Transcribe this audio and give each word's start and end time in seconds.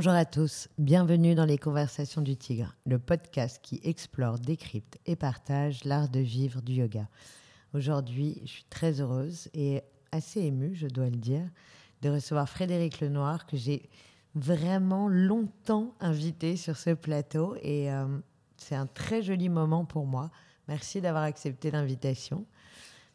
Bonjour 0.00 0.14
à 0.14 0.24
tous, 0.24 0.68
bienvenue 0.78 1.34
dans 1.34 1.44
les 1.44 1.58
Conversations 1.58 2.22
du 2.22 2.34
Tigre, 2.34 2.74
le 2.86 2.98
podcast 2.98 3.60
qui 3.62 3.82
explore, 3.84 4.38
décrypte 4.38 4.96
et 5.04 5.14
partage 5.14 5.84
l'art 5.84 6.08
de 6.08 6.20
vivre 6.20 6.62
du 6.62 6.72
yoga. 6.72 7.06
Aujourd'hui, 7.74 8.40
je 8.46 8.50
suis 8.50 8.64
très 8.70 9.02
heureuse 9.02 9.50
et 9.52 9.82
assez 10.10 10.40
émue, 10.40 10.74
je 10.74 10.86
dois 10.86 11.10
le 11.10 11.18
dire, 11.18 11.46
de 12.00 12.08
recevoir 12.08 12.48
Frédéric 12.48 13.02
Lenoir, 13.02 13.44
que 13.44 13.58
j'ai 13.58 13.90
vraiment 14.34 15.06
longtemps 15.06 15.92
invité 16.00 16.56
sur 16.56 16.78
ce 16.78 16.94
plateau 16.94 17.56
et 17.60 17.92
euh, 17.92 18.06
c'est 18.56 18.76
un 18.76 18.86
très 18.86 19.22
joli 19.22 19.50
moment 19.50 19.84
pour 19.84 20.06
moi. 20.06 20.30
Merci 20.66 21.02
d'avoir 21.02 21.24
accepté 21.24 21.70
l'invitation. 21.70 22.46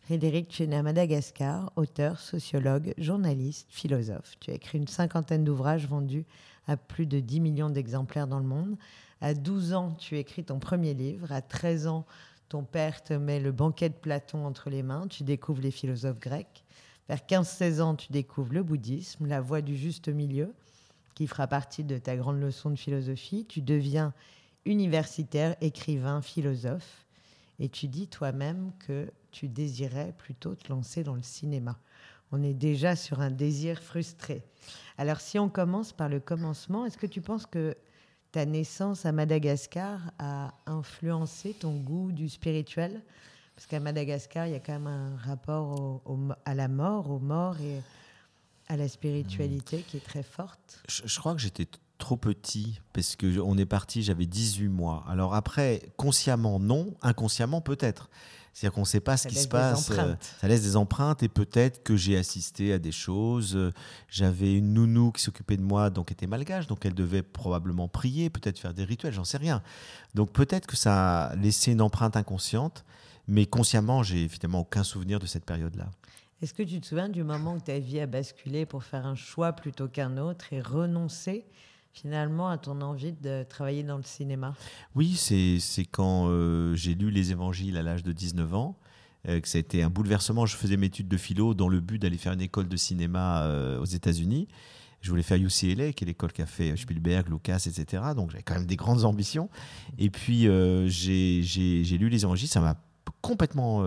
Frédéric, 0.02 0.50
tu 0.50 0.62
es 0.62 0.68
né 0.68 0.76
à 0.76 0.84
Madagascar, 0.84 1.72
auteur, 1.78 2.20
sociologue, 2.20 2.94
journaliste, 3.00 3.66
philosophe. 3.72 4.36
Tu 4.40 4.52
as 4.52 4.54
écrit 4.54 4.78
une 4.78 4.88
cinquantaine 4.88 5.44
d'ouvrages 5.44 5.88
vendus 5.88 6.28
à 6.68 6.78
plus 6.78 7.06
de 7.06 7.20
10 7.20 7.40
millions 7.40 7.70
d'exemplaires 7.70 8.28
dans 8.28 8.40
le 8.40 8.46
monde. 8.46 8.76
À 9.22 9.34
12 9.34 9.74
ans, 9.74 9.92
tu 9.98 10.18
écris 10.18 10.44
ton 10.44 10.60
premier 10.60 10.94
livre. 10.94 11.32
À 11.32 11.42
13 11.42 11.88
ans, 11.88 12.06
ton 12.50 12.64
père 12.64 13.04
te 13.04 13.14
met 13.14 13.40
le 13.40 13.52
banquet 13.52 13.90
de 13.90 13.96
Platon 13.96 14.46
entre 14.46 14.70
les 14.70 14.84
mains. 14.84 15.08
Tu 15.08 15.24
découvres 15.24 15.62
les 15.62 15.72
philosophes 15.72 16.20
grecs. 16.20 16.64
Vers 17.08 17.20
15-16 17.20 17.82
ans, 17.82 17.96
tu 17.96 18.12
découvres 18.12 18.54
le 18.54 18.64
bouddhisme, 18.64 19.28
la 19.28 19.42
voie 19.42 19.62
du 19.62 19.76
juste 19.76 20.10
milieu, 20.10 20.54
qui 21.14 21.28
fera 21.28 21.48
partie 21.48 21.84
de 21.84 21.98
ta 21.98 22.16
grande 22.16 22.40
leçon 22.40 22.70
de 22.72 22.76
philosophie. 22.76 23.46
Tu 23.48 23.62
deviens 23.62 24.14
universitaire, 24.66 25.56
écrivain, 25.62 26.22
philosophe. 26.22 27.06
Et 27.60 27.70
tu 27.70 27.88
dis 27.88 28.08
toi-même 28.08 28.72
que 28.80 29.12
tu 29.32 29.48
désirais 29.48 30.14
plutôt 30.18 30.56
te 30.56 30.70
lancer 30.70 31.04
dans 31.04 31.16
le 31.16 31.22
cinéma. 31.22 31.78
On 32.32 32.44
est 32.44 32.54
déjà 32.54 32.96
sur 32.96 33.22
un 33.22 33.32
désir 33.32 33.82
frustré. 33.82 34.44
Alors 34.98 35.20
si 35.20 35.38
on 35.40 35.50
commence 35.50 35.94
par 35.94 36.10
le 36.10 36.20
commencement, 36.20 36.86
est-ce 36.86 36.98
que 36.98 37.08
tu 37.08 37.22
penses 37.22 37.46
que 37.46 37.76
ta 38.32 38.46
naissance 38.46 39.06
à 39.06 39.12
Madagascar 39.12 40.00
a 40.20 40.54
influencé 40.66 41.54
ton 41.54 41.76
goût 41.76 42.12
du 42.12 42.30
spirituel? 42.30 43.02
Parce 43.56 43.68
qu'à 43.68 43.80
Madagascar, 43.80 44.48
il 44.48 44.52
y 44.52 44.56
a 44.56 44.60
quand 44.60 44.74
même 44.74 44.88
un 44.88 45.16
rapport 45.16 46.02
à 46.44 46.56
la 46.56 46.68
mort, 46.68 47.10
aux 47.10 47.20
morts 47.20 47.60
et 47.62 47.82
à 48.68 48.78
la 48.78 48.88
spiritualité 48.88 49.82
qui 49.82 49.98
est 49.98 50.06
très 50.06 50.24
forte. 50.24 50.84
Je, 50.90 51.20
crois 51.20 51.36
que 51.36 51.42
j'étais 51.42 51.68
trop 52.06 52.18
petit 52.18 52.82
parce 52.94 53.16
que 53.16 53.40
on 53.40 53.58
est 53.58 53.66
parti, 53.66 54.04
j'avais 54.04 54.28
18 54.28 54.68
mois. 54.68 55.04
Alors 55.08 55.34
après, 55.34 55.82
consciemment 55.98 56.60
non, 56.60 56.94
inconsciemment 57.02 57.62
peut-être. 57.62 58.12
C'est-à-dire 58.54 58.76
qu'on 58.76 58.82
ne 58.82 58.86
sait 58.86 59.00
pas 59.00 59.18
ce 59.18 59.28
qui 59.28 59.34
se 59.34 59.48
passe. 59.48 59.90
Euh, 59.90 60.14
ça 60.40 60.48
laisse 60.48 60.62
des 60.62 60.76
empreintes 60.76 61.24
et 61.24 61.30
peut-être 61.30 61.82
que 61.82 61.96
j'ai 61.96 62.16
assisté 62.16 62.74
à 62.74 62.78
des 62.78 62.92
choses. 62.92 63.58
J'avais 64.08 64.54
une 64.54 64.72
nounou 64.76 65.12
qui 65.14 65.24
s'occupait 65.24 65.58
de 65.58 65.64
moi, 65.64 65.90
donc 65.90 66.12
était 66.12 66.28
malgache, 66.28 66.68
donc 66.68 66.86
elle 66.86 66.94
devait 66.94 67.24
probablement 67.24 67.88
prier, 67.88 68.30
peut-être 68.30 68.60
faire 68.60 68.76
des 68.76 68.84
rituels, 68.84 69.12
j'en 69.12 69.26
sais 69.26 69.38
rien. 69.38 69.64
Donc 70.14 70.32
peut-être 70.32 70.68
que 70.68 70.78
ça 70.78 71.26
a 71.26 71.36
laissé 71.36 71.72
une 71.72 71.82
empreinte 71.82 72.16
inconsciente, 72.16 72.86
mais 73.28 73.48
consciemment, 73.48 74.04
j'ai 74.04 74.22
évidemment 74.22 74.60
aucun 74.60 74.84
souvenir 74.84 75.20
de 75.20 75.26
cette 75.26 75.44
période-là. 75.44 75.90
Est-ce 76.44 76.54
que 76.54 76.62
tu 76.62 76.80
te 76.80 76.86
souviens 76.86 77.10
du 77.10 77.24
moment 77.24 77.56
où 77.56 77.60
ta 77.60 77.80
vie 77.80 78.00
a 78.00 78.06
basculé 78.06 78.68
pour 78.68 78.84
faire 78.84 79.08
un 79.08 79.16
choix 79.16 79.54
plutôt 79.54 79.88
qu'un 79.88 80.18
autre 80.18 80.54
et 80.54 80.62
renoncer 80.62 81.48
finalement 81.96 82.50
à 82.50 82.58
ton 82.58 82.82
envie 82.82 83.14
de 83.14 83.44
travailler 83.44 83.84
dans 83.84 83.98
le 83.98 84.04
cinéma 84.04 84.54
Oui, 84.96 85.16
c'est 85.16 85.86
quand 85.86 86.28
euh, 86.28 86.76
j'ai 86.76 86.94
lu 86.94 87.10
les 87.10 87.32
évangiles 87.32 87.78
à 87.78 87.84
l'âge 87.84 88.04
de 88.04 88.12
19 88.12 88.54
ans. 88.54 88.76
Euh, 89.28 89.40
que 89.40 89.48
ça 89.48 89.58
a 89.58 89.60
été 89.60 89.82
un 89.82 89.90
bouleversement. 89.90 90.46
Je 90.46 90.56
faisais 90.56 90.78
mes 90.78 90.88
études 90.88 91.08
de 91.08 91.18
philo 91.18 91.56
dans 91.56 91.70
le 91.70 91.80
but 91.80 91.98
d'aller 92.00 92.18
faire 92.18 92.34
une 92.34 92.42
école 92.42 92.68
de 92.68 92.78
cinéma 92.78 93.44
euh, 93.44 93.80
aux 93.80 93.86
États-Unis. 93.86 94.48
Je 95.02 95.10
voulais 95.10 95.24
faire 95.24 95.38
UCLA, 95.38 95.94
qui 95.94 96.04
est 96.04 96.08
l'école 96.08 96.32
qu'a 96.32 96.46
fait 96.46 96.76
Spielberg, 96.76 97.30
Lucas, 97.30 97.66
etc. 97.66 98.04
Donc 98.16 98.32
j'avais 98.32 98.44
quand 98.44 98.56
même 98.56 98.66
des 98.66 98.76
grandes 98.76 99.06
ambitions. 99.06 99.50
Et 99.98 100.10
puis 100.10 100.48
j'ai 100.88 101.98
lu 101.98 102.10
les 102.10 102.24
évangiles, 102.24 102.48
ça 102.48 102.60
m'a 102.60 102.76
complètement 103.22 103.84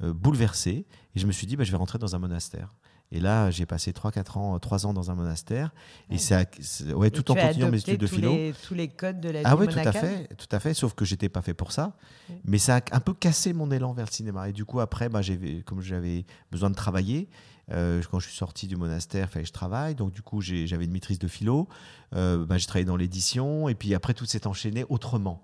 bouleversé. 0.00 0.86
Et 1.14 1.20
je 1.20 1.26
me 1.26 1.32
suis 1.32 1.46
dit, 1.46 1.56
bah, 1.56 1.64
je 1.64 1.70
vais 1.70 1.76
rentrer 1.76 1.98
dans 1.98 2.16
un 2.16 2.18
monastère. 2.18 2.72
Et 3.10 3.20
là, 3.20 3.50
j'ai 3.50 3.64
passé 3.64 3.92
3-4 3.92 4.38
ans, 4.38 4.58
3 4.58 4.86
ans 4.86 4.92
dans 4.92 5.10
un 5.10 5.14
monastère. 5.14 5.72
Et 6.10 6.18
c'est 6.18 6.46
ouais, 6.92 7.10
tout 7.10 7.30
en 7.30 7.34
continuant 7.34 7.70
mes 7.70 7.78
études 7.78 8.00
de 8.00 8.06
philo. 8.06 8.30
Les, 8.30 8.54
tous 8.66 8.74
les 8.74 8.88
codes 8.88 9.20
de 9.20 9.30
la 9.30 9.40
ah 9.40 9.42
vie 9.42 9.48
Ah 9.48 9.56
oui, 9.56 9.68
tout 9.68 9.78
à 9.78 9.92
fait, 9.92 10.28
tout 10.36 10.48
à 10.50 10.60
fait. 10.60 10.74
Sauf 10.74 10.94
que 10.94 11.04
j'étais 11.04 11.30
pas 11.30 11.40
fait 11.40 11.54
pour 11.54 11.72
ça. 11.72 11.96
Mais 12.44 12.58
ça 12.58 12.76
a 12.76 12.80
un 12.92 13.00
peu 13.00 13.14
cassé 13.14 13.52
mon 13.54 13.70
élan 13.70 13.94
vers 13.94 14.06
le 14.06 14.12
cinéma. 14.12 14.48
Et 14.50 14.52
du 14.52 14.64
coup, 14.64 14.80
après, 14.80 15.08
bah, 15.08 15.20
comme 15.64 15.80
j'avais 15.80 16.26
besoin 16.50 16.68
de 16.68 16.74
travailler, 16.74 17.28
euh, 17.70 18.02
quand 18.10 18.18
je 18.18 18.28
suis 18.28 18.36
sorti 18.36 18.66
du 18.66 18.76
monastère, 18.76 19.30
fallait 19.30 19.44
que 19.44 19.48
je 19.48 19.52
travaille. 19.52 19.94
Donc, 19.94 20.12
du 20.12 20.20
coup, 20.22 20.42
j'avais 20.42 20.84
une 20.84 20.92
maîtrise 20.92 21.18
de 21.18 21.28
philo. 21.28 21.68
Euh, 22.14 22.44
bah, 22.44 22.58
j'ai 22.58 22.66
travaillé 22.66 22.86
dans 22.86 22.96
l'édition. 22.96 23.70
Et 23.70 23.74
puis 23.74 23.94
après, 23.94 24.12
tout 24.12 24.26
s'est 24.26 24.46
enchaîné 24.46 24.84
autrement. 24.90 25.42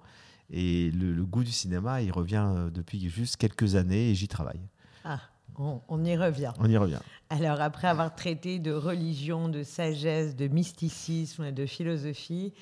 Et 0.50 0.90
le, 0.90 1.14
le, 1.14 1.24
goût 1.24 1.42
du 1.42 1.52
cinéma, 1.52 2.02
il 2.02 2.12
revient 2.12 2.44
euh, 2.46 2.70
depuis 2.70 3.08
juste 3.08 3.38
quelques 3.38 3.76
années 3.76 4.10
et 4.10 4.14
j'y 4.14 4.28
travaille. 4.28 4.60
Ah. 5.04 5.20
On, 5.56 6.04
y 6.04 6.16
revient. 6.16 6.52
On 6.58 6.68
y 6.68 6.76
revient. 6.76 6.98
Alors, 7.30 7.60
après 7.60 7.88
avoir 7.88 8.14
traité 8.14 8.58
de 8.58 8.72
religion, 8.72 9.48
de 9.48 9.62
sagesse, 9.62 10.34
de 10.34 10.48
mysticisme, 10.48 11.52
de 11.52 11.66
philosophie, 11.66 12.52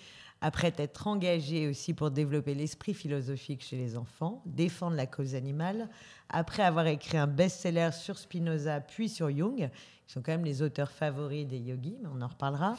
après 0.43 0.75
être 0.77 1.07
engagé 1.07 1.69
aussi 1.69 1.95
pour 1.95 2.11
développer 2.11 2.55
l'esprit 2.55 2.95
philosophique 2.95 3.63
chez 3.63 3.77
les 3.77 3.97
enfants, 3.97 4.43
défendre 4.45 4.97
la 4.97 5.07
cause 5.07 5.35
animale, 5.35 5.89
après 6.29 6.65
avoir 6.65 6.87
écrit 6.87 7.17
un 7.17 7.29
best-seller 7.29 7.91
sur 7.93 8.19
Spinoza 8.19 8.81
puis 8.81 9.09
sur 9.09 9.31
Jung, 9.31 9.71
qui 10.07 10.13
sont 10.13 10.21
quand 10.21 10.33
même 10.33 10.45
les 10.45 10.61
auteurs 10.61 10.91
favoris 10.91 11.47
des 11.47 11.59
yogis, 11.59 11.97
mais 12.03 12.09
on 12.13 12.21
en 12.21 12.27
reparlera. 12.27 12.75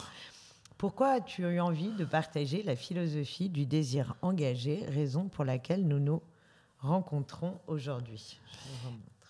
Pourquoi 0.76 1.12
as-tu 1.12 1.42
eu 1.42 1.60
envie 1.60 1.92
de 1.92 2.04
partager 2.04 2.62
la 2.62 2.76
philosophie 2.76 3.48
du 3.48 3.64
désir 3.64 4.14
engagé, 4.20 4.84
raison 4.88 5.28
pour 5.28 5.44
laquelle 5.44 5.86
nous 5.86 6.00
nous 6.00 6.20
rencontrons 6.80 7.58
aujourd'hui? 7.66 8.38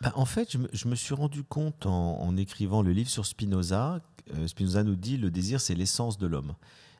Bah, 0.04 0.12
en 0.16 0.26
fait, 0.26 0.54
je 0.72 0.88
me, 0.88 0.94
suis 0.94 1.14
rendu 1.14 1.44
compte 1.44 1.86
en, 1.86 2.36
écrivant 2.36 2.82
le 2.82 2.92
livre 2.92 3.08
sur 3.08 3.24
Spinoza, 3.24 4.00
euh, 4.34 4.46
Spinoza 4.46 4.84
nous 4.84 4.96
dit 4.96 5.16
le 5.16 5.30
désir, 5.30 5.62
c'est 5.62 5.74
l'essence 5.74 6.18
de 6.18 6.26
l'homme. 6.26 6.54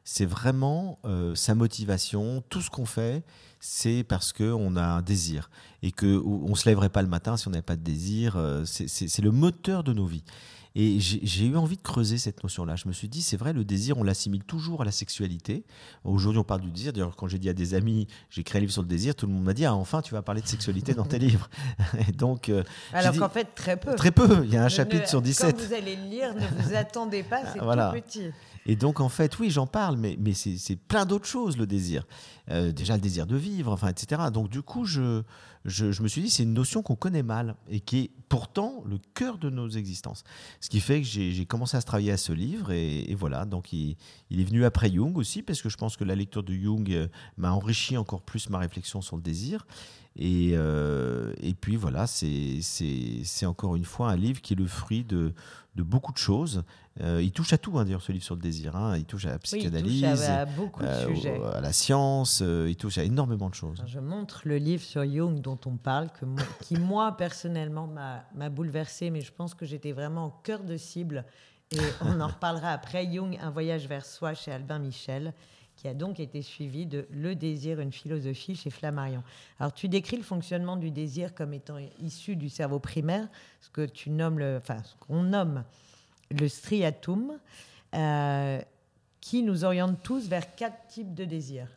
C'est 0.05 0.25
vraiment 0.25 0.99
euh, 1.05 1.35
sa 1.35 1.55
motivation. 1.55 2.43
Tout 2.49 2.63
ce 2.63 2.71
qu'on 2.71 2.87
fait, 2.87 3.23
c'est 3.61 4.05
parce 4.05 4.33
qu'on 4.33 4.77
a 4.77 4.85
un 4.85 5.03
désir. 5.03 5.51
Et 5.83 5.93
qu'on 5.93 6.49
ne 6.49 6.55
se 6.55 6.67
lèverait 6.67 6.89
pas 6.89 7.03
le 7.03 7.09
matin 7.09 7.37
si 7.37 7.47
on 7.47 7.51
n'avait 7.51 7.63
pas 7.63 7.77
de 7.77 7.83
désir. 7.83 8.37
Euh, 8.37 8.65
c'est 8.65 9.23
le 9.23 9.31
moteur 9.31 9.85
de 9.85 9.93
nos 9.93 10.07
vies. 10.07 10.25
Et 10.77 10.99
j'ai 10.99 11.47
eu 11.47 11.57
envie 11.57 11.77
de 11.77 11.83
creuser 11.83 12.19
cette 12.19 12.43
notion-là. 12.43 12.75
Je 12.75 12.89
me 12.89 12.93
suis 12.93 13.09
dit, 13.09 13.23
c'est 13.23 13.37
vrai, 13.37 13.53
le 13.53 13.65
désir, 13.65 13.97
on 13.97 14.03
l'assimile 14.03 14.43
toujours 14.43 14.83
à 14.83 14.85
la 14.85 14.91
sexualité. 14.91 15.65
Aujourd'hui, 16.03 16.41
on 16.41 16.45
parle 16.45 16.63
du 16.63 16.73
désir. 16.73 16.93
D'ailleurs, 16.93 17.15
quand 17.15 17.29
j'ai 17.29 17.39
dit 17.39 17.49
à 17.49 17.53
des 17.53 17.75
amis, 17.75 18.09
j'ai 18.29 18.41
écrit 18.41 18.59
un 18.59 18.61
livre 18.61 18.73
sur 18.73 18.83
le 18.83 18.89
désir, 18.89 19.15
tout 19.15 19.27
le 19.27 19.33
monde 19.33 19.45
m'a 19.45 19.55
dit, 19.55 19.65
ah, 19.65 19.75
enfin, 19.75 20.03
tu 20.03 20.15
vas 20.15 20.23
parler 20.23 20.41
de 20.41 20.49
sexualité 20.49 20.93
dans 20.93 21.05
tes 21.05 21.19
livres. 21.21 21.49
Et 22.09 22.11
donc, 22.11 22.49
euh, 22.49 22.65
Alors 22.93 23.17
qu'en 23.17 23.29
fait, 23.29 23.55
très 23.55 23.77
peu. 23.77 23.95
Très 23.95 24.11
peu. 24.11 24.43
Il 24.45 24.53
y 24.53 24.57
a 24.57 24.65
un 24.65 24.69
chapitre 24.69 25.09
sur 25.09 25.23
17. 25.23 25.57
Quand 25.57 25.65
vous 25.65 25.75
allez 25.75 25.95
le 25.95 26.11
lire, 26.11 26.35
ne 26.35 26.63
vous 26.63 26.75
attendez 26.75 27.23
pas, 27.23 27.43
c'est 27.53 27.61
tout 27.61 27.67
petit. 27.93 28.33
Et 28.67 28.77
donc, 28.77 29.01
en 29.01 29.09
fait, 29.09 29.39
oui, 29.39 29.51
j'en 29.51 29.67
parle, 29.67 29.97
mais, 29.97 30.17
c'est 30.35 30.77
plein 30.77 31.05
d'autres 31.05 31.27
choses, 31.27 31.57
le 31.59 31.67
désir. 31.67 32.07
Euh, 32.51 32.73
déjà, 32.73 32.95
le 32.95 33.01
désir 33.01 33.27
de 33.27 33.37
vivre, 33.37 33.73
enfin, 33.73 33.89
etc. 33.89 34.23
Donc, 34.33 34.49
du 34.49 34.63
coup, 34.63 34.85
je, 34.87 35.23
je, 35.65 36.03
me 36.03 36.09
suis 36.09 36.23
dit, 36.23 36.31
c'est 36.31 36.45
une 36.45 36.55
notion 36.55 36.83
qu'on 36.83 36.97
connaît 36.97 37.23
mal 37.23 37.57
et 37.69 37.81
qui 37.81 37.99
est 37.99 38.11
pourtant 38.29 38.83
le 38.87 38.99
cœur 39.15 39.39
de 39.39 39.51
nos 39.51 39.69
existences. 39.69 40.25
Ce 40.61 40.71
qui 40.71 40.81
fait 40.81 41.03
que 41.03 41.07
j'ai 41.07 41.47
commencé 41.47 41.77
à 41.77 41.81
se 41.81 41.87
travailler 41.87 42.13
à 42.13 42.17
ce 42.17 42.33
livre 42.33 42.73
et, 42.73 43.15
voilà, 43.15 43.45
donc 43.45 43.73
il, 43.73 43.97
il, 44.31 44.41
est 44.41 44.45
venu 44.45 44.65
après 44.65 44.91
Jung 44.91 45.17
aussi, 45.17 45.43
parce 45.43 45.61
que 45.61 45.69
je 45.69 45.77
pense 45.77 45.97
que 45.97 46.05
la 46.05 46.15
lecture 46.15 46.43
de 46.43 46.55
Jung 46.55 46.91
euh, 46.91 47.09
m'a 47.37 47.53
enrichi 47.53 47.97
encore 47.97 48.23
plus 48.23 48.49
ma 48.49 48.59
réflexion 48.59 49.03
sur 49.03 49.17
le 49.17 49.23
désir. 49.23 49.67
Et, 50.17 50.53
euh, 50.55 51.33
et 51.41 51.55
puis 51.55 51.77
voilà, 51.77 52.07
c'est 52.07 53.47
encore 53.47 53.75
une 53.75 53.85
fois 53.85 54.11
un 54.11 54.17
livre 54.17 54.41
qui 54.41 54.53
est 54.53 54.57
le 54.57 54.67
fruit 54.67 55.03
de, 55.03 55.33
de 55.75 55.83
beaucoup 55.83 56.13
de 56.13 56.19
choses. 56.19 56.63
Euh, 57.01 57.21
il 57.21 57.33
touche 57.33 57.53
à 57.53 57.59
tout, 57.59 57.77
hein, 57.77 57.85
d'ailleurs, 57.85 58.03
ce 58.03 58.13
livre 58.13 58.25
sur 58.25 58.37
le 58.37 58.41
désir. 58.41 58.77
Hein. 58.77 58.97
Il 58.97 59.07
touche 59.07 59.27
à 59.27 59.31
la 59.31 59.39
psychanalyse, 59.41 60.03
il 60.03 60.11
touche 60.11 60.29
à, 60.29 60.45
beaucoup 60.45 60.83
de 60.83 60.87
euh, 60.87 61.09
sujets. 61.09 61.41
à 61.53 61.61
la 61.61 61.73
science, 61.73 62.41
il 62.41 62.77
touche 62.77 62.99
à 62.99 63.03
énormément 63.03 63.51
de 63.51 63.55
choses. 63.55 63.83
je 63.87 63.99
montre 63.99 64.43
le 64.45 64.59
livre 64.59 64.85
sur 64.85 65.05
Jung 65.05 65.41
dont 65.41 65.59
on 65.67 65.77
parle, 65.77 66.11
que 66.11 66.27
qui 66.63 66.77
moi, 66.77 67.17
personnellement, 67.17 67.89
m'a 68.35 68.51
bouleversé, 68.51 69.11
mais 69.11 69.21
je 69.21 69.33
pense 69.33 69.55
que 69.55 69.67
j'étais 69.67 69.93
vraiment 69.93 70.27
au 70.27 70.35
cœur 70.45 70.63
de 70.63 70.77
cible. 70.77 71.25
Et 71.73 71.81
on 72.03 72.21
en 72.21 72.29
reparlera 72.29 72.71
après. 72.71 73.13
Jung, 73.13 73.37
Un 73.43 73.51
voyage 73.51 73.89
vers 73.89 74.07
soi 74.07 74.35
chez 74.35 74.53
Albin 74.53 74.79
Michel 74.79 75.35
qui 75.77 75.89
a 75.89 75.95
donc 75.95 76.21
été 76.21 76.43
suivi 76.43 76.87
de 76.87 77.07
Le 77.11 77.35
désir, 77.35 77.81
une 77.81 77.93
philosophie 77.93 78.55
chez 78.55 78.71
Flammarion. 78.71 79.23
Alors 79.59 79.73
tu 79.73 79.89
décris 79.89 80.17
le 80.17 80.23
fonctionnement 80.23 80.77
du 80.77 80.91
désir 80.91 81.35
comme 81.35 81.53
étant 81.55 81.79
issu 82.01 82.37
du 82.37 82.49
cerveau 82.49 82.79
primaire, 82.79 83.29
ce 83.61 83.71
que 83.71 83.87
tu 83.87 84.11
nommes 84.11 84.39
le, 84.39 84.57
enfin 84.57 84.83
ce 84.83 84.95
qu'on 85.01 85.23
nomme 85.23 85.65
le 86.31 86.49
striatum, 86.49 87.39
euh, 87.95 88.61
qui 89.21 89.43
nous 89.43 89.65
oriente 89.65 90.03
tous 90.03 90.29
vers 90.29 90.55
quatre 90.55 90.87
types 90.89 91.15
de 91.15 91.25
désirs. 91.25 91.69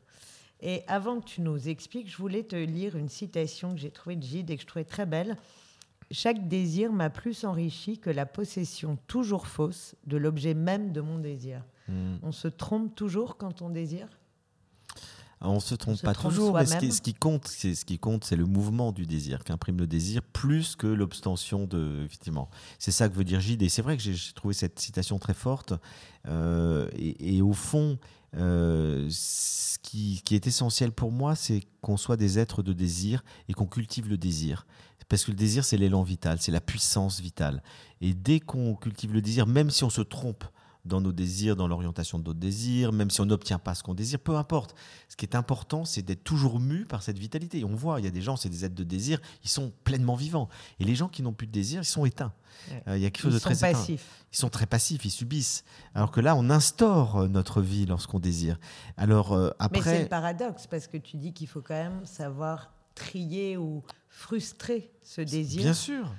Et 0.62 0.84
avant 0.88 1.20
que 1.20 1.26
tu 1.26 1.42
nous 1.42 1.70
expliques, 1.70 2.10
je 2.10 2.18
voulais 2.18 2.44
te 2.44 2.56
lire 2.56 2.96
une 2.98 3.10
citation 3.10 3.74
que 3.74 3.80
j'ai 3.80 3.92
trouvée 3.92 4.16
de 4.16 4.24
Gide 4.24 4.50
et 4.50 4.56
que 4.56 4.62
je 4.62 4.68
trouvais 4.68 4.86
très 4.86 5.06
belle. 5.06 5.38
Chaque 6.12 6.48
désir 6.48 6.92
m'a 6.92 7.10
plus 7.10 7.44
enrichi 7.44 7.98
que 8.00 8.10
la 8.10 8.26
possession 8.26 8.98
toujours 9.08 9.48
fausse 9.48 9.96
de 10.06 10.18
l'objet 10.18 10.54
même 10.54 10.92
de 10.92 11.02
mon 11.02 11.20
désir. 11.20 11.64
Hmm. 11.88 12.16
On 12.24 12.32
se 12.32 12.48
trompe 12.48 12.96
toujours 12.96 13.38
quand 13.38 13.62
on 13.62 13.70
désire? 13.70 14.08
On 15.40 15.60
se 15.60 15.76
trompe 15.76 15.98
se 15.98 16.02
pas 16.02 16.14
trompe 16.14 16.32
toujours, 16.32 16.54
mais 16.56 16.66
ce 16.66 16.72
qui, 16.72 16.78
soi-même? 16.78 16.92
ce 16.92 17.02
qui 17.02 17.14
compte, 17.14 17.48
c'est 17.48 17.76
ce 17.76 17.86
qui 17.86 18.00
compte, 18.00 18.24
c'est 18.24 18.36
le 18.36 18.46
mouvement 18.46 18.92
du 18.92 19.06
désir 19.06 19.44
qu'imprime 19.44 19.78
le 19.78 19.86
désir, 19.86 20.24
plus 20.24 20.76
que 20.76 20.88
l'obstention 20.88 21.68
de. 21.68 22.04
Effectivement, 22.06 22.50
c'est 22.80 22.92
ça 22.92 23.08
que 23.08 23.14
veut 23.14 23.24
dire 23.24 23.40
Gide. 23.40 23.62
Et 23.62 23.70
c'est 23.70 23.84
vrai 23.84 23.98
que 23.98 24.02
j'ai 24.02 24.16
j'ai 24.16 24.34
trouvé 24.34 24.56
cette 24.56 24.80
citation 24.80 25.20
très 25.20 25.36
forte. 25.36 25.74
Euh, 26.28 26.90
et, 26.96 27.38
et 27.38 27.42
au 27.44 27.54
fond, 27.54 28.00
euh, 28.36 29.08
ce 29.10 29.78
qui, 29.80 30.22
qui 30.26 30.36
est 30.36 30.48
essentiel 30.48 30.92
pour 30.92 31.12
moi, 31.12 31.36
c'est 31.36 31.62
qu'on 31.82 31.98
soit 31.98 32.18
des 32.18 32.40
êtres 32.40 32.64
de 32.64 32.74
désir 32.74 33.24
et 33.48 33.54
qu'on 33.54 33.68
cultive 33.68 34.10
le 34.10 34.18
désir. 34.18 34.66
Parce 35.10 35.24
que 35.24 35.32
le 35.32 35.38
désir, 35.38 35.64
c'est 35.64 35.78
l'élan 35.78 36.04
vital, 36.04 36.38
c'est 36.40 36.52
la 36.52 36.62
puissance 36.62 37.20
vitale. 37.20 37.64
Et 38.02 38.14
dès 38.14 38.40
qu'on 38.40 38.76
cultive 38.76 39.14
le 39.14 39.22
désir, 39.22 39.48
même 39.48 39.70
si 39.70 39.84
on 39.84 39.90
se 39.90 40.02
trompe 40.02 40.44
dans 40.88 41.02
nos 41.02 41.12
désirs, 41.12 41.56
dans 41.56 41.68
l'orientation 41.68 42.18
de 42.18 42.24
notre 42.24 42.40
désir, 42.40 42.94
même 42.94 43.10
si 43.10 43.20
on 43.22 43.26
n'obtient 43.26 43.60
pas 43.60 43.76
ce 43.76 43.84
qu'on 43.84 43.94
désire, 43.94 44.20
peu 44.20 44.38
importe. 44.38 44.74
Ce 45.10 45.16
qui 45.18 45.26
est 45.26 45.36
important, 45.36 45.84
c'est 45.86 46.02
d'être 46.02 46.24
toujours 46.24 46.60
mu 46.60 46.86
par 46.86 47.04
cette 47.04 47.20
vitalité. 47.20 47.60
Et 47.60 47.66
on 47.66 47.76
voit, 47.76 48.00
il 48.00 48.06
y 48.06 48.08
a 48.08 48.12
des 48.12 48.22
gens, 48.22 48.38
c'est 48.38 48.48
des 48.50 48.64
êtres 48.64 48.76
de 48.76 48.84
désir, 48.86 49.20
ils 49.44 49.50
sont 49.50 49.74
pleinement 49.84 50.16
vivants. 50.16 50.48
Et 50.80 50.86
les 50.86 50.96
gens 50.96 51.10
qui 51.10 51.22
n'ont 51.24 51.34
plus 51.34 51.48
de 51.48 51.52
désir, 51.52 51.82
ils 51.82 51.86
sont 51.86 52.06
éteints. 52.06 52.32
Ouais. 52.72 52.84
Euh, 52.88 52.98
il 52.98 53.04
y 53.04 53.06
a 53.06 53.10
quelque 53.10 53.24
chose 53.24 53.34
Ils 53.34 53.36
de 53.36 53.40
sont 53.40 53.50
très 53.50 53.58
éteint. 53.58 53.72
passifs. 53.80 54.26
Ils 54.32 54.38
sont 54.38 54.50
très 54.50 54.66
passifs, 54.66 55.04
ils 55.06 55.12
subissent. 55.12 55.64
Alors 55.94 56.12
que 56.12 56.22
là, 56.22 56.36
on 56.36 56.50
instaure 56.50 57.18
euh, 57.18 57.28
notre 57.28 57.62
vie 57.62 57.86
lorsqu'on 57.86 58.20
désire. 58.20 58.58
Alors 58.96 59.34
euh, 59.34 59.50
Mais 59.60 59.66
c'est 59.74 59.80
après, 59.80 60.02
le 60.04 60.08
paradoxe, 60.08 60.68
parce 60.68 60.88
que 60.88 60.98
tu 60.98 61.18
dis 61.18 61.34
qu'il 61.34 61.48
faut 61.48 61.62
quand 61.62 61.76
même 61.76 62.06
savoir 62.06 62.72
trier 62.98 63.58
ou 63.58 63.84
frustrer 64.10 64.92
ce 65.04 65.22
désir. 65.22 65.62
Bien 65.62 65.74
sûr. 65.74 66.14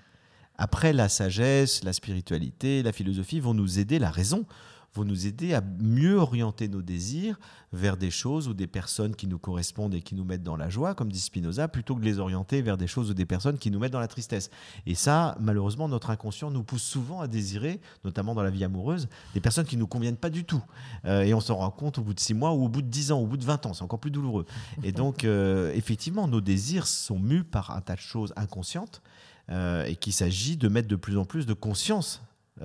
Après, 0.56 0.92
la 0.92 1.08
sagesse, 1.08 1.84
la 1.84 1.92
spiritualité, 1.92 2.82
la 2.82 2.92
philosophie 2.92 3.40
vont 3.40 3.54
nous 3.54 3.78
aider, 3.78 3.98
la 3.98 4.10
raison 4.10 4.44
vont 4.94 5.04
nous 5.04 5.26
aider 5.26 5.54
à 5.54 5.62
mieux 5.80 6.16
orienter 6.16 6.68
nos 6.68 6.82
désirs 6.82 7.38
vers 7.72 7.96
des 7.96 8.10
choses 8.10 8.48
ou 8.48 8.54
des 8.54 8.66
personnes 8.66 9.14
qui 9.14 9.26
nous 9.26 9.38
correspondent 9.38 9.94
et 9.94 10.00
qui 10.00 10.14
nous 10.14 10.24
mettent 10.24 10.42
dans 10.42 10.56
la 10.56 10.70
joie, 10.70 10.94
comme 10.94 11.12
dit 11.12 11.20
Spinoza, 11.20 11.68
plutôt 11.68 11.94
que 11.94 12.00
de 12.00 12.06
les 12.06 12.18
orienter 12.18 12.62
vers 12.62 12.78
des 12.78 12.86
choses 12.86 13.10
ou 13.10 13.14
des 13.14 13.26
personnes 13.26 13.58
qui 13.58 13.70
nous 13.70 13.78
mettent 13.78 13.92
dans 13.92 14.00
la 14.00 14.08
tristesse. 14.08 14.50
Et 14.86 14.94
ça, 14.94 15.36
malheureusement, 15.40 15.88
notre 15.88 16.10
inconscient 16.10 16.50
nous 16.50 16.62
pousse 16.62 16.82
souvent 16.82 17.20
à 17.20 17.28
désirer, 17.28 17.80
notamment 18.04 18.34
dans 18.34 18.42
la 18.42 18.50
vie 18.50 18.64
amoureuse, 18.64 19.08
des 19.34 19.40
personnes 19.40 19.66
qui 19.66 19.76
ne 19.76 19.80
nous 19.80 19.86
conviennent 19.86 20.16
pas 20.16 20.30
du 20.30 20.44
tout. 20.44 20.62
Euh, 21.04 21.22
et 21.22 21.34
on 21.34 21.40
s'en 21.40 21.56
rend 21.56 21.70
compte 21.70 21.98
au 21.98 22.02
bout 22.02 22.14
de 22.14 22.20
six 22.20 22.34
mois 22.34 22.52
ou 22.52 22.64
au 22.64 22.68
bout 22.68 22.82
de 22.82 22.88
dix 22.88 23.12
ans, 23.12 23.20
au 23.20 23.26
bout 23.26 23.36
de 23.36 23.44
20 23.44 23.66
ans. 23.66 23.74
C'est 23.74 23.84
encore 23.84 24.00
plus 24.00 24.10
douloureux. 24.10 24.46
Et 24.82 24.92
donc, 24.92 25.24
euh, 25.24 25.72
effectivement, 25.74 26.26
nos 26.26 26.40
désirs 26.40 26.86
sont 26.86 27.18
mus 27.18 27.44
par 27.44 27.70
un 27.72 27.80
tas 27.80 27.94
de 27.94 28.00
choses 28.00 28.32
inconscientes 28.36 29.02
euh, 29.50 29.84
et 29.84 29.96
qu'il 29.96 30.12
s'agit 30.12 30.56
de 30.56 30.68
mettre 30.68 30.88
de 30.88 30.96
plus 30.96 31.18
en 31.18 31.24
plus 31.24 31.46
de 31.46 31.54
conscience 31.54 32.22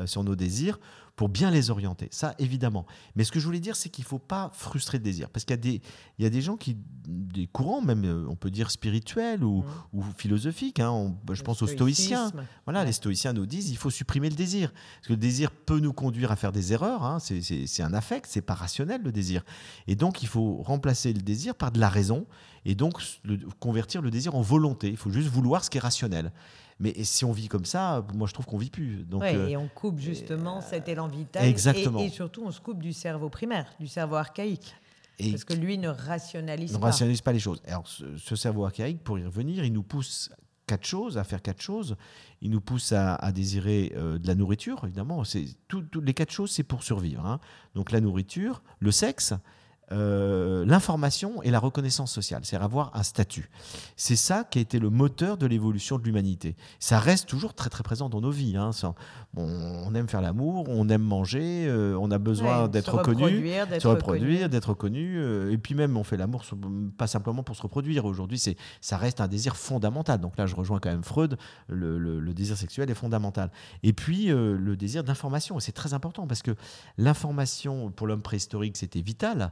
sur 0.08 0.24
nos 0.24 0.36
désirs 0.36 0.80
pour 1.16 1.30
bien 1.30 1.52
les 1.52 1.70
orienter. 1.70 2.08
Ça, 2.12 2.34
évidemment. 2.40 2.88
Mais 3.16 3.24
ce 3.24 3.32
que 3.32 3.40
je 3.40 3.46
voulais 3.46 3.60
dire, 3.60 3.76
c'est 3.76 3.90
qu'il 3.90 4.04
ne 4.04 4.08
faut 4.08 4.18
pas 4.18 4.50
frustrer 4.54 4.98
le 4.98 5.04
désir. 5.04 5.30
Parce 5.30 5.46
qu'il 5.46 5.54
y, 5.56 5.60
a 5.60 5.62
des- 5.62 5.82
il 6.18 6.24
y 6.24 6.26
a 6.26 6.30
des 6.32 6.42
gens 6.42 6.58
qui, 6.58 6.76
des 7.06 7.46
courants, 7.46 7.82
même, 7.84 8.04
euh, 8.04 8.26
on 8.28 8.36
peut 8.36 8.50
dire 8.50 8.72
spirituels 8.72 9.44
ou, 9.44 9.64
ou 9.94 10.04
philosophiques, 10.18 10.80
hein, 10.80 10.90
on- 10.90 11.16
je 11.32 11.42
Le 11.42 11.46
pense 11.46 11.62
aux 11.62 11.68
stoïciens. 11.68 12.32
Voilà, 12.66 12.80
Ouais. 12.80 12.86
les 12.88 12.92
stoïciens 12.94 13.34
nous 13.34 13.46
disent 13.46 13.70
il 13.70 13.78
faut 13.78 13.92
supprimer 13.92 14.30
le 14.30 14.36
désir. 14.36 14.72
Parce 14.72 15.08
que 15.10 15.14
le 15.14 15.18
désir 15.18 15.52
peut 15.52 15.80
nous 15.80 15.94
conduire 15.94 16.32
à 16.32 16.36
faire 16.36 16.52
des 16.52 16.74
erreurs. 16.74 17.04
hein, 17.04 17.20
c'est- 17.20 17.82
un 17.84 17.94
affect, 17.94 18.26
c'est 18.28 18.42
pas 18.42 18.56
rationnel 18.56 19.02
le 19.04 19.12
désir. 19.12 19.44
Et 19.88 19.96
donc 19.96 20.24
il 20.24 20.28
faut 20.28 20.64
remplacer 20.64 21.14
le 21.14 21.22
désir 21.22 21.54
par 21.54 21.72
de 21.72 21.80
la 21.80 21.90
raison 21.90 22.26
et 22.66 22.74
donc 22.76 23.02
le- 23.24 23.38
convertir 23.60 24.02
le 24.02 24.10
désir 24.10 24.34
en 24.36 24.42
volonté. 24.42 24.90
Il 24.90 24.98
faut 24.98 25.12
juste 25.12 25.28
vouloir 25.28 25.64
ce 25.64 25.70
qui 25.70 25.78
est 25.78 25.82
rationnel. 25.82 26.32
Mais 26.80 26.94
si 27.04 27.24
on 27.26 27.32
vit 27.32 27.48
comme 27.48 27.66
ça, 27.66 28.06
moi 28.14 28.28
je 28.28 28.34
trouve 28.34 28.46
qu'on 28.46 28.58
vit 28.58 28.70
plus. 28.70 29.04
Donc, 29.06 29.22
Ouais, 29.22 29.36
euh, 29.36 29.48
et 29.50 29.58
on 29.58 29.68
coupe 29.68 30.00
justement 30.00 30.62
cet 30.62 30.88
élan 30.88 31.08
vital. 31.08 31.46
exactement. 31.46 32.00
Et, 32.00 32.06
et 32.06 32.10
surtout, 32.10 32.44
on 32.46 32.52
se 32.52 32.60
coupe 32.62 32.82
du 32.82 32.94
cerveau 32.94 33.30
primaire, 33.30 33.68
du 33.80 33.88
cerveau 33.88 34.16
archaïque. 34.16 34.74
et 35.20 35.32
Parce 35.32 35.44
que 35.44 35.54
lui 35.54 35.78
ne 35.78 35.90
rationalise 35.90 36.74
ne 36.74 36.78
pas. 36.80 36.88
rationalise 36.88 37.22
pas 37.22 37.32
les 37.34 37.40
choses. 37.40 37.62
Alors, 37.68 37.88
ce, 37.88 38.18
ce 38.18 38.36
cerveau 38.36 38.66
archaïque, 38.66 39.04
pour 39.04 39.20
y 39.20 39.24
revenir, 39.26 39.64
il 39.64 39.72
nous 39.74 39.84
pousse 39.84 40.32
quatre 40.66 40.86
choses, 40.86 41.18
à 41.18 41.24
faire 41.24 41.42
quatre 41.42 41.62
choses. 41.62 41.96
Il 42.42 42.50
nous 42.50 42.62
pousse 42.62 42.92
à, 42.94 43.16
à 43.16 43.32
désirer 43.32 43.94
euh, 43.96 44.18
de 44.18 44.26
la 44.28 44.34
nourriture, 44.36 44.82
évidemment. 44.84 45.24
C'est 45.24 45.46
tout- 45.68 45.82
tout- 45.84 46.02
les 46.02 46.14
quatre 46.14 46.32
choses, 46.32 46.52
c'est 46.52 46.64
pour 46.64 46.84
survivre. 46.84 47.26
hein. 47.26 47.40
Donc 47.76 47.92
la 47.92 48.02
nourriture, 48.02 48.64
le 48.80 48.92
sexe, 48.92 49.34
euh, 49.92 50.66
l'information 50.66 51.44
et 51.44 51.52
la 51.52 51.60
reconnaissance 51.60 52.12
sociale, 52.12 52.42
c'est 52.46 52.56
avoir 52.56 52.96
un 52.96 53.04
statut. 53.04 53.50
C'est 53.98 54.16
ça 54.16 54.44
qui 54.44 54.60
a 54.60 54.62
été 54.62 54.80
le 54.80 54.90
moteur 54.90 55.38
de 55.38 55.46
l'évolution 55.46 55.98
de 56.00 56.04
l'humanité. 56.04 56.56
Ça 56.80 57.00
reste 57.00 57.28
toujours 57.28 57.54
très 57.54 57.70
très 57.70 57.84
présent 57.84 58.10
dans 58.10 58.22
nos 58.22 58.32
vies. 58.32 58.56
hein. 58.58 58.72
On, 59.36 59.94
aime 59.96 60.08
faire 60.08 60.22
l'amour, 60.22 60.66
on 60.70 60.88
aime 60.90 61.02
manger, 61.02 61.66
euh, 61.68 61.98
on 62.00 62.12
a 62.12 62.18
besoin 62.18 62.64
Ouais, 62.64 62.70
d'être 62.70 62.94
reconnu 62.94 63.44
se 63.80 63.88
reproduire, 63.88 64.50
d'être 64.50 64.70
reconnu. 64.70 65.18
euh, 65.18 65.52
et 65.52 65.58
puis 65.58 65.76
même, 65.76 65.98
on 65.98 66.04
fait 66.04 66.18
l'amour 66.18 66.44
pas 66.98 67.08
simplement 67.08 67.44
pour 67.44 67.56
se 67.56 67.62
reproduire. 67.62 68.06
Aujourd'hui, 68.06 68.40
c'est 68.40 68.56
ça 68.82 68.98
reste 68.98 69.22
un 69.22 69.28
désir 69.28 69.56
fondamental. 69.58 70.20
Donc 70.20 70.38
là, 70.38 70.46
je 70.46 70.56
rejoins 70.56 70.80
quand 70.80 70.90
même 70.92 71.04
Freud. 71.04 71.38
Le, 71.68 71.98
le- 71.98 72.20
le 72.20 72.34
désir 72.34 72.58
sexuel 72.58 72.90
est 72.90 72.96
fondamental. 72.96 73.52
Et 73.84 73.94
puis 73.94 74.32
euh, 74.32 74.58
le 74.58 74.76
désir 74.78 75.04
d'information, 75.04 75.60
c'est 75.60 75.72
très 75.72 75.94
important 75.94 76.26
parce 76.28 76.42
que 76.42 76.56
l'information 76.98 77.92
pour 77.92 78.08
l'homme 78.08 78.22
préhistorique, 78.22 78.78
c'était 78.78 79.02
vital 79.02 79.52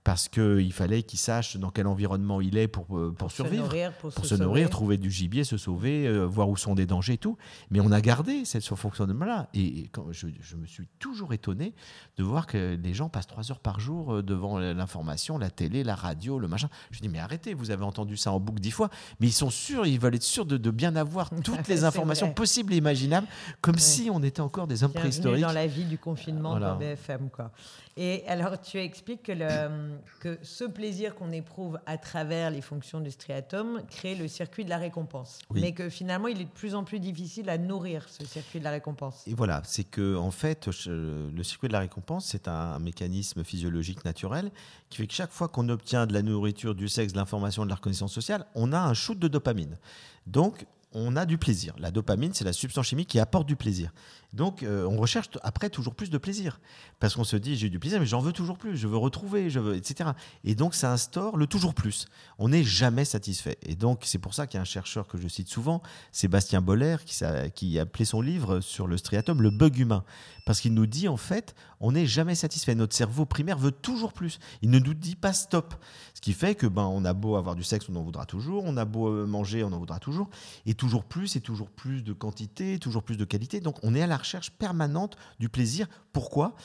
parce 0.03 0.29
qu'il 0.29 0.73
fallait 0.73 1.03
qu'il 1.03 1.19
sache 1.19 1.57
dans 1.57 1.69
quel 1.69 1.85
environnement 1.85 2.41
il 2.41 2.57
est 2.57 2.67
pour, 2.67 2.97
euh, 2.97 3.13
pour, 3.15 3.29
se 3.29 3.35
survivre 3.37 3.63
nourrir, 3.65 3.93
pour, 3.93 4.11
pour 4.11 4.25
se, 4.25 4.35
se 4.35 4.41
nourrir, 4.41 4.63
sauver. 4.63 4.69
trouver 4.71 4.97
du 4.97 5.11
gibier, 5.11 5.43
se 5.43 5.57
sauver, 5.57 6.07
euh, 6.07 6.25
voir 6.25 6.49
où 6.49 6.57
sont 6.57 6.73
des 6.73 6.87
dangers 6.87 7.13
et 7.13 7.17
tout. 7.19 7.37
Mais 7.69 7.79
on 7.81 7.91
a 7.91 8.01
gardé 8.01 8.43
cette, 8.45 8.63
ce 8.63 8.73
fonctionnement-là. 8.73 9.49
Et, 9.53 9.81
et 9.81 9.87
quand 9.89 10.11
je, 10.11 10.27
je 10.41 10.55
me 10.55 10.65
suis 10.65 10.87
toujours 10.97 11.33
étonné 11.33 11.75
de 12.17 12.23
voir 12.23 12.47
que 12.47 12.79
les 12.81 12.93
gens 12.95 13.09
passent 13.09 13.27
trois 13.27 13.51
heures 13.51 13.59
par 13.59 13.79
jour 13.79 14.15
euh, 14.15 14.23
devant 14.23 14.57
l'information, 14.59 15.37
la 15.37 15.51
télé, 15.51 15.83
la 15.83 15.93
radio, 15.95 16.39
le 16.39 16.47
machin. 16.47 16.69
Je 16.89 16.99
dis, 16.99 17.07
mais 17.09 17.19
arrêtez, 17.19 17.53
vous 17.53 17.69
avez 17.69 17.83
entendu 17.83 18.17
ça 18.17 18.31
en 18.31 18.39
boucle 18.39 18.59
dix 18.59 18.71
fois. 18.71 18.89
Mais 19.19 19.27
ils 19.27 19.31
sont 19.33 19.51
sûrs, 19.51 19.85
ils 19.85 19.99
veulent 19.99 20.15
être 20.15 20.23
sûrs 20.23 20.45
de, 20.47 20.57
de 20.57 20.71
bien 20.71 20.95
avoir 20.95 21.29
toutes 21.43 21.67
les 21.67 21.83
informations 21.83 22.25
vrai. 22.27 22.35
possibles 22.35 22.73
et 22.73 22.77
imaginables, 22.77 23.27
comme 23.61 23.75
Ouais. 23.75 23.79
si 23.81 24.09
on 24.11 24.23
était 24.23 24.41
encore 24.41 24.65
des 24.67 24.83
hommes 24.83 24.91
Bienvenue 24.91 25.09
préhistoriques. 25.11 25.41
dans 25.45 25.51
la 25.53 25.67
vie 25.67 25.85
du 25.85 25.97
confinement 25.99 26.51
Voilà. 26.51 26.71
dans 26.71 26.77
BFM. 26.77 27.29
Quoi. 27.29 27.51
Et 27.97 28.23
alors, 28.27 28.59
tu 28.59 28.77
expliques 28.79 29.23
que, 29.23 29.31
le, 29.31 29.47
que 30.19 30.37
ce 30.41 30.63
plaisir 30.63 31.15
qu'on 31.15 31.31
éprouve 31.31 31.79
à 31.85 31.97
travers 31.97 32.51
les 32.51 32.61
fonctions 32.61 32.99
du 32.99 33.11
striatum 33.11 33.81
crée 33.89 34.15
le 34.15 34.27
circuit 34.27 34.65
de 34.65 34.69
la 34.69 34.77
récompense. 34.77 35.39
Oui. 35.49 35.61
Mais 35.61 35.71
que 35.73 35.89
finalement, 35.89 36.27
il 36.27 36.41
est 36.41 36.45
de 36.45 36.49
plus 36.49 36.75
en 36.75 36.83
plus 36.83 36.99
difficile 36.99 37.49
à 37.49 37.57
nourrir, 37.57 38.07
ce 38.09 38.25
circuit 38.25 38.59
de 38.59 38.63
la 38.63 38.71
récompense. 38.71 39.23
Et 39.27 39.33
voilà, 39.33 39.61
c'est 39.65 39.83
que 39.83 40.15
en 40.15 40.31
fait, 40.31 40.67
le 40.87 41.43
circuit 41.43 41.67
de 41.67 41.73
la 41.73 41.79
récompense, 41.79 42.25
c'est 42.25 42.47
un, 42.47 42.79
mécanisme 42.79 43.43
physiologique 43.43 44.03
naturel 44.05 44.51
qui 44.89 44.97
fait 44.97 45.07
que 45.07 45.13
chaque 45.13 45.31
fois 45.31 45.47
qu'on 45.47 45.69
obtient 45.69 46.07
de 46.07 46.13
la 46.13 46.21
nourriture, 46.21 46.73
du 46.73 46.89
sexe, 46.89 47.13
de 47.13 47.17
l'information, 47.17 47.63
de 47.63 47.69
la 47.69 47.75
reconnaissance 47.75 48.13
sociale, 48.13 48.45
on 48.55 48.73
a 48.73 48.79
un 48.79 48.93
shoot 48.93 49.17
de 49.17 49.27
dopamine. 49.27 49.77
Donc, 50.25 50.65
on 50.93 51.15
a 51.15 51.25
du 51.25 51.37
plaisir. 51.37 51.73
La 51.77 51.91
dopamine, 51.91 52.33
c'est 52.33 52.43
la 52.43 52.53
substance 52.53 52.87
chimique 52.87 53.09
qui 53.09 53.19
apporte 53.19 53.47
du 53.47 53.55
plaisir. 53.55 53.91
Donc, 54.33 54.63
euh, 54.63 54.85
on 54.85 54.97
recherche 54.97 55.29
après 55.43 55.69
toujours 55.69 55.93
plus 55.93 56.09
de 56.09 56.17
plaisir. 56.17 56.59
Parce 56.99 57.15
qu'on 57.15 57.23
se 57.23 57.35
dit, 57.35 57.57
j'ai 57.57 57.69
du 57.69 57.79
plaisir, 57.79 57.99
mais 57.99 58.05
j'en 58.05 58.19
veux 58.19 58.31
toujours 58.31 58.57
plus, 58.57 58.77
je 58.77 58.87
veux 58.87 58.97
retrouver, 58.97 59.49
je 59.49 59.59
veux, 59.59 59.75
etc. 59.75 60.11
Et 60.43 60.55
donc, 60.55 60.73
ça 60.73 60.91
instaure 60.91 61.35
le 61.37 61.47
toujours 61.47 61.73
plus. 61.73 62.07
On 62.39 62.49
n'est 62.49 62.63
jamais 62.63 63.05
satisfait. 63.05 63.57
Et 63.63 63.75
donc, 63.75 64.03
c'est 64.05 64.19
pour 64.19 64.33
ça 64.33 64.47
qu'il 64.47 64.57
y 64.57 64.59
a 64.59 64.61
un 64.61 64.65
chercheur 64.65 65.07
que 65.07 65.17
je 65.17 65.27
cite 65.27 65.49
souvent, 65.49 65.81
Sébastien 66.11 66.61
Boller, 66.61 66.97
qui 67.55 67.79
a 67.79 67.81
appelé 67.81 68.05
son 68.05 68.21
livre 68.21 68.61
sur 68.61 68.87
le 68.87 68.97
striatum 68.97 69.41
le 69.41 69.49
bug 69.49 69.77
humain. 69.77 70.03
Parce 70.45 70.59
qu'il 70.59 70.73
nous 70.73 70.87
dit, 70.87 71.07
en 71.07 71.17
fait, 71.17 71.55
on 71.79 71.91
n'est 71.91 72.05
jamais 72.05 72.35
satisfait. 72.35 72.75
Notre 72.75 72.95
cerveau 72.95 73.25
primaire 73.25 73.57
veut 73.57 73.71
toujours 73.71 74.13
plus. 74.13 74.39
Il 74.61 74.69
ne 74.69 74.79
nous 74.79 74.93
dit 74.93 75.15
pas 75.15 75.33
stop. 75.33 75.75
Ce 76.13 76.21
qui 76.21 76.33
fait 76.33 76.55
que 76.55 76.67
ben, 76.67 76.83
on 76.83 77.05
a 77.05 77.13
beau 77.13 77.35
avoir 77.35 77.55
du 77.55 77.63
sexe, 77.63 77.87
on 77.89 77.95
en 77.95 78.03
voudra 78.03 78.25
toujours. 78.25 78.63
On 78.65 78.77
a 78.77 78.85
beau 78.85 79.09
euh, 79.09 79.25
manger, 79.25 79.63
on 79.63 79.71
en 79.71 79.79
voudra 79.79 79.99
toujours. 79.99 80.29
Et 80.65 80.73
toujours 80.81 81.03
plus, 81.05 81.35
et 81.35 81.41
toujours 81.41 81.69
plus 81.69 82.03
de 82.03 82.11
quantité, 82.11 82.79
toujours 82.79 83.03
plus 83.03 83.15
de 83.15 83.23
qualité. 83.23 83.59
Donc, 83.59 83.75
on 83.83 83.93
est 83.93 84.01
à 84.01 84.07
la 84.07 84.17
recherche 84.17 84.49
permanente 84.49 85.15
du 85.39 85.47
plaisir. 85.47 85.85
Pourquoi? 86.11 86.55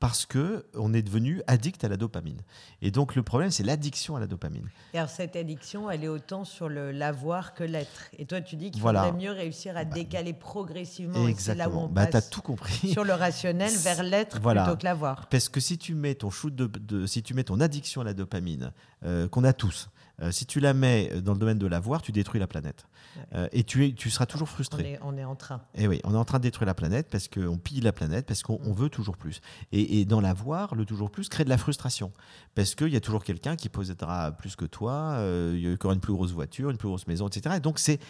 Parce 0.00 0.24
que 0.24 0.64
on 0.74 0.94
est 0.94 1.02
devenu 1.02 1.42
addict 1.46 1.82
à 1.84 1.88
la 1.88 1.96
dopamine. 1.98 2.40
Et 2.82 2.90
donc 2.90 3.14
le 3.16 3.22
problème, 3.22 3.50
c'est 3.50 3.62
l'addiction 3.62 4.14
à 4.16 4.20
la 4.20 4.26
dopamine. 4.26 4.68
Et 4.94 4.98
alors, 4.98 5.08
cette 5.10 5.36
addiction, 5.36 5.90
elle 5.90 6.04
est 6.04 6.08
autant 6.08 6.44
sur 6.44 6.68
le 6.68 6.90
l'avoir 6.90 7.54
que 7.54 7.64
l'être. 7.64 8.10
Et 8.18 8.24
toi, 8.26 8.40
tu 8.42 8.56
dis 8.56 8.70
qu'il 8.70 8.80
Voilà. 8.82 9.04
faudrait 9.04 9.18
mieux 9.18 9.30
réussir 9.32 9.74
à 9.76 9.84
décaler 9.86 10.34
progressivement. 10.34 11.26
Et 11.28 11.34
c'est 11.38 11.54
là 11.54 11.68
où 11.68 11.72
Exactement. 11.72 11.84
on 11.84 11.88
Bah, 11.88 12.06
passe 12.08 12.28
tout 12.30 12.42
compris. 12.42 12.90
sur 12.92 13.04
le 13.04 13.14
rationnel 13.14 13.72
vers 13.82 14.02
l'être 14.02 14.38
Voilà. 14.40 14.64
plutôt 14.64 14.78
que 14.78 14.84
l'avoir. 14.84 15.28
Parce 15.28 15.48
que 15.48 15.60
si 15.60 15.78
tu 15.78 15.94
mets 15.94 16.14
ton 16.14 16.28
shoot 16.30 16.54
de, 16.54 16.66
de- 16.66 17.06
si 17.06 17.22
tu 17.22 17.32
mets 17.32 17.44
ton 17.44 17.58
addiction 17.60 18.02
à 18.02 18.04
la 18.04 18.12
dopamine, 18.14 18.72
euh, 19.04 19.28
qu'on 19.28 19.44
a 19.44 19.54
tous, 19.54 19.88
Euh, 20.22 20.30
si 20.30 20.46
tu 20.46 20.60
la 20.60 20.74
mets 20.74 21.20
dans 21.20 21.32
le 21.32 21.38
domaine 21.38 21.58
de 21.58 21.66
l'avoir, 21.66 22.02
tu 22.02 22.12
détruis 22.12 22.40
la 22.40 22.46
planète. 22.46 22.86
Euh, 23.34 23.48
et 23.52 23.64
tu, 23.64 23.86
es, 23.86 23.92
tu 23.92 24.10
seras 24.10 24.26
toujours 24.26 24.48
frustré. 24.48 24.98
On 25.02 25.16
est, 25.16 25.24
en 25.24 25.36
train. 25.36 25.62
Et 25.74 25.84
eh 25.84 25.88
oui, 25.88 26.00
on 26.04 26.14
est 26.14 26.18
en 26.18 26.24
train 26.24 26.38
de 26.38 26.42
détruire 26.42 26.66
la 26.66 26.74
planète 26.74 27.08
parce 27.10 27.28
qu'on 27.28 27.58
pille 27.58 27.80
la 27.80 27.92
planète, 27.92 28.26
parce 28.26 28.42
qu'on 28.42 28.72
veut 28.72 28.88
toujours 28.88 29.16
plus. 29.16 29.40
Et, 29.72 30.04
dans 30.04 30.20
l'avoir, 30.20 30.74
le 30.74 30.84
toujours 30.84 31.10
plus 31.10 31.28
crée 31.28 31.44
de 31.44 31.48
la 31.48 31.58
frustration. 31.58 32.12
Parce 32.54 32.74
qu'il 32.74 32.88
y 32.88 32.96
a 32.96 33.00
toujours 33.00 33.24
quelqu'un 33.24 33.56
qui 33.56 33.68
possédera 33.68 34.32
plus 34.32 34.56
que 34.56 34.64
toi, 34.64 34.92
euh, 35.18 35.52
il 35.54 35.60
y 35.60 35.78
aura 35.84 35.94
une 35.94 36.00
plus 36.00 36.12
grosse 36.12 36.32
voiture, 36.32 36.70
une 36.70 36.78
plus 36.78 36.88
grosse 36.88 37.06
maison, 37.06 37.28
etc. 37.28 37.56
Et 37.56 37.60
donc 37.60 37.78
c'est 37.78 38.00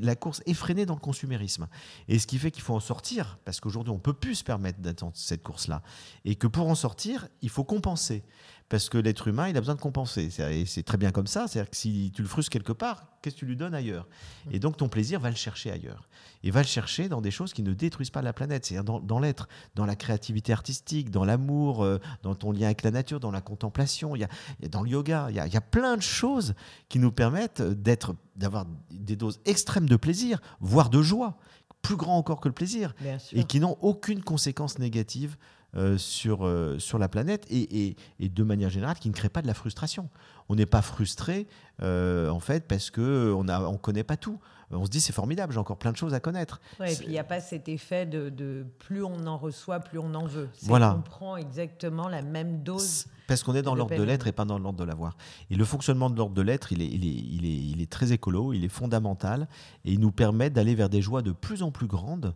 la 0.00 0.16
course 0.16 0.42
effrénée 0.46 0.86
dans 0.86 0.94
le 0.94 1.00
consumérisme. 1.00 1.66
Et 2.08 2.18
ce 2.18 2.26
qui 2.26 2.38
fait 2.38 2.50
qu'il 2.50 2.62
faut 2.62 2.74
en 2.74 2.80
sortir, 2.80 3.38
parce 3.44 3.60
qu'aujourd'hui 3.60 3.92
on 3.92 3.96
ne 3.96 4.00
peut 4.00 4.12
plus 4.12 4.36
se 4.36 4.44
permettre 4.44 4.80
d'attendre 4.80 5.12
cette 5.14 5.42
course-là. 5.42 5.82
Et 6.24 6.34
que 6.34 6.46
pour 6.46 6.68
en 6.68 6.74
sortir, 6.74 7.28
il 7.42 7.50
faut 7.50 7.64
compenser 7.64 8.24
parce 8.68 8.90
que 8.90 8.98
l'être 8.98 9.28
humain, 9.28 9.48
il 9.48 9.56
a 9.56 9.60
besoin 9.60 9.74
de 9.74 9.80
compenser. 9.80 10.28
Et 10.50 10.66
c'est 10.66 10.82
très 10.82 10.98
bien 10.98 11.10
comme 11.10 11.26
ça. 11.26 11.48
C'est-à-dire 11.48 11.70
que 11.70 11.76
si 11.76 12.12
tu 12.14 12.20
le 12.20 12.28
frustres 12.28 12.50
quelque 12.50 12.72
part, 12.72 13.06
qu'est-ce 13.22 13.36
que 13.36 13.40
tu 13.40 13.46
lui 13.46 13.56
donnes 13.56 13.74
ailleurs? 13.74 14.06
Mm. 14.46 14.54
Et 14.54 14.58
donc 14.58 14.76
ton 14.76 14.88
plaisir 14.88 15.20
va 15.20 15.30
le 15.30 15.36
chercher 15.36 15.70
ailleurs. 15.70 16.08
Et 16.42 16.50
va 16.50 16.60
le 16.60 16.66
chercher 16.66 17.08
dans 17.08 17.22
des 17.22 17.30
choses 17.30 17.54
qui 17.54 17.62
ne 17.62 17.72
détruisent 17.72 18.10
pas 18.10 18.20
la 18.20 18.34
planète. 18.34 18.66
C'est-à-dire 18.66 19.00
dans, 19.00 19.18
l'être, 19.18 19.48
dans 19.74 19.86
la 19.86 19.96
créativité 19.96 20.52
artistique, 20.52 21.10
dans 21.10 21.24
l'amour, 21.24 21.82
euh, 21.82 21.98
dans 22.22 22.34
ton 22.34 22.52
lien 22.52 22.66
avec 22.66 22.82
la 22.82 22.90
nature, 22.90 23.20
dans 23.20 23.30
la 23.30 23.40
contemplation, 23.40 24.14
il 24.14 24.20
y 24.20 24.24
a, 24.24 24.68
dans 24.68 24.82
le 24.82 24.90
yoga. 24.90 25.28
Il 25.30 25.36
y, 25.36 25.56
a, 25.56 25.60
plein 25.62 25.96
de 25.96 26.02
choses 26.02 26.54
qui 26.90 26.98
nous 26.98 27.10
permettent 27.10 27.62
d'être, 27.62 28.14
d'avoir 28.36 28.66
des 28.90 29.16
doses 29.16 29.40
extrêmes 29.46 29.88
de 29.88 29.96
plaisir, 29.96 30.40
voire 30.60 30.90
de 30.90 31.00
joie, 31.00 31.38
plus 31.80 31.96
grand 31.96 32.18
encore 32.18 32.40
que 32.40 32.48
le 32.48 32.54
plaisir, 32.54 32.94
et 33.32 33.44
qui 33.44 33.60
n'ont 33.60 33.78
aucune 33.80 34.22
conséquence 34.22 34.78
négative 34.78 35.36
euh, 35.76 35.98
sur, 35.98 36.46
euh, 36.46 36.78
sur 36.78 36.98
la 36.98 37.10
planète 37.10 37.44
et, 37.50 37.94
et, 38.18 38.28
de 38.30 38.42
manière 38.42 38.70
générale 38.70 38.96
qui 38.98 39.10
ne 39.10 39.14
crée 39.14 39.28
pas 39.28 39.42
de 39.42 39.46
la 39.46 39.52
frustration. 39.52 40.08
On 40.48 40.54
n'est 40.54 40.64
pas 40.64 40.80
frustré 40.80 41.46
euh, 41.82 42.30
en 42.30 42.40
fait 42.40 42.66
parce 42.66 42.90
qu'on 42.90 43.44
ne 43.44 43.52
on 43.52 43.76
connaît 43.76 44.02
pas 44.02 44.16
tout. 44.16 44.40
On 44.70 44.86
se 44.86 44.90
dit 44.90 45.02
c'est 45.02 45.12
formidable, 45.12 45.52
j'ai 45.52 45.58
encore 45.58 45.76
plein 45.76 45.92
de 45.92 45.96
choses 45.98 46.14
à 46.14 46.20
connaître. 46.20 46.58
et 46.80 46.94
puis 46.94 47.04
il 47.04 47.10
n'y 47.10 47.18
a 47.18 47.24
pas 47.24 47.40
cet 47.40 47.68
effet 47.68 48.06
de, 48.06 48.30
de, 48.30 48.64
plus 48.78 49.04
on 49.04 49.26
en 49.26 49.36
reçoit, 49.36 49.80
plus 49.80 49.98
on 49.98 50.14
en 50.14 50.24
veut. 50.24 50.48
Voilà. 50.62 50.94
On 50.98 51.02
prend 51.02 51.36
exactement 51.36 52.08
la 52.08 52.22
même 52.22 52.62
dose. 52.62 53.04
Parce 53.28 53.44
qu'on 53.44 53.54
est 53.54 53.62
dans 53.62 53.76
l'ordre 53.76 53.96
de 53.96 54.02
l'être 54.02 54.26
et 54.26 54.32
pas 54.32 54.44
dans 54.44 54.58
l'ordre 54.58 54.80
de 54.80 54.84
l'avoir. 54.84 55.16
Et 55.50 55.54
le 55.54 55.64
fonctionnement 55.64 56.10
de 56.10 56.16
l'ordre 56.16 56.34
de 56.34 56.42
l'être, 56.42 56.72
il 56.72 56.82
est, 56.82 56.88
il, 56.88 57.04
est, 57.04 57.08
il, 57.08 57.44
est, 57.44 57.56
il 57.56 57.80
est, 57.80 57.90
très 57.90 58.12
écolo, 58.12 58.52
il 58.52 58.64
est 58.64 58.68
fondamental 58.68 59.46
et 59.84 59.92
il 59.92 60.00
nous 60.00 60.10
permet 60.10 60.50
d'aller 60.50 60.74
vers 60.74 60.88
des 60.88 61.02
joies 61.02 61.22
de 61.22 61.30
plus 61.30 61.62
en 61.62 61.70
plus 61.70 61.86
grandes 61.86 62.34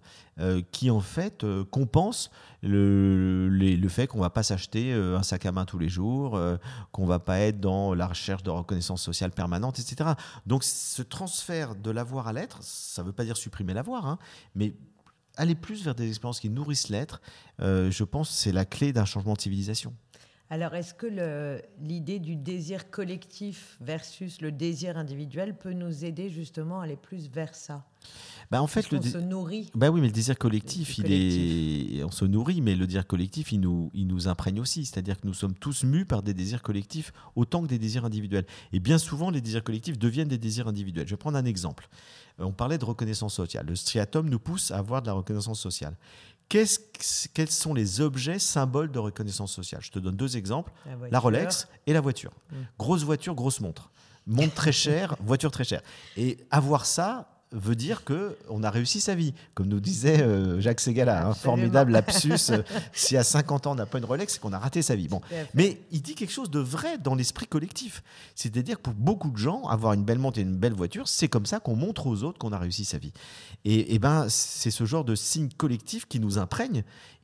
qui 0.71 0.91
en 0.91 1.01
fait 1.01 1.45
compensent 1.71 2.31
le, 2.63 3.49
le 3.49 3.89
fait 3.89 4.07
qu'on 4.07 4.21
va 4.21 4.31
pas 4.31 4.43
s'acheter 4.43 4.93
euh, 4.93 5.19
un 5.19 5.23
sac 5.23 5.47
à 5.47 5.53
main 5.53 5.65
tous 5.65 5.79
les 5.79 5.89
jours, 5.89 6.37
euh, 6.37 6.57
qu'on 6.93 7.07
va 7.07 7.19
pas 7.19 7.39
être 7.39 7.61
dans 7.61 7.95
la 7.95 8.07
recherche 8.07 8.43
de 8.43 8.51
reconnaissance 8.51 9.03
sociale 9.03 9.33
permanente, 9.33 9.79
etc. 9.79 10.11
Donc 10.47 10.65
ce 10.65 11.03
transfert 11.03 11.75
de 11.75 11.91
l'avoir 11.91 12.29
à 12.29 12.33
l'être, 12.33 12.63
ça 12.63 13.03
ne 13.03 13.09
veut 13.09 13.13
pas 13.13 13.25
dire 13.25 13.37
supprimer 13.37 13.75
l'avoir, 13.75 14.07
hein, 14.07 14.19
mais 14.55 14.75
aller 15.37 15.55
plus 15.55 15.83
vers 15.83 15.95
des 15.95 16.09
expériences 16.09 16.41
qui 16.41 16.51
nourrissent 16.51 16.89
l'être, 16.89 17.21
euh, 17.61 17.91
je 17.91 18.05
pense 18.05 18.31
c'est 18.31 18.53
la 18.53 18.65
clé 18.65 18.93
d'un 18.93 19.05
changement 19.05 19.35
de 19.35 19.41
civilisation. 19.41 19.95
Alors, 20.53 20.75
est-ce 20.75 20.93
que 20.93 21.63
l'idée 21.81 22.19
du 22.19 22.37
désir 22.37 22.91
collectif 22.91 23.79
versus 23.81 24.43
le 24.43 24.53
désir 24.53 24.99
individuel 24.99 25.57
peut 25.57 25.73
nous 25.73 26.05
aider 26.05 26.29
justement 26.29 26.83
à 26.83 26.85
aller 26.85 26.97
plus 26.97 27.31
vers 27.31 27.55
ça? 27.55 27.87
Bah 28.51 28.61
en 28.61 28.67
fait, 28.67 28.91
le 28.91 28.99
on 28.99 29.03
se 29.03 29.17
nourrit. 29.17 29.71
Bah 29.75 29.89
oui, 29.89 30.03
mais 30.03 30.09
le 30.09 30.13
désir 30.13 30.37
collectif, 30.37 30.99
il 30.99 31.11
est, 31.11 32.05
on 32.05 32.11
se 32.11 32.27
nourrit, 32.27 32.61
mais 32.61 32.75
le 32.75 32.87
désir 32.87 33.07
collectif, 33.07 33.51
il 33.53 33.61
nous, 33.61 33.91
il 33.95 34.07
nous 34.07 34.29
imprègne 34.29 34.61
aussi. 34.61 34.85
C'est-à-dire 34.85 35.19
que 35.19 35.27
nous 35.27 35.33
sommes 35.33 35.55
tous 35.55 35.85
mus 35.85 36.05
par 36.05 36.23
des 36.23 36.35
désirs 36.35 36.61
collectifs 36.61 37.15
autant 37.35 37.63
que 37.63 37.69
des 37.69 37.79
désirs 37.79 38.05
individuels. 38.05 38.45
Et 38.75 38.81
bien 38.81 38.99
souvent, 38.99 39.31
les 39.31 39.41
désirs 39.41 39.65
collectifs 39.65 39.99
deviennent 39.99 40.29
des 40.29 40.37
désirs 40.37 40.69
individuels. 40.69 41.07
Je 41.07 41.15
vais 41.15 41.19
prendre 41.19 41.39
un 41.39 41.47
exemple. 41.47 41.89
Euh, 42.41 42.45
on 42.45 42.53
parlait 42.53 42.77
de 42.77 42.85
reconnaissance 42.85 43.35
sociale. 43.35 43.65
Le 43.67 43.75
striatum 43.75 44.29
nous 44.29 44.39
pousse 44.39 44.71
à 44.71 44.79
avoir 44.79 45.01
de 45.01 45.07
la 45.07 45.15
reconnaissance 45.15 45.61
sociale. 45.61 45.97
Quels 46.49 47.51
sont 47.51 47.75
les 47.75 48.01
objets 48.01 48.39
symboles 48.39 48.91
de 48.91 48.99
reconnaissance 48.99 49.53
sociale? 49.53 49.81
Je 49.83 49.91
te 49.91 49.99
donne 49.99 50.17
deux 50.17 50.37
exemples 50.37 50.73
la, 51.11 51.19
Rolex 51.19 51.67
et 51.87 51.93
la 51.93 52.01
voiture. 52.01 52.33
Mmh. 52.51 52.57
Grosse 52.79 53.05
voiture, 53.05 53.35
grosse 53.35 53.61
montre. 53.61 53.91
Montre 54.27 54.55
très 54.55 54.73
chère, 54.73 55.17
voiture 55.21 55.51
très 55.51 55.65
chère. 55.65 55.83
Et 56.17 56.39
avoir 56.51 56.87
ça, 56.87 57.32
veut 57.53 57.75
dire 57.75 58.05
que 58.05 58.37
on 58.49 58.63
a 58.63 58.71
réussi 58.71 59.01
sa 59.01 59.15
vie, 59.15 59.35
comme 59.55 59.69
nous 59.69 59.81
disait 59.81 60.23
euh, 60.23 60.61
Jacques 60.61 60.81
Segala, 60.81 61.27
un 61.27 61.31
hein, 61.31 61.35
formidable 61.35 61.93
lapsus. 61.93 62.51
Euh, 62.51 62.63
si 62.93 63.17
à 63.17 63.25
50 63.25 63.67
ans 63.67 63.73
on 63.73 63.75
n'a 63.75 63.87
pas 63.87 63.99
une 63.99 64.05
Rolex, 64.05 64.35
c'est 64.35 64.41
qu'on 64.41 64.53
a 64.53 64.59
raté 64.59 64.83
sa 64.83 64.97
vie. 64.97 65.09
Bon, 65.09 65.21
mais 65.55 65.81
il 65.91 66.03
dit 66.03 66.15
quelque 66.15 66.33
chose 66.33 66.51
de 66.51 66.61
vrai 66.61 66.99
dans 66.99 67.15
l'esprit 67.15 67.47
collectif. 67.47 68.03
C'est-à-dire 68.35 68.77
que 68.77 68.83
pour 68.83 68.95
beaucoup 68.95 69.31
de 69.31 69.37
gens, 69.37 69.65
avoir 69.65 69.93
une 69.93 70.05
belle 70.05 70.19
montre 70.19 70.39
et 70.39 70.43
une 70.43 70.57
belle 70.57 70.75
voiture, 70.75 71.09
c'est 71.09 71.29
comme 71.29 71.47
ça 71.47 71.61
qu'on 71.61 71.77
montre 71.77 72.07
aux 72.07 72.23
autres 72.23 72.39
qu'on 72.39 72.53
a 72.53 72.59
réussi 72.59 72.85
sa 72.85 72.99
vie. 72.99 73.13
Et, 73.65 73.95
et 73.95 73.99
ben, 73.99 74.27
c'est 74.29 74.71
ce 74.71 74.85
genre 74.85 75.05
de 75.05 75.15
signe 75.15 75.49
collectif 75.57 76.07
qui 76.07 76.21
nous 76.21 76.39
imprègne 76.39 76.83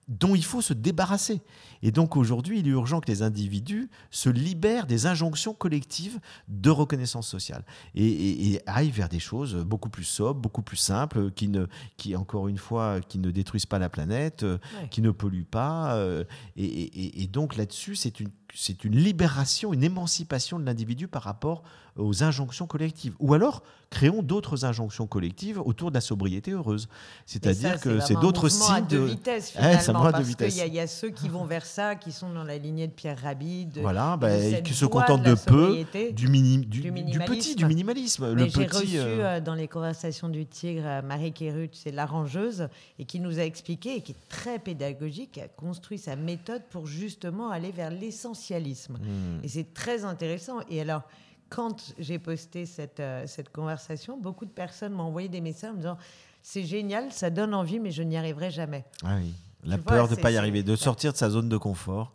dont 0.08 0.34
il 0.34 0.44
faut 0.44 0.62
se 0.62 0.72
débarrasser. 0.72 1.42
Et 1.82 1.92
donc 1.92 2.16
aujourd'hui, 2.16 2.58
il 2.58 2.66
est 2.66 2.70
urgent 2.70 3.00
que 3.00 3.10
les 3.10 3.22
individus 3.22 3.90
se 4.10 4.28
libèrent 4.28 4.86
des 4.86 5.06
injonctions 5.06 5.54
collectives 5.54 6.18
de 6.48 6.70
reconnaissance 6.70 7.28
sociale 7.28 7.64
et, 7.94 8.60
aillent 8.66 8.90
vers 8.90 9.08
des 9.08 9.20
choses 9.20 9.56
beaucoup 9.56 9.90
plus 9.90 10.04
sobres, 10.04 10.40
beaucoup 10.40 10.62
plus 10.62 10.76
simples, 10.76 11.30
qui, 11.30 11.48
ne, 11.48 11.66
qui 11.96 12.16
encore 12.16 12.48
une 12.48 12.58
fois, 12.58 13.00
qui 13.00 13.18
ne 13.18 13.30
détruisent 13.30 13.66
pas 13.66 13.78
la 13.78 13.88
planète, 13.88 14.44
qui 14.90 15.02
ne 15.02 15.10
polluent 15.10 15.44
pas. 15.44 15.94
Euh, 15.96 16.24
et, 16.56 17.26
donc 17.30 17.56
là-dessus, 17.56 17.94
c'est 17.94 18.20
une 18.20 18.30
c'est 18.54 18.84
une 18.84 18.96
libération, 18.96 19.72
une 19.72 19.84
émancipation 19.84 20.58
de 20.58 20.64
l'individu 20.64 21.08
par 21.08 21.22
rapport 21.22 21.62
aux 21.98 22.22
injonctions 22.22 22.66
collectives. 22.66 23.14
Ou 23.18 23.34
alors, 23.34 23.62
créons 23.90 24.22
d'autres 24.22 24.64
injonctions 24.64 25.06
collectives 25.06 25.58
autour 25.58 25.90
de 25.90 25.94
la 25.94 26.00
sobriété 26.00 26.52
heureuse. 26.52 26.88
C'est-à-dire 27.26 27.80
que 27.80 28.00
c'est 28.00 28.14
d'autres 28.14 28.48
signes 28.48 28.86
de, 28.86 28.98
vitesse 28.98 29.50
finalement, 29.50 30.12
parce 30.12 30.34
qu'il 30.34 30.66
y, 30.66 30.74
y, 30.74 30.80
a 30.80 30.86
ceux 30.86 31.10
qui 31.10 31.28
vont 31.28 31.44
vers 31.44 31.64
ça, 31.64 31.96
qui 31.96 32.12
sont 32.12 32.30
dans 32.32 32.44
la 32.44 32.58
lignée 32.58 32.86
de 32.86 32.92
Pierre 32.92 33.18
Rabhi, 33.18 33.66
de, 33.66 33.80
voilà, 33.80 34.16
bah, 34.16 34.28
qui 34.62 34.74
se 34.74 34.84
contentent 34.84 35.22
de, 35.22 35.34
peu, 35.34 35.84
du, 36.12 36.28
mini, 36.28 36.58
du, 36.58 36.82
du, 36.82 37.18
petit, 37.20 37.56
du 37.56 37.64
minimalisme. 37.64 38.36
J'ai 38.48 38.66
reçu 38.66 38.98
euh, 38.98 39.38
euh, 39.38 39.40
dans 39.40 39.54
les 39.54 39.68
conversations 39.68 40.28
du 40.28 40.46
Tigre 40.46 40.82
euh, 40.84 41.02
Marie 41.02 41.32
Kérut, 41.32 41.70
c'est 41.72 41.90
l'arrangeuse, 41.90 42.68
et 42.98 43.04
qui 43.04 43.20
nous 43.20 43.38
a 43.38 43.42
expliqué, 43.42 43.96
et 43.96 44.00
qui 44.02 44.12
est 44.12 44.28
très 44.28 44.58
pédagogique, 44.58 45.32
qui 45.32 45.40
a 45.40 45.48
construit 45.48 45.98
sa 45.98 46.16
méthode 46.16 46.62
pour 46.70 46.86
justement 46.86 47.50
aller 47.50 47.72
vers 47.72 47.90
l'essentialisme. 48.38 48.98
Hmm. 48.98 49.44
Et 49.44 49.48
c'est 49.48 49.74
très 49.74 50.04
intéressant. 50.04 50.60
Et 50.68 50.80
alors, 50.80 51.02
quand 51.48 51.94
j'ai 51.98 52.18
posté 52.18 52.66
cette, 52.66 53.02
cette 53.26 53.50
conversation, 53.50 54.18
beaucoup 54.18 54.44
de 54.44 54.50
personnes 54.50 54.92
m'ont 54.92 55.04
envoyé 55.04 55.28
des 55.28 55.40
messages 55.40 55.70
en 55.70 55.74
me 55.74 55.78
disant 55.78 55.98
c'est 56.42 56.64
génial, 56.64 57.12
ça 57.12 57.30
donne 57.30 57.54
envie, 57.54 57.80
mais 57.80 57.90
je 57.90 58.02
n'y 58.02 58.16
arriverai 58.16 58.50
jamais. 58.50 58.84
Ah 59.04 59.16
oui. 59.16 59.34
La 59.64 59.78
peur 59.78 60.08
de 60.08 60.14
ne 60.14 60.20
pas 60.20 60.30
y 60.30 60.36
arriver, 60.36 60.62
de 60.62 60.76
sortir 60.76 61.12
de 61.12 61.16
sa 61.16 61.30
zone 61.30 61.48
de 61.48 61.56
confort. 61.56 62.12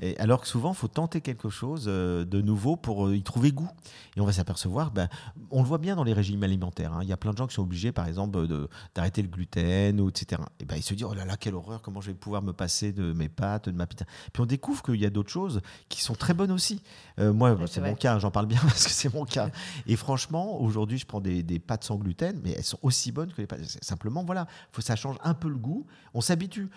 Et 0.00 0.16
alors 0.18 0.40
que 0.40 0.46
souvent, 0.46 0.72
il 0.72 0.76
faut 0.76 0.88
tenter 0.88 1.20
quelque 1.20 1.50
chose 1.50 1.86
euh, 1.88 2.24
de 2.24 2.40
nouveau 2.40 2.76
pour 2.76 3.08
euh, 3.08 3.16
y 3.16 3.22
trouver 3.22 3.50
goût. 3.50 3.68
Et 4.16 4.20
on 4.20 4.24
va 4.24 4.32
s'apercevoir, 4.32 4.92
ben, 4.92 5.08
on 5.50 5.60
le 5.60 5.66
voit 5.66 5.78
bien 5.78 5.96
dans 5.96 6.04
les 6.04 6.12
régimes 6.12 6.44
alimentaires. 6.44 6.92
Hein. 6.92 7.00
Il 7.02 7.08
y 7.08 7.12
a 7.12 7.16
plein 7.16 7.32
de 7.32 7.36
gens 7.36 7.48
qui 7.48 7.54
sont 7.54 7.62
obligés, 7.62 7.90
par 7.90 8.06
exemple, 8.06 8.46
d'arrêter 8.94 9.22
le 9.22 9.28
gluten, 9.28 10.00
ou 10.00 10.08
etc. 10.08 10.40
Et 10.60 10.64
ben, 10.64 10.76
ils 10.76 10.82
se 10.82 10.94
disent, 10.94 11.06
oh 11.08 11.14
là 11.14 11.24
là, 11.24 11.36
quelle 11.36 11.56
horreur, 11.56 11.82
comment 11.82 12.00
je 12.00 12.08
vais 12.08 12.16
pouvoir 12.16 12.42
me 12.42 12.52
passer 12.52 12.92
de 12.92 13.12
mes 13.12 13.28
pâtes, 13.28 13.68
de 13.68 13.76
ma 13.76 13.88
pita. 13.88 14.04
Puis 14.32 14.40
on 14.40 14.46
découvre 14.46 14.82
qu'il 14.82 14.96
y 14.96 15.06
a 15.06 15.10
d'autres 15.10 15.30
choses 15.30 15.60
qui 15.88 16.00
sont 16.00 16.14
très 16.14 16.32
bonnes 16.34 16.52
aussi. 16.52 16.80
Euh, 17.18 17.32
moi, 17.32 17.56
c'est 17.66 17.80
mon 17.80 17.96
cas, 17.96 18.20
j'en 18.20 18.30
parle 18.30 18.46
bien 18.46 18.60
parce 18.62 18.84
que 18.84 18.92
c'est 18.92 19.12
mon 19.12 19.24
cas. 19.24 19.50
Et 19.88 19.96
franchement, 19.96 20.60
aujourd'hui, 20.60 20.98
je 20.98 21.06
prends 21.06 21.20
des, 21.20 21.42
des, 21.42 21.58
pâtes 21.58 21.82
sans 21.82 21.96
gluten, 21.96 22.40
mais 22.44 22.52
elles 22.52 22.64
sont 22.64 22.78
aussi 22.82 23.10
bonnes 23.10 23.32
que 23.32 23.40
les 23.40 23.48
pâtes. 23.48 23.64
Simplement, 23.82 24.22
voilà, 24.24 24.46
faut, 24.70 24.80
ça 24.80 24.94
change 24.94 25.16
un 25.24 25.34
peu 25.34 25.48
le 25.48 25.56
goût. 25.56 25.86
On 26.14 26.20
s'habitue. 26.20 26.70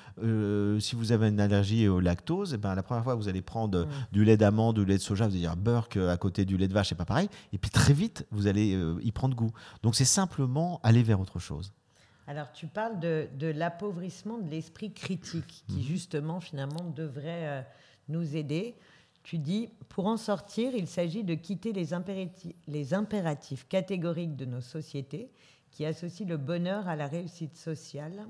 Si 0.80 0.96
vous 0.96 1.12
avez 1.12 1.28
une 1.28 1.40
allergie 1.40 1.88
au 1.88 2.00
lactose, 2.00 2.54
et 2.54 2.58
ben, 2.58 2.76
la 2.76 2.84
première 2.84 3.04
fois, 3.04 3.16
vous 3.16 3.28
allez 3.28 3.42
prendre 3.42 3.88
du 4.12 4.24
lait 4.24 4.38
d'amande, 4.38 4.76
du 4.76 4.86
lait 4.86 4.98
de 4.98 5.02
soja, 5.02 5.26
vous 5.26 5.32
allez 5.32 5.42
dire 5.42 5.56
Burke 5.56 5.98
à 5.98 6.18
côté 6.18 6.46
du 6.46 6.58
lait 6.58 6.68
de 6.68 6.74
vache, 6.74 6.90
c'est 6.90 6.96
pas 6.96 7.06
pareil. 7.06 7.30
Et 7.54 7.58
puis 7.58 7.70
très 7.70 7.94
vite, 7.94 8.26
vous 8.32 8.48
allez 8.48 8.74
euh, 8.76 9.00
y 9.02 9.12
prendre 9.12 9.36
goût. 9.36 9.52
Donc 9.84 9.96
c'est 9.96 10.06
simplement 10.06 10.80
aller 10.84 11.04
vers 11.04 11.20
autre 11.20 11.40
chose. 11.40 11.72
Alors 12.28 12.52
tu 12.52 12.68
parles 12.68 13.00
de, 13.00 13.28
l'appauvrissement 13.48 14.38
de 14.38 14.50
l'esprit 14.50 14.94
critique 14.94 15.64
qui 15.68 15.78
mhm. 15.78 15.82
justement 15.82 16.40
finalement 16.40 16.84
devrait 16.96 17.48
euh, 17.48 17.62
nous 18.10 18.36
aider. 18.36 18.76
Tu 19.24 19.38
dis, 19.38 19.70
pour 19.90 20.08
en 20.08 20.18
sortir, 20.18 20.74
il 20.76 20.88
s'agit 20.88 21.24
de 21.24 21.36
quitter 21.36 21.74
les 21.74 21.90
les 22.68 22.94
impératifs 22.94 23.68
catégoriques 23.68 24.36
de 24.36 24.46
nos 24.46 24.62
sociétés 24.62 25.30
qui 25.72 25.86
associent 25.86 26.28
le 26.28 26.38
bonheur 26.38 26.88
à 26.88 26.96
la 26.96 27.08
réussite 27.08 27.56
sociale 27.56 28.26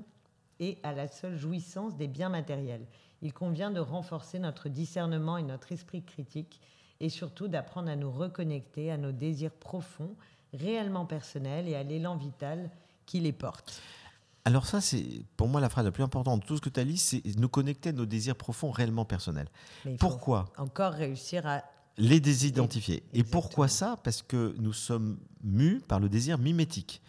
et 0.62 0.78
à 0.82 0.92
la 0.92 1.08
seule 1.08 1.36
jouissance 1.36 1.96
des 1.96 2.08
biens 2.08 2.30
matériels 2.30 2.86
il 3.22 3.32
convient 3.32 3.70
de 3.70 3.80
renforcer 3.80 4.38
notre 4.38 4.68
discernement 4.68 5.38
et 5.38 5.42
notre 5.42 5.72
esprit 5.72 6.02
critique 6.02 6.60
et 7.00 7.08
surtout 7.08 7.48
d'apprendre 7.48 7.88
à 7.88 7.96
nous 7.96 8.10
reconnecter 8.10 8.90
à 8.90 8.96
nos 8.96 9.12
désirs 9.12 9.52
profonds, 9.52 10.14
réellement 10.52 11.06
personnels 11.06 11.68
et 11.68 11.74
à 11.74 11.82
l'élan 11.82 12.16
vital 12.16 12.70
qui 13.06 13.20
les 13.20 13.32
porte. 13.32 13.80
Alors 14.44 14.66
ça, 14.66 14.80
c'est 14.80 15.04
pour 15.36 15.46
moi 15.46 15.60
la 15.60 15.68
phrase 15.68 15.84
la 15.84 15.92
plus 15.92 16.02
importante 16.02 16.42
de 16.42 16.46
tout 16.46 16.56
ce 16.56 16.60
que 16.60 16.68
tu 16.68 16.80
as 16.80 16.84
dit, 16.84 16.98
c'est 16.98 17.22
nous 17.36 17.48
connecter 17.48 17.90
à 17.90 17.92
nos 17.92 18.06
désirs 18.06 18.36
profonds 18.36 18.72
réellement 18.72 19.04
personnels. 19.04 19.48
Pourquoi? 20.00 20.46
Encore 20.58 20.92
réussir 20.92 21.46
à 21.46 21.62
Les 21.96 22.18
désidentifier. 22.18 23.04
Et 23.12 23.22
pourquoi 23.22 23.68
ça? 23.68 23.98
Parce 24.02 24.22
que 24.22 24.54
nous 24.58 24.72
sommes 24.72 25.18
mus 25.44 25.80
par 25.80 26.00
le 26.00 26.08
désir 26.08 26.38
mimétique. 26.38 27.02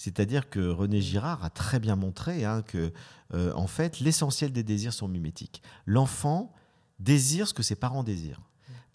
C'est-à-dire 0.00 0.48
que 0.48 0.66
René 0.66 1.02
Girard 1.02 1.44
a 1.44 1.50
très 1.50 1.78
bien 1.78 1.94
montré 1.94 2.46
hein, 2.46 2.62
que, 2.62 2.90
euh, 3.34 3.52
en 3.54 3.66
fait, 3.66 4.00
l'essentiel 4.00 4.50
des 4.50 4.62
désirs 4.62 4.94
sont 4.94 5.08
mimétiques. 5.08 5.60
L'enfant 5.84 6.54
désire 6.98 7.46
ce 7.46 7.52
que 7.52 7.62
ses 7.62 7.76
parents 7.76 8.02
désirent. 8.02 8.40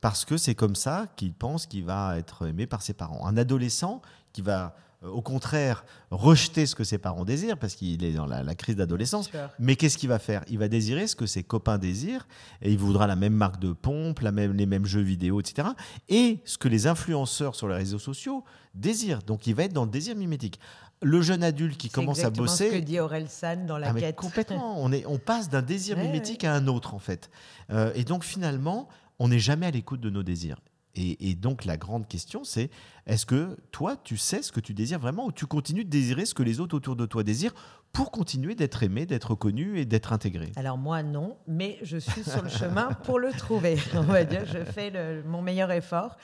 Parce 0.02 0.26
que 0.26 0.36
c'est 0.36 0.56
comme 0.56 0.76
ça 0.76 1.06
qu'il 1.16 1.36
pense 1.36 1.68
qu'il 1.68 1.86
va 1.86 2.18
être 2.18 2.48
aimé 2.48 2.66
par 2.66 2.82
ses 2.82 2.96
parents. 2.96 3.24
Un 3.28 3.38
adolescent 3.38 4.02
qui 4.34 4.42
va 4.42 4.76
euh, 5.04 5.10
au 5.10 5.22
contraire, 5.22 5.86
rejeter 6.12 6.66
ce 6.66 6.76
que 6.76 6.84
ses 6.84 6.98
parents 6.98 7.26
désirent, 7.26 7.58
parce 7.58 7.76
qu'il 7.76 8.04
est 8.04 8.14
dans 8.14 8.26
la, 8.26 8.56
crise 8.56 8.76
d'adolescence. 8.76 9.30
Mais 9.60 9.76
qu'est-ce 9.76 9.98
qu'il 9.98 10.10
va 10.10 10.20
faire? 10.20 10.44
Il 10.50 10.58
va 10.58 10.68
désirer 10.68 11.08
ce 11.08 11.16
que 11.16 11.26
ses 11.26 11.44
copains 11.44 11.78
désirent, 11.78 12.28
et 12.62 12.72
il 12.72 12.78
voudra 12.78 13.08
la 13.08 13.16
même 13.16 13.34
marque 13.34 13.60
de 13.60 13.74
pompe, 13.74 14.22
la 14.22 14.32
même, 14.32 14.54
les 14.54 14.66
mêmes 14.66 14.86
jeux 14.86 15.02
vidéo, 15.02 15.40
etc. 15.40 15.70
Et 16.10 16.40
ce 16.46 16.58
que 16.58 16.68
les 16.68 16.88
influenceurs 16.88 17.56
sur 17.56 17.68
les 17.68 17.76
réseaux 17.76 18.00
sociaux 18.00 18.44
désirent. 18.74 19.24
Donc 19.24 19.48
il 19.48 19.56
va 19.56 19.64
être 19.64 19.74
dans 19.74 19.86
le 19.86 19.92
désir 19.92 20.16
mimétique. 20.16 20.60
Le 21.02 21.22
jeune 21.22 21.44
adulte 21.44 21.78
qui 21.78 21.90
commence 21.90 22.24
à 22.24 22.30
bosser. 22.30 22.70
C'est 22.70 22.76
ce 22.76 22.76
que 22.80 22.84
dit 22.84 23.00
Aurel 23.00 23.30
San 23.30 23.66
dans 23.66 23.78
la 23.78 23.90
ah, 23.90 23.94
quête. 23.94 24.16
Complètement. 24.16 24.76
on, 24.82 24.92
est, 24.92 25.06
on 25.06 25.18
passe 25.18 25.50
d'un 25.50 25.62
désir 25.62 25.98
mimétique 25.98 26.44
à 26.44 26.54
un 26.54 26.68
autre, 26.68 26.94
en 26.94 27.00
fait. 27.00 27.30
Euh, 27.70 27.92
et 27.96 28.04
donc 28.04 28.24
finalement, 28.24 28.88
on 29.20 29.28
n'est 29.28 29.40
jamais 29.40 29.66
à 29.66 29.72
l'écoute 29.72 30.02
de 30.02 30.10
nos 30.10 30.24
désirs. 30.24 30.60
Et, 30.98 31.36
donc 31.36 31.66
la 31.66 31.76
grande 31.76 32.08
question, 32.08 32.46
c'est 32.46 32.70
est-ce 33.06 33.26
que 33.26 33.58
toi, 33.72 33.98
tu 34.02 34.16
sais 34.16 34.42
ce 34.42 34.54
que 34.54 34.62
tu 34.62 34.74
désires 34.74 35.00
vraiment 35.00 35.26
ou 35.26 35.32
tu 35.34 35.46
continues 35.46 35.84
de 35.84 35.90
désirer 35.90 36.26
ce 36.26 36.34
que 36.34 36.44
les 36.44 36.62
autres 36.62 36.76
autour 36.76 36.96
de 36.96 37.06
toi 37.06 37.24
désirent 37.24 37.54
pour 37.96 38.12
continuer 38.12 38.56
d'être 38.56 38.84
aimé, 38.84 39.06
d'être 39.06 39.32
reconnu 39.32 39.80
et 39.80 39.86
d'être 39.86 40.14
intégré 40.14 40.52
Alors 40.56 40.78
moi, 40.78 41.02
non, 41.02 41.38
mais 41.48 41.80
je 41.82 41.98
suis 41.98 42.24
sur 42.24 42.44
le 42.44 42.50
chemin 42.50 42.90
pour 43.06 43.18
le 43.20 43.32
trouver. 43.32 43.78
On 43.96 44.02
va 44.02 44.24
dire, 44.24 44.46
je 44.46 44.64
fais 44.64 44.92
mon 45.24 45.42
meilleur 45.42 45.72
effort. 45.72 46.18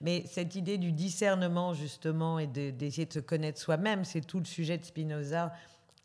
Mais 0.00 0.24
cette 0.26 0.54
idée 0.54 0.78
du 0.78 0.92
discernement, 0.92 1.74
justement, 1.74 2.38
et 2.38 2.46
d'essayer 2.46 3.06
de, 3.06 3.12
se 3.12 3.18
connaître 3.18 3.60
soi-même, 3.60 4.04
c'est 4.04 4.20
tout 4.20 4.38
le 4.38 4.44
sujet 4.44 4.78
de 4.78 4.84
Spinoza. 4.84 5.52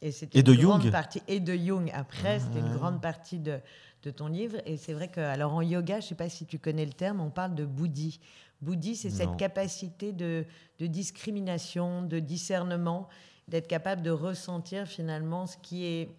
Et, 0.02 0.12
et 0.34 0.42
de 0.42 0.54
Jung. 0.54 0.90
Partie, 0.90 1.22
et 1.28 1.40
de 1.40 1.56
Jung, 1.56 1.92
après, 1.94 2.40
c'était 2.40 2.60
une 2.60 2.74
grande 2.74 3.02
partie 3.02 3.38
de, 3.38 3.60
de 4.04 4.12
ton 4.12 4.28
livre. 4.28 4.58
Et 4.66 4.78
c'est 4.78 4.94
vrai 4.94 5.10
que, 5.10 5.20
alors 5.20 5.54
en 5.54 5.62
yoga, 5.62 6.00
je 6.00 6.06
ne 6.06 6.10
sais 6.10 6.16
pas 6.16 6.30
si 6.30 6.46
tu 6.46 6.60
connais 6.60 6.86
le 6.86 6.94
terme, 6.94 7.22
on 7.22 7.30
parle 7.30 7.56
de 7.56 7.66
bouddhi. 7.66 8.20
Bouddhi, 8.62 8.96
c'est 8.96 9.10
cette 9.10 9.38
capacité 9.38 10.12
de, 10.12 10.46
discrimination, 10.80 12.04
de 12.04 12.20
discernement, 12.20 13.08
d'être 13.52 13.68
capable 13.68 14.02
de 14.02 14.10
ressentir 14.10 14.88
finalement 14.88 15.46
ce 15.46 15.58
qui 15.58 15.86
est, 15.86 16.10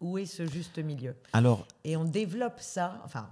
où 0.00 0.18
est 0.18 0.26
ce 0.26 0.46
juste 0.46 0.78
milieu. 0.78 1.14
Alors, 1.32 1.66
et 1.84 1.96
on 1.96 2.04
développe 2.04 2.60
ça, 2.60 3.00
enfin, 3.04 3.30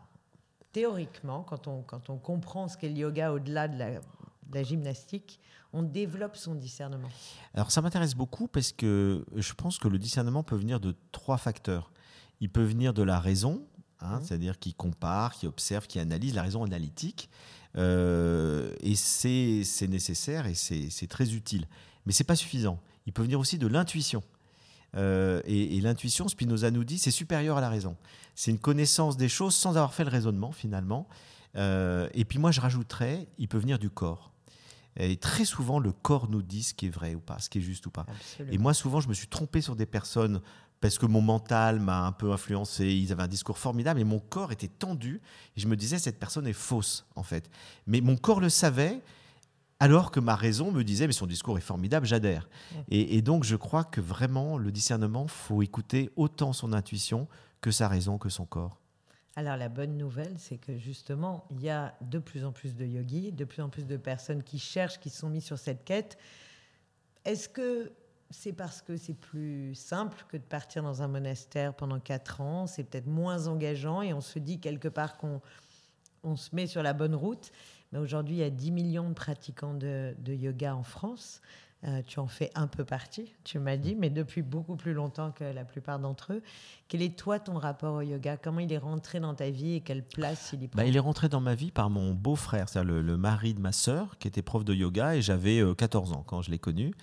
théoriquement, 0.73 1.43
quand 1.43 1.67
on, 1.67 1.83
quand 1.83 2.09
on 2.09 2.17
comprend 2.17 2.69
ce 2.69 2.79
qu'est 2.79 2.89
le 2.89 2.97
yoga 2.97 3.33
au-delà 3.33 3.69
de 3.69 3.79
la, 3.79 3.91
de 3.91 4.55
la 4.55 4.63
gymnastique, 4.63 5.41
on 5.75 5.83
développe 5.83 6.37
son 6.37 6.55
discernement. 6.55 7.11
Alors 7.53 7.71
ça 7.71 7.83
m'intéresse 7.83 8.15
beaucoup 8.15 8.49
parce 8.49 8.73
que 8.73 9.27
je 9.37 9.53
pense 9.53 9.79
que 9.79 9.89
le 9.89 9.99
discernement 9.99 10.43
peut 10.43 10.57
venir 10.57 10.81
de 10.81 10.95
trois 11.13 11.37
facteurs. 11.37 11.93
Il 12.41 12.49
peut 12.49 12.63
venir 12.63 12.95
de 12.95 13.03
la 13.03 13.21
raison, 13.21 13.67
Hein, 14.01 14.19
mmh. 14.19 14.25
c'est-à-dire 14.25 14.59
qui 14.59 14.75
compare, 14.75 15.35
qui 15.35 15.47
observe, 15.47 15.87
qui 15.87 15.99
analyse 15.99 16.35
la 16.35 16.43
raison 16.43 16.63
analytique. 16.65 17.29
Euh, 17.77 18.75
et 18.81 18.95
c'est 18.95 19.89
nécessaire 19.89 20.47
et 20.47 20.55
c'est 20.55 21.07
très 21.09 21.35
utile. 21.35 21.67
Mais 22.07 22.13
c'est 22.13 22.25
pas 22.25 22.37
suffisant. 22.37 22.79
Il 23.09 23.13
peut 23.13 23.23
venir 23.23 23.41
aussi 23.41 23.57
de 23.57 23.67
l'intuition. 23.67 24.23
Euh, 24.95 25.41
et, 25.47 25.81
l'intuition, 25.81 26.29
Spinoza 26.29 26.71
nous 26.71 26.85
dit, 26.85 26.99
c'est 26.99 27.11
supérieur 27.11 27.57
à 27.57 27.63
la 27.63 27.71
raison. 27.71 27.97
C'est 28.35 28.51
une 28.51 28.59
connaissance 28.59 29.17
des 29.17 29.31
choses 29.31 29.55
sans 29.55 29.71
avoir 29.71 29.95
fait 29.95 30.05
le 30.05 30.11
raisonnement 30.11 30.53
finalement. 30.53 31.09
Euh, 31.57 32.11
et 32.13 32.27
puis 32.27 32.39
moi, 32.39 32.51
je 32.51 32.61
rajouterais, 32.61 33.27
il 33.39 33.49
peut 33.49 33.57
venir 33.57 33.79
du 33.79 33.89
corps. 33.89 34.31
Et 34.97 35.17
très 35.17 35.47
souvent, 35.47 35.79
le 35.79 35.91
corps 35.91 36.29
nous 36.29 36.43
dit 36.43 36.63
ce 36.63 36.75
qui 36.75 36.85
est 36.85 36.91
vrai 36.91 37.15
ou 37.15 37.21
pas, 37.21 37.39
ce 37.39 37.49
qui 37.49 37.59
est 37.59 37.63
juste 37.63 37.87
ou 37.87 37.91
pas. 37.91 38.05
Et 38.51 38.59
moi, 38.59 38.75
souvent, 38.75 39.01
je 39.01 39.09
me 39.09 39.15
suis 39.15 39.29
trompé 39.29 39.63
sur 39.63 39.75
des 39.75 39.87
personnes 39.87 40.43
parce 40.83 40.99
que 40.99 41.07
mon 41.07 41.23
mental 41.23 41.81
m'a 41.81 42.05
un 42.05 42.13
peu 42.13 42.31
influencé. 42.31 42.89
Ils 42.89 43.11
avaient 43.11 43.23
un 43.23 43.29
discours 43.29 43.57
formidable 43.57 44.01
et 44.01 44.05
mon 44.05 44.19
corps 44.19 44.53
était 44.53 44.69
tendu. 44.69 45.23
Et 45.57 45.61
je 45.61 45.67
me 45.67 45.77
disais, 45.77 45.99
cette 45.99 46.19
personne 46.19 46.47
est 46.47 46.53
fausse, 46.53 47.07
en 47.17 47.23
fait. 47.23 47.49
Mais 47.87 48.03
mon 48.03 48.19
corps 48.19 48.41
le 48.41 48.51
savait, 48.51 49.01
alors 49.81 50.11
que 50.11 50.21
ma 50.21 50.35
raison 50.35 50.73
me 50.73 50.83
disait, 50.83 51.07
mais 51.07 51.13
son 51.13 51.27
discours 51.27 51.57
est 51.57 51.63
formidable, 51.63 52.07
j'adhère. 52.07 52.49
Et, 52.91 53.23
donc, 53.23 53.45
je 53.45 53.57
crois 53.57 53.85
que 53.85 54.01
vraiment, 54.01 54.59
le 54.59 54.73
discernement, 54.73 55.29
faut 55.29 55.63
écouter 55.63 56.11
autant 56.17 56.53
son 56.53 56.73
intuition 56.73 57.29
que 57.61 57.71
sa 57.71 57.89
raison, 57.89 58.19
que 58.19 58.29
son 58.29 58.45
corps. 58.45 58.81
Alors, 59.37 59.57
la 59.57 59.69
bonne 59.69 59.97
nouvelle, 59.97 60.35
c'est 60.37 60.59
que 60.59 60.77
justement, 60.77 61.47
il 61.53 61.63
y 61.63 61.71
a 61.71 61.95
de 62.01 62.19
plus 62.19 62.45
en 62.45 62.51
plus 62.51 62.75
de 62.75 62.85
yogis, 62.85 63.31
de 63.31 63.45
plus 63.45 63.63
en 63.63 63.69
plus 63.69 63.87
de 63.87 63.97
personnes 63.97 64.43
qui 64.43 64.59
cherchent, 64.59 64.99
qui 64.99 65.11
sont 65.11 65.31
mis 65.31 65.41
sur 65.41 65.59
cette 65.59 65.85
quête. 65.85 66.19
Est-ce 67.25 67.49
que 67.49 67.93
c'est 68.31 68.53
parce 68.53 68.83
que 68.83 68.97
c'est 68.97 69.15
plus 69.15 69.77
simple 69.77 70.25
que 70.29 70.37
de 70.37 70.43
partir 70.43 70.83
dans 70.83 71.03
un 71.03 71.09
monastère 71.09 71.73
pendant 71.73 72.01
quatre 72.01 72.41
ans? 72.41 72.67
C'est 72.67 72.83
peut-être 72.83 73.07
moins 73.07 73.47
engageant 73.47 74.03
et 74.03 74.13
on 74.13 74.21
se 74.21 74.41
dit 74.41 74.59
quelque 74.59 74.89
part 74.89 75.17
qu'on 75.19 75.41
on 76.25 76.37
se 76.37 76.55
met 76.55 76.67
sur 76.67 76.83
la 76.83 76.93
bonne 76.93 77.15
route. 77.15 77.53
Mais 77.93 77.99
aujourd'hui, 77.99 78.37
il 78.37 78.41
y 78.41 78.45
a 78.45 78.51
10 78.51 78.71
millions 78.71 79.09
de 79.09 79.15
pratiquants 79.15 79.75
de, 79.75 80.15
yoga 80.27 80.75
en 80.75 80.83
France. 80.83 81.41
Euh, 81.85 82.03
tu 82.05 82.19
en 82.19 82.27
fais 82.27 82.51
un 82.57 82.67
peu 82.67 82.85
partie, 82.85 83.33
tu 83.45 83.61
m'as 83.61 83.77
dit, 83.77 83.95
mais 83.95 84.11
depuis 84.11 84.43
beaucoup 84.43 84.75
plus 84.75 84.95
longtemps 84.95 85.31
que 85.31 85.45
la 85.45 85.65
plupart 85.65 86.01
d'entre 86.01 86.33
eux. 86.33 86.43
Quel 86.89 87.03
est 87.03 87.17
toi 87.17 87.39
ton 87.39 87.57
rapport 87.57 87.95
au 87.95 88.01
yoga? 88.01 88.37
Comment 88.37 88.59
il 88.59 88.73
est 88.73 88.79
rentré 88.79 89.21
dans 89.21 89.33
ta 89.33 89.51
vie 89.51 89.75
et 89.75 89.81
quelle 89.81 90.03
place 90.03 90.51
il 90.55 90.65
y 90.65 90.67
prend? 90.67 90.77
Bah, 90.77 90.87
Il 90.87 90.97
est 90.97 91.01
rentré 91.01 91.29
dans 91.29 91.41
ma 91.41 91.55
vie 91.55 91.71
par 91.71 91.89
mon 91.89 92.15
beau-frère, 92.15 92.69
c'est-à-dire 92.69 92.95
le, 92.95 93.03
le, 93.03 93.17
mari 93.17 93.55
de 93.55 93.61
ma 93.61 93.71
sœur, 93.71 94.19
qui 94.19 94.27
était 94.27 94.43
prof 94.43 94.65
de 94.65 94.75
yoga, 94.75 95.15
et 95.15 95.23
j'avais 95.23 95.63
14 95.77 96.11
euh, 96.11 96.15
ans 96.17 96.25
quand 96.27 96.43
je 96.43 96.51
l'ai 96.51 96.59
connu. 96.59 96.95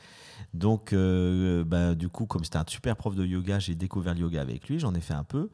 Donc, 0.55 0.93
euh, 0.93 1.63
bah, 1.65 1.95
du 1.95 2.07
coup, 2.07 2.25
comme 2.25 2.43
c'était 2.43 2.57
un 2.57 2.65
super 2.67 2.95
prof 2.95 3.15
de 3.15 3.25
yoga, 3.25 3.59
j'ai 3.59 3.75
découvert 3.75 4.13
le 4.13 4.21
yoga 4.21 4.41
avec 4.41 4.69
lui, 4.69 4.79
j'en 4.79 4.93
ai 4.95 5.01
fait 5.01 5.13
un 5.13 5.23
peu. 5.23 5.49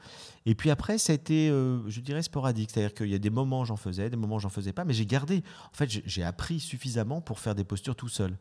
Et 0.45 0.55
puis 0.55 0.69
après, 0.69 0.97
ça 0.97 1.11
a 1.11 1.15
été, 1.15 1.49
euh, 1.49 1.79
je 1.89 2.01
dirais, 2.01 2.21
sporadique. 2.21 2.69
C'est-à-dire 2.71 2.93
qu'il 2.93 3.09
y 3.09 3.15
a 3.15 3.19
des 3.19 3.29
moments 3.29 3.65
j'en 3.65 3.77
faisais, 3.77 4.09
des 4.09 4.17
moments 4.17 4.39
j'en 4.39 4.49
faisais 4.49 4.73
pas, 4.73 4.85
mais 4.85 4.93
j'ai 4.93 5.05
gardé. 5.05 5.43
En 5.73 5.75
fait, 5.75 5.89
j'ai 6.05 6.23
appris 6.23 6.59
suffisamment 6.59 7.21
pour 7.21 7.39
faire 7.39 7.55
des 7.55 7.63
postures 7.63 7.95
tout 7.95 8.09
seul. 8.09 8.37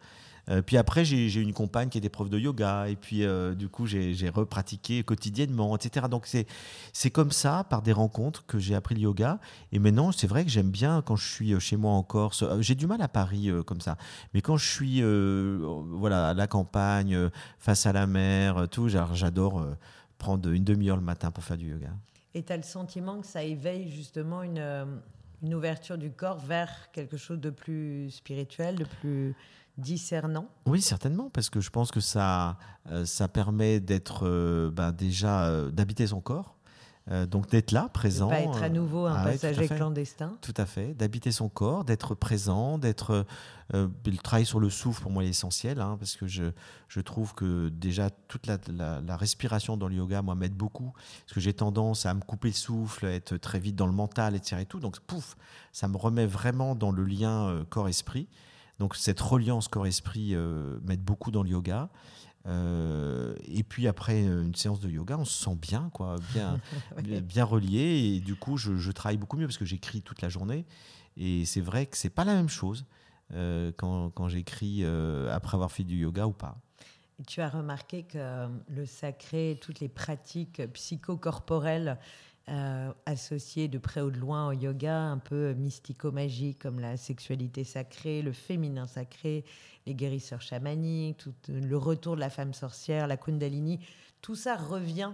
Euh, 0.48 0.62
puis 0.62 0.78
après, 0.78 1.04
j'ai 1.04 1.40
une 1.40 1.52
compagne 1.52 1.90
qui 1.90 1.98
était 1.98 2.08
prof 2.08 2.30
de 2.30 2.38
yoga, 2.38 2.88
et 2.88 2.96
puis 2.96 3.24
du 3.56 3.68
coup, 3.68 3.86
j'ai 3.86 4.30
repratiqué 4.34 5.02
quotidiennement, 5.04 5.76
etc. 5.76 6.06
Donc 6.10 6.26
c'est 6.92 7.10
comme 7.10 7.30
ça, 7.30 7.64
par 7.68 7.82
des 7.82 7.92
rencontres, 7.92 8.46
que 8.46 8.58
j'ai 8.58 8.74
appris 8.74 8.94
le 8.94 9.02
yoga. 9.02 9.38
Et 9.72 9.78
maintenant, 9.78 10.12
c'est 10.12 10.26
vrai 10.26 10.44
que 10.44 10.50
j'aime 10.50 10.70
bien 10.70 11.02
quand 11.02 11.16
je 11.16 11.28
suis 11.28 11.60
chez 11.60 11.76
moi 11.76 11.92
en 11.92 12.02
Corse. 12.02 12.44
J'ai 12.60 12.74
du 12.74 12.86
mal 12.86 13.02
à 13.02 13.08
Paris 13.08 13.50
comme 13.66 13.82
ça, 13.82 13.96
mais 14.32 14.40
quand 14.40 14.56
je 14.56 14.68
suis 14.68 15.02
voilà 15.02 16.29
la 16.34 16.46
campagne, 16.46 17.30
face 17.58 17.86
à 17.86 17.92
la 17.92 18.06
mer, 18.06 18.68
tout, 18.70 18.88
j'adore 18.88 19.66
prendre 20.18 20.50
une 20.50 20.64
demi-heure 20.64 20.96
le 20.96 21.02
matin 21.02 21.30
pour 21.30 21.44
faire 21.44 21.56
du 21.56 21.70
yoga. 21.70 21.90
Et 22.34 22.42
tu 22.42 22.52
as 22.52 22.56
le 22.56 22.62
sentiment 22.62 23.20
que 23.20 23.26
ça 23.26 23.42
éveille 23.42 23.90
justement 23.90 24.42
une, 24.42 24.62
une 25.42 25.54
ouverture 25.54 25.98
du 25.98 26.10
corps 26.10 26.38
vers 26.38 26.90
quelque 26.92 27.16
chose 27.16 27.40
de 27.40 27.50
plus 27.50 28.10
spirituel, 28.10 28.76
de 28.76 28.84
plus 28.84 29.34
discernant? 29.78 30.46
Oui, 30.66 30.80
certainement, 30.80 31.30
parce 31.30 31.50
que 31.50 31.60
je 31.60 31.70
pense 31.70 31.90
que 31.90 32.00
ça, 32.00 32.58
euh, 32.90 33.04
ça 33.04 33.28
permet 33.28 33.80
d'être 33.80 34.26
euh, 34.26 34.70
ben, 34.70 34.92
déjà 34.92 35.46
euh, 35.46 35.70
d'habiter 35.70 36.06
son 36.06 36.20
corps. 36.20 36.56
Donc 37.28 37.48
d'être 37.50 37.72
là, 37.72 37.88
présent. 37.92 38.26
De 38.26 38.32
pas 38.32 38.40
être 38.40 38.62
à 38.62 38.68
nouveau 38.68 39.06
un 39.06 39.14
ah 39.16 39.24
passager 39.24 39.66
clandestin. 39.66 40.36
Tout 40.42 40.54
à 40.56 40.66
fait, 40.66 40.94
d'habiter 40.94 41.32
son 41.32 41.48
corps, 41.48 41.84
d'être 41.84 42.14
présent, 42.14 42.78
d'être. 42.78 43.26
le 43.72 44.16
travail 44.22 44.46
sur 44.46 44.60
le 44.60 44.70
souffle 44.70 45.02
pour 45.02 45.10
moi 45.10 45.24
est 45.24 45.28
essentiel, 45.28 45.80
hein, 45.80 45.96
parce 45.98 46.16
que 46.16 46.26
je, 46.26 46.44
je 46.88 47.00
trouve 47.00 47.34
que 47.34 47.68
déjà 47.68 48.10
toute 48.10 48.46
la, 48.46 48.58
la, 48.68 49.16
respiration 49.16 49.76
dans 49.76 49.88
le 49.88 49.96
yoga, 49.96 50.22
moi, 50.22 50.34
m'aide 50.34 50.54
beaucoup, 50.54 50.92
parce 50.92 51.34
que 51.34 51.40
j'ai 51.40 51.54
tendance 51.54 52.06
à 52.06 52.14
me 52.14 52.20
couper 52.20 52.48
le 52.48 52.54
souffle, 52.54 53.06
à 53.06 53.12
être 53.12 53.36
très 53.36 53.58
vite 53.58 53.76
dans 53.76 53.86
le 53.86 53.92
mental, 53.92 54.36
etc. 54.36 54.62
Et 54.62 54.66
tout, 54.66 54.78
donc 54.78 55.00
pouf, 55.00 55.36
ça 55.72 55.88
me 55.88 55.96
remet 55.96 56.26
vraiment 56.26 56.74
dans 56.74 56.92
le 56.92 57.04
lien 57.04 57.64
corps-esprit. 57.70 58.28
Donc 58.80 58.96
cette 58.96 59.20
reliance 59.20 59.68
corps-esprit 59.68 60.34
euh, 60.34 60.78
m'aide 60.82 61.02
beaucoup 61.02 61.30
dans 61.30 61.42
le 61.42 61.50
yoga. 61.50 61.90
Euh, 62.46 63.34
et 63.44 63.62
puis 63.62 63.86
après 63.86 64.22
une 64.22 64.54
séance 64.54 64.80
de 64.80 64.88
yoga, 64.88 65.18
on 65.18 65.24
se 65.24 65.44
sent 65.44 65.56
bien, 65.56 65.90
quoi, 65.92 66.16
bien, 66.32 66.60
bien 67.22 67.44
relié. 67.44 68.14
Et 68.14 68.20
du 68.20 68.34
coup, 68.34 68.56
je, 68.56 68.90
travaille 68.92 69.18
beaucoup 69.18 69.36
mieux 69.36 69.46
parce 69.46 69.58
que 69.58 69.64
j'écris 69.64 70.02
toute 70.02 70.22
la 70.22 70.28
journée. 70.28 70.66
Et 71.16 71.44
c'est 71.44 71.60
vrai 71.60 71.86
que 71.86 71.96
c'est 71.96 72.10
pas 72.10 72.24
la 72.24 72.34
même 72.34 72.48
chose 72.48 72.86
euh, 73.34 73.72
quand, 73.76 74.10
quand 74.10 74.28
j'écris 74.28 74.84
après 75.30 75.54
avoir 75.54 75.70
fait 75.70 75.84
du 75.84 75.96
yoga 75.98 76.26
ou 76.26 76.32
pas. 76.32 76.56
tu 77.26 77.40
as 77.40 77.48
remarqué 77.48 78.04
que 78.04 78.48
le 78.68 78.86
sacré, 78.86 79.58
toutes 79.60 79.80
les 79.80 79.88
pratiques 79.88 80.62
psychocorporelles 80.72 81.98
euh, 82.50 82.92
associé 83.06 83.68
de 83.68 83.78
près 83.78 84.00
ou 84.00 84.10
de 84.10 84.18
loin 84.18 84.48
au 84.48 84.52
yoga, 84.52 84.96
un 84.96 85.18
peu 85.18 85.54
mystico-magique, 85.54 86.58
comme 86.58 86.80
la 86.80 86.96
sexualité 86.96 87.62
sacrée, 87.62 88.22
le 88.22 88.32
féminin 88.32 88.88
sacré, 88.88 89.44
les 89.86 89.94
guérisseurs 89.94 90.42
chamaniques, 90.42 91.18
tout, 91.18 91.34
le 91.48 91.76
retour 91.76 92.16
de 92.16 92.20
la 92.20 92.28
femme 92.30 92.52
sorcière, 92.52 93.06
la 93.06 93.16
kundalini, 93.16 93.78
tout 94.20 94.34
ça 94.34 94.56
revient 94.56 95.12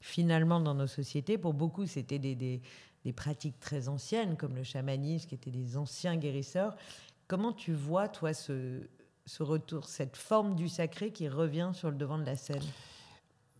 finalement 0.00 0.58
dans 0.58 0.74
nos 0.74 0.86
sociétés. 0.86 1.36
Pour 1.36 1.52
beaucoup, 1.52 1.86
c'était 1.86 2.18
des, 2.18 2.34
des, 2.34 2.62
des, 3.04 3.12
pratiques 3.12 3.60
très 3.60 3.88
anciennes, 3.88 4.38
comme 4.38 4.56
le 4.56 4.64
chamanisme, 4.64 5.28
qui 5.28 5.34
étaient 5.34 5.50
des 5.50 5.76
anciens 5.76 6.16
guérisseurs. 6.16 6.76
Comment 7.28 7.52
tu 7.52 7.74
vois, 7.74 8.08
toi, 8.08 8.32
ce, 8.32 8.80
ce 9.26 9.42
retour, 9.42 9.84
cette 9.84 10.16
forme 10.16 10.56
du 10.56 10.68
sacré 10.68 11.12
qui 11.12 11.28
revient 11.28 11.72
sur 11.74 11.90
le 11.90 11.96
devant 11.96 12.16
de 12.16 12.24
la 12.24 12.36
scène? 12.36 12.62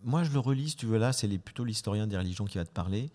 Moi, 0.03 0.25
je 0.25 0.33
le 0.33 0.39
relis, 0.39 0.71
si 0.71 0.77
tu 0.77 0.87
veux, 0.87 0.99
là, 0.99 1.13
c'est 1.13 1.29
plutôt 1.39 1.65
l'historien 1.65 2.07
des 2.07 2.17
religions 2.17 2.45
qui 2.45 2.59
va 2.59 2.65
te 2.65 2.73
parler. 2.73 3.11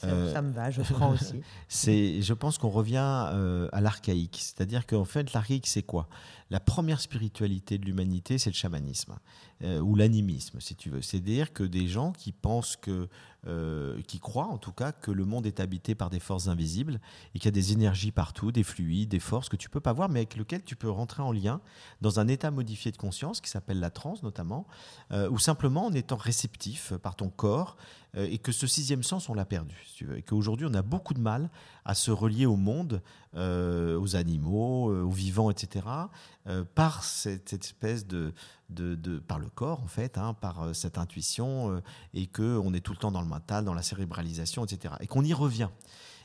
Ça, 0.00 0.06
euh, 0.08 0.42
me 0.42 0.52
va, 0.52 0.70
je 0.70 0.80
prends 0.80 1.10
aussi. 1.12 1.42
c'est, 1.68 2.22
je 2.22 2.32
pense 2.32 2.56
qu'on 2.56 2.70
revient 2.70 3.28
euh, 3.32 3.68
à 3.72 3.82
l'archaïque. 3.82 4.38
C'est-à-dire 4.40 4.86
qu'en 4.86 5.04
fait, 5.04 5.34
l'archaïque, 5.34 5.66
c'est 5.66 5.82
quoi? 5.82 6.08
La 6.48 6.58
première 6.58 7.02
spiritualité 7.02 7.76
de 7.76 7.84
l'humanité, 7.84 8.38
c'est 8.38 8.48
le 8.48 8.54
chamanisme, 8.54 9.18
euh, 9.62 9.78
ou 9.80 9.96
l'animisme, 9.96 10.58
si 10.60 10.74
tu 10.74 10.88
veux. 10.88 11.02
C'est-à-dire 11.02 11.52
que 11.52 11.64
des 11.64 11.86
gens 11.86 12.12
qui 12.12 12.32
pensent 12.32 12.76
que 12.76 13.08
euh, 13.46 14.02
qui 14.02 14.20
croient 14.20 14.48
en 14.48 14.58
tout 14.58 14.72
cas 14.72 14.92
que 14.92 15.10
le 15.10 15.24
monde 15.24 15.46
est 15.46 15.60
habité 15.60 15.94
par 15.94 16.10
des 16.10 16.20
forces 16.20 16.48
invisibles 16.48 17.00
et 17.34 17.38
qu'il 17.38 17.46
y 17.46 17.48
a 17.48 17.52
des 17.52 17.72
énergies 17.72 18.12
partout, 18.12 18.52
des 18.52 18.62
fluides, 18.62 19.08
des 19.08 19.18
forces 19.18 19.48
que 19.48 19.56
tu 19.56 19.70
peux 19.70 19.80
pas 19.80 19.94
voir, 19.94 20.10
mais 20.10 20.20
avec 20.20 20.36
lesquelles 20.36 20.62
tu 20.62 20.76
peux 20.76 20.90
rentrer 20.90 21.22
en 21.22 21.32
lien 21.32 21.62
dans 22.02 22.20
un 22.20 22.28
état 22.28 22.50
modifié 22.50 22.92
de 22.92 22.98
conscience 22.98 23.40
qui 23.40 23.48
s'appelle 23.48 23.80
la 23.80 23.88
transe 23.88 24.22
notamment, 24.22 24.66
euh, 25.12 25.30
ou 25.30 25.38
simplement 25.38 25.86
en 25.86 25.92
étant 25.94 26.16
réceptif 26.16 26.92
par 27.02 27.16
ton 27.16 27.30
corps 27.30 27.78
euh, 28.14 28.28
et 28.30 28.36
que 28.36 28.52
ce 28.52 28.66
sixième 28.66 29.02
sens 29.02 29.30
on 29.30 29.34
l'a 29.34 29.46
perdu, 29.46 29.86
et 30.14 30.22
qu'aujourd'hui 30.22 30.66
on 30.68 30.74
a 30.74 30.82
beaucoup 30.82 31.14
de 31.14 31.20
mal 31.20 31.48
à 31.86 31.94
se 31.94 32.10
relier 32.10 32.44
au 32.44 32.56
monde, 32.56 33.00
aux 33.36 34.16
animaux, 34.16 34.92
aux 34.92 35.10
vivants, 35.10 35.50
etc., 35.50 35.86
par 36.74 37.04
cette 37.04 37.52
espèce 37.52 38.06
de 38.06 38.32
de, 38.70 39.18
par 39.18 39.38
le 39.38 39.48
corps, 39.48 39.82
en 39.82 39.86
fait, 39.86 40.18
hein, 40.18 40.34
par 40.34 40.62
euh, 40.62 40.72
cette 40.72 40.98
intuition, 40.98 41.72
euh, 41.72 41.80
et 42.14 42.26
qu'on 42.26 42.72
est 42.74 42.80
tout 42.80 42.92
le 42.92 42.98
temps 42.98 43.10
dans 43.10 43.20
le 43.20 43.26
mental, 43.26 43.64
dans 43.64 43.74
la 43.74 43.82
cérébralisation, 43.82 44.64
etc. 44.64 44.94
Et 45.00 45.06
qu'on 45.06 45.24
y 45.24 45.34
revient. 45.34 45.68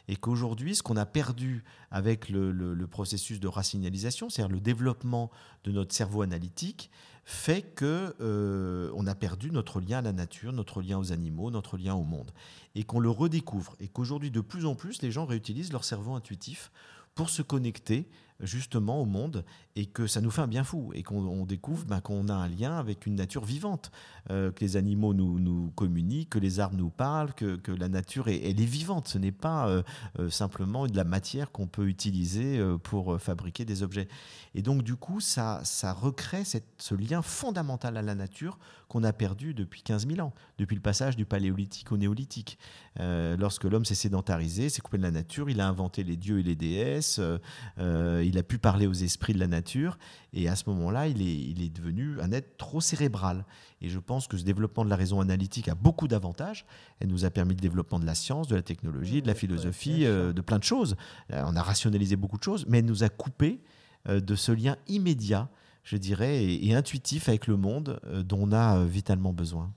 Et 0.08 0.16
qu'aujourd'hui, 0.16 0.76
ce 0.76 0.84
qu'on 0.84 0.98
a 0.98 1.06
perdu 1.06 1.64
avec 1.90 2.30
le, 2.30 2.86
processus 2.86 3.40
de 3.40 3.48
rationalisation, 3.48 4.30
c'est-à-dire 4.30 4.54
le 4.54 4.62
développement 4.62 5.32
de 5.64 5.72
notre 5.72 5.96
cerveau 5.96 6.22
analytique, 6.22 6.92
fait 7.24 7.64
que 7.64 8.16
euh, 8.22 8.92
on 8.94 9.08
a 9.08 9.16
perdu 9.16 9.50
notre 9.50 9.82
lien 9.82 9.98
à 9.98 10.02
la 10.04 10.14
nature, 10.14 10.54
notre 10.54 10.84
lien 10.84 11.00
aux 11.00 11.12
animaux, 11.12 11.50
notre 11.50 11.76
lien 11.76 11.96
au 11.96 12.04
monde, 12.04 12.30
et 12.76 12.84
qu'on 12.84 13.00
le 13.00 13.10
redécouvre, 13.10 13.76
et 13.80 13.88
qu'aujourd'hui 13.88 14.30
de 14.30 14.42
plus 14.42 14.68
en 14.68 14.76
plus 14.76 15.02
les 15.02 15.10
gens 15.10 15.26
réutilisent 15.26 15.74
leur 15.74 15.84
cerveau 15.84 16.14
intuitif 16.14 16.72
pour 17.16 17.30
se 17.30 17.42
connecter 17.42 18.08
justement 18.42 19.02
au 19.02 19.06
monde 19.06 19.46
et 19.76 19.86
que 19.86 20.08
ça 20.08 20.22
nous 20.22 20.32
fait 20.32 20.42
un 20.42 20.48
bien 20.48 20.64
fou 20.64 20.92
et 20.94 21.04
qu'on 21.04 21.46
découvre 21.46 21.86
ben, 21.86 22.00
qu'on 22.02 22.30
a 22.30 22.34
un 22.34 22.48
lien 22.48 22.78
avec 22.78 23.06
une 23.06 23.16
nature 23.16 23.44
vivante, 23.44 23.92
euh, 24.30 24.52
que 24.52 24.62
les 24.62 24.78
animaux 24.78 25.14
nous, 25.14 25.40
nous, 25.40 25.72
communiquent, 25.76 26.30
que 26.32 26.40
les 26.40 26.60
arbres 26.60 26.78
nous 26.78 26.90
parlent, 26.90 27.34
que, 27.34 27.56
que 27.56 27.72
la 27.72 27.90
nature 27.90 28.28
est, 28.28 28.42
elle 28.44 28.62
est 28.62 28.66
vivante. 28.66 29.08
Ce 29.08 29.18
n'est 29.18 29.32
pas 29.32 29.68
euh, 29.68 29.84
euh, 30.20 30.30
simplement 30.30 30.88
de 30.88 30.96
la 30.96 31.04
matière 31.04 31.52
qu'on 31.52 31.68
peut 31.68 31.88
utiliser 31.88 32.62
pour 32.84 33.20
fabriquer 33.20 33.66
des 33.66 33.84
objets. 33.84 34.08
Et 34.54 34.62
donc 34.62 34.84
du 34.84 34.96
coup, 34.96 35.20
ça, 35.20 35.62
ça 35.64 35.94
recrée 35.94 36.46
cette, 36.46 36.68
ce 36.78 36.96
lien 36.96 37.22
fondamental 37.22 37.98
à 37.98 38.02
la 38.02 38.16
nature 38.16 38.58
qu'on 38.88 39.04
a 39.04 39.12
perdu 39.12 39.54
depuis 39.54 39.82
15 39.82 40.08
000 40.08 40.26
ans, 40.26 40.34
depuis 40.58 40.76
le 40.76 40.82
passage 40.82 41.16
du 41.16 41.26
paléolithique 41.26 41.92
au 41.92 41.98
néolithique. 41.98 42.58
lorsque 42.98 43.66
l'homme 43.66 43.84
s'est 43.84 43.96
sédentarisé, 43.96 44.70
s'est 44.70 44.82
coupé 44.82 44.98
de 44.98 45.04
la 45.04 45.12
nature, 45.12 45.50
il 45.50 45.60
a 45.60 45.68
inventé 45.68 46.04
les 46.04 46.16
dieux 46.16 46.40
et 46.40 46.44
les 46.44 46.56
déesses 46.56 47.20
il 48.28 48.38
a 48.38 48.44
pu 48.44 48.58
parler 48.58 48.88
aux 48.88 48.94
esprits 48.94 49.34
de 49.34 49.40
la 49.40 49.48
nature, 49.48 49.98
et 50.34 50.48
à 50.48 50.56
ce 50.56 50.70
moment-là, 50.70 51.08
il 51.08 51.22
est, 51.22 51.36
il 51.36 51.62
est 51.62 51.70
devenu 51.70 52.20
un 52.22 52.32
être 52.32 52.58
trop 52.58 52.82
cérébral. 52.82 53.46
Et 53.82 53.90
je 53.90 54.00
pense 54.00 54.28
que 54.28 54.38
ce 54.38 54.44
développement 54.44 54.84
de 54.84 54.90
la 54.90 54.96
raison 54.96 55.20
analytique 55.20 55.68
a 55.68 55.76
beaucoup 55.76 56.08
d'avantages. 56.08 56.66
Elle 57.00 57.10
nous 57.10 57.26
a 57.26 57.30
permis 57.30 57.54
le 57.54 57.60
développement 57.60 58.00
de 58.00 58.06
la 58.06 58.16
science, 58.16 58.48
de 58.48 58.56
la 58.56 58.62
technologie, 58.62 59.22
de 59.22 59.28
la 59.28 59.36
philosophie, 59.36 60.06
euh, 60.06 60.34
de 60.34 60.42
plein 60.42 60.60
de 60.60 60.64
choses. 60.64 60.96
Euh, 61.32 61.44
on 61.46 61.56
a 61.56 61.62
rationalisé 61.62 62.16
beaucoup 62.16 62.38
de 62.38 62.44
choses, 62.44 62.66
mais 62.68 62.80
elle 62.80 62.86
nous 62.86 63.04
a 63.04 63.10
coupé 63.10 63.62
euh, 64.08 64.20
de 64.20 64.36
ce 64.36 64.52
lien 64.52 64.78
immédiat, 64.88 65.50
je 65.84 65.98
dirais, 65.98 66.44
et, 66.44 66.74
intuitif 66.74 67.30
avec 67.30 67.48
le 67.48 67.58
monde 67.58 68.00
dont 68.24 68.50
on 68.50 68.52
a 68.52 68.84
vitalement 68.86 69.34
besoin. 69.34 69.72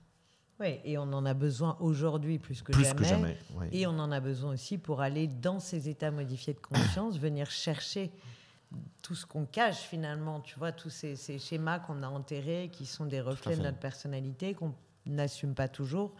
Oui, 0.59 0.79
et 0.83 0.97
on 0.97 1.03
en 1.13 1.25
a 1.25 1.33
besoin 1.33 1.77
aujourd'hui 1.79 2.39
plus 2.39 2.61
que 2.61 2.71
plus 2.71 2.83
jamais. 2.83 2.95
Que 2.95 3.05
jamais 3.05 3.37
Et 3.71 3.87
on 3.87 3.97
en 3.97 4.11
a 4.11 4.19
besoin 4.19 4.53
aussi 4.53 4.77
pour 4.77 5.01
aller 5.01 5.27
dans 5.27 5.59
ces 5.59 5.87
états 5.87 6.11
modifiés 6.11 6.53
de 6.53 6.59
conscience, 6.59 7.17
venir 7.17 7.49
chercher 7.49 8.11
tout 9.01 9.15
ce 9.15 9.25
qu'on 9.25 9.45
cache 9.45 9.79
finalement, 9.79 10.39
tu 10.41 10.57
vois, 10.59 10.71
tous 10.71 10.89
ces, 10.89 11.39
schémas 11.39 11.79
qu'on 11.79 12.03
a 12.03 12.07
enterrés, 12.07 12.69
qui 12.71 12.85
sont 12.85 13.05
des 13.05 13.21
reflets 13.21 13.57
de 13.57 13.63
notre 13.63 13.79
personnalité, 13.79 14.53
qu'on 14.53 14.73
n'assume 15.05 15.55
pas 15.55 15.67
toujours 15.67 16.13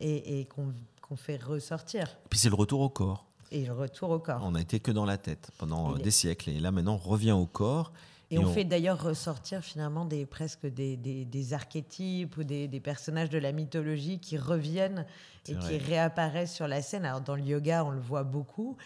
et, 0.00 0.46
qu'on 0.46 1.16
fait 1.16 1.42
ressortir. 1.42 2.04
Et 2.26 2.28
puis 2.30 2.38
c'est 2.38 2.50
le 2.50 2.54
retour 2.54 2.80
au 2.80 2.88
corps. 2.88 3.24
Et 3.50 3.64
le 3.64 3.72
retour 3.72 4.10
au 4.10 4.18
corps. 4.18 4.42
On 4.44 4.52
n'a 4.52 4.60
été 4.60 4.78
que 4.78 4.90
dans 4.90 5.06
la 5.06 5.16
tête 5.16 5.50
pendant 5.58 5.94
des 5.94 6.10
siècles. 6.10 6.50
Et 6.50 6.60
là 6.60 6.70
maintenant, 6.70 6.94
on 6.94 7.08
revient 7.08 7.32
au 7.32 7.46
corps. 7.46 7.92
Et, 8.30 8.38
on, 8.38 8.52
fait 8.52 8.64
d'ailleurs 8.64 9.02
ressortir 9.02 9.62
finalement 9.62 10.04
des, 10.04 10.26
presque 10.26 10.66
des, 10.66 10.96
des, 10.98 11.52
archétypes 11.54 12.36
ou 12.36 12.44
des, 12.44 12.68
personnages 12.80 13.30
de 13.30 13.38
la 13.38 13.52
mythologie 13.52 14.18
qui 14.18 14.36
reviennent 14.36 15.06
et 15.48 15.54
qui 15.56 15.78
réapparaissent 15.78 16.54
sur 16.54 16.68
la 16.68 16.82
scène. 16.82 17.06
Alors 17.06 17.22
dans 17.22 17.36
le 17.36 17.42
yoga, 17.42 17.84
on 17.84 17.90
le 17.90 18.00
voit 18.00 18.24
beaucoup. 18.24 18.76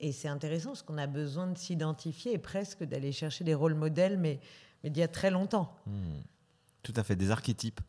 Et 0.00 0.12
c'est 0.12 0.28
intéressant 0.28 0.70
parce 0.70 0.82
qu'on 0.82 0.98
a 0.98 1.06
besoin 1.06 1.46
de 1.46 1.58
s'identifier 1.58 2.32
et 2.32 2.38
presque 2.38 2.82
d'aller 2.84 3.12
chercher 3.12 3.44
des 3.44 3.54
rôles 3.54 3.74
modèles, 3.74 4.18
mais, 4.18 4.40
mais 4.82 4.90
d'il 4.90 5.00
y 5.00 5.04
a 5.04 5.08
très 5.08 5.30
longtemps. 5.30 5.74
Hmm. 5.86 6.20
Tout 6.82 6.94
à 6.96 7.02
fait, 7.02 7.16
des 7.16 7.30
archétypes. 7.30 7.80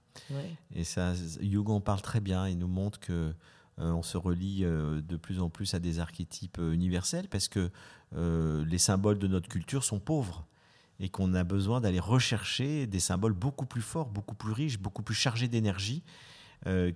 Et 0.75 0.83
ça, 0.83 1.13
Jung 1.41 1.69
en 1.69 1.79
parle 1.79 2.01
très 2.01 2.19
bien. 2.19 2.47
Il 2.47 2.57
nous 2.57 2.67
montre 2.67 2.99
que 2.99 3.33
euh, 3.79 3.91
on 3.91 4.03
se 4.03 4.17
relie 4.17 4.63
euh, 4.63 5.01
de 5.01 5.15
plus 5.15 5.39
en 5.39 5.49
plus 5.49 5.73
à 5.73 5.79
des 5.79 5.99
archétypes 5.99 6.57
euh, 6.59 6.73
universels 6.73 7.27
parce 7.29 7.47
que 7.47 7.69
les 8.13 8.77
symboles 8.77 9.19
de 9.19 9.27
notre 9.27 9.47
culture 9.47 9.85
sont 9.85 10.01
pauvres 10.01 10.45
et 10.99 11.07
qu'on 11.07 11.33
a 11.33 11.45
besoin 11.45 11.79
d'aller 11.79 12.01
rechercher 12.01 12.85
des 12.85 12.99
symboles 12.99 13.31
beaucoup 13.31 13.65
plus 13.65 13.81
forts, 13.81 14.09
beaucoup 14.09 14.35
plus 14.35 14.51
riches, 14.51 14.77
beaucoup 14.77 15.01
plus 15.01 15.15
chargés 15.15 15.47
d'énergie, 15.47 16.03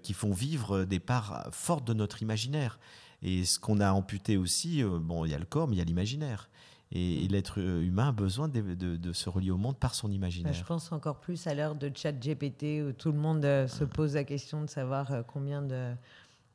qui 0.04 0.12
font 0.12 0.34
vivre 0.34 0.84
des 0.84 1.00
parts 1.00 1.48
fortes 1.52 1.88
de 1.88 1.94
notre 1.94 2.22
imaginaire. 2.22 2.80
Et 3.22 3.46
ce 3.46 3.60
qu'on 3.60 3.80
a 3.80 3.92
amputé 3.92 4.38
aussi, 4.38 4.84
euh, 4.84 5.00
bon, 5.00 5.26
il 5.26 5.32
y 5.32 5.34
a 5.34 5.40
le 5.40 5.46
corps, 5.46 5.68
mais 5.68 5.76
il 5.76 5.80
y 5.80 5.82
a 5.82 5.86
l'imaginaire. 5.86 6.50
Et, 6.92 7.28
l'être 7.28 7.60
humain 7.60 8.10
a 8.10 8.12
besoin 8.12 8.48
de, 8.48 9.14
se 9.14 9.30
relier 9.30 9.52
au 9.52 9.58
monde 9.58 9.78
par 9.78 9.96
son 9.96 10.12
imaginaire. 10.12 10.54
Je 10.54 10.64
pense 10.64 10.92
encore 10.92 11.20
plus 11.20 11.48
à 11.48 11.54
l'heure 11.54 11.76
de 11.76 11.92
chat 11.94 12.14
GPT 12.14 12.84
où 12.88 12.92
tout 12.94 13.12
le 13.12 13.18
monde 13.18 13.44
euh, 13.44 13.68
se 13.68 13.84
pose 13.84 14.16
la 14.16 14.24
question 14.24 14.62
de 14.62 14.70
savoir 14.70 15.12
euh, 15.12 15.22
combien 15.24 15.62
de 15.62 15.94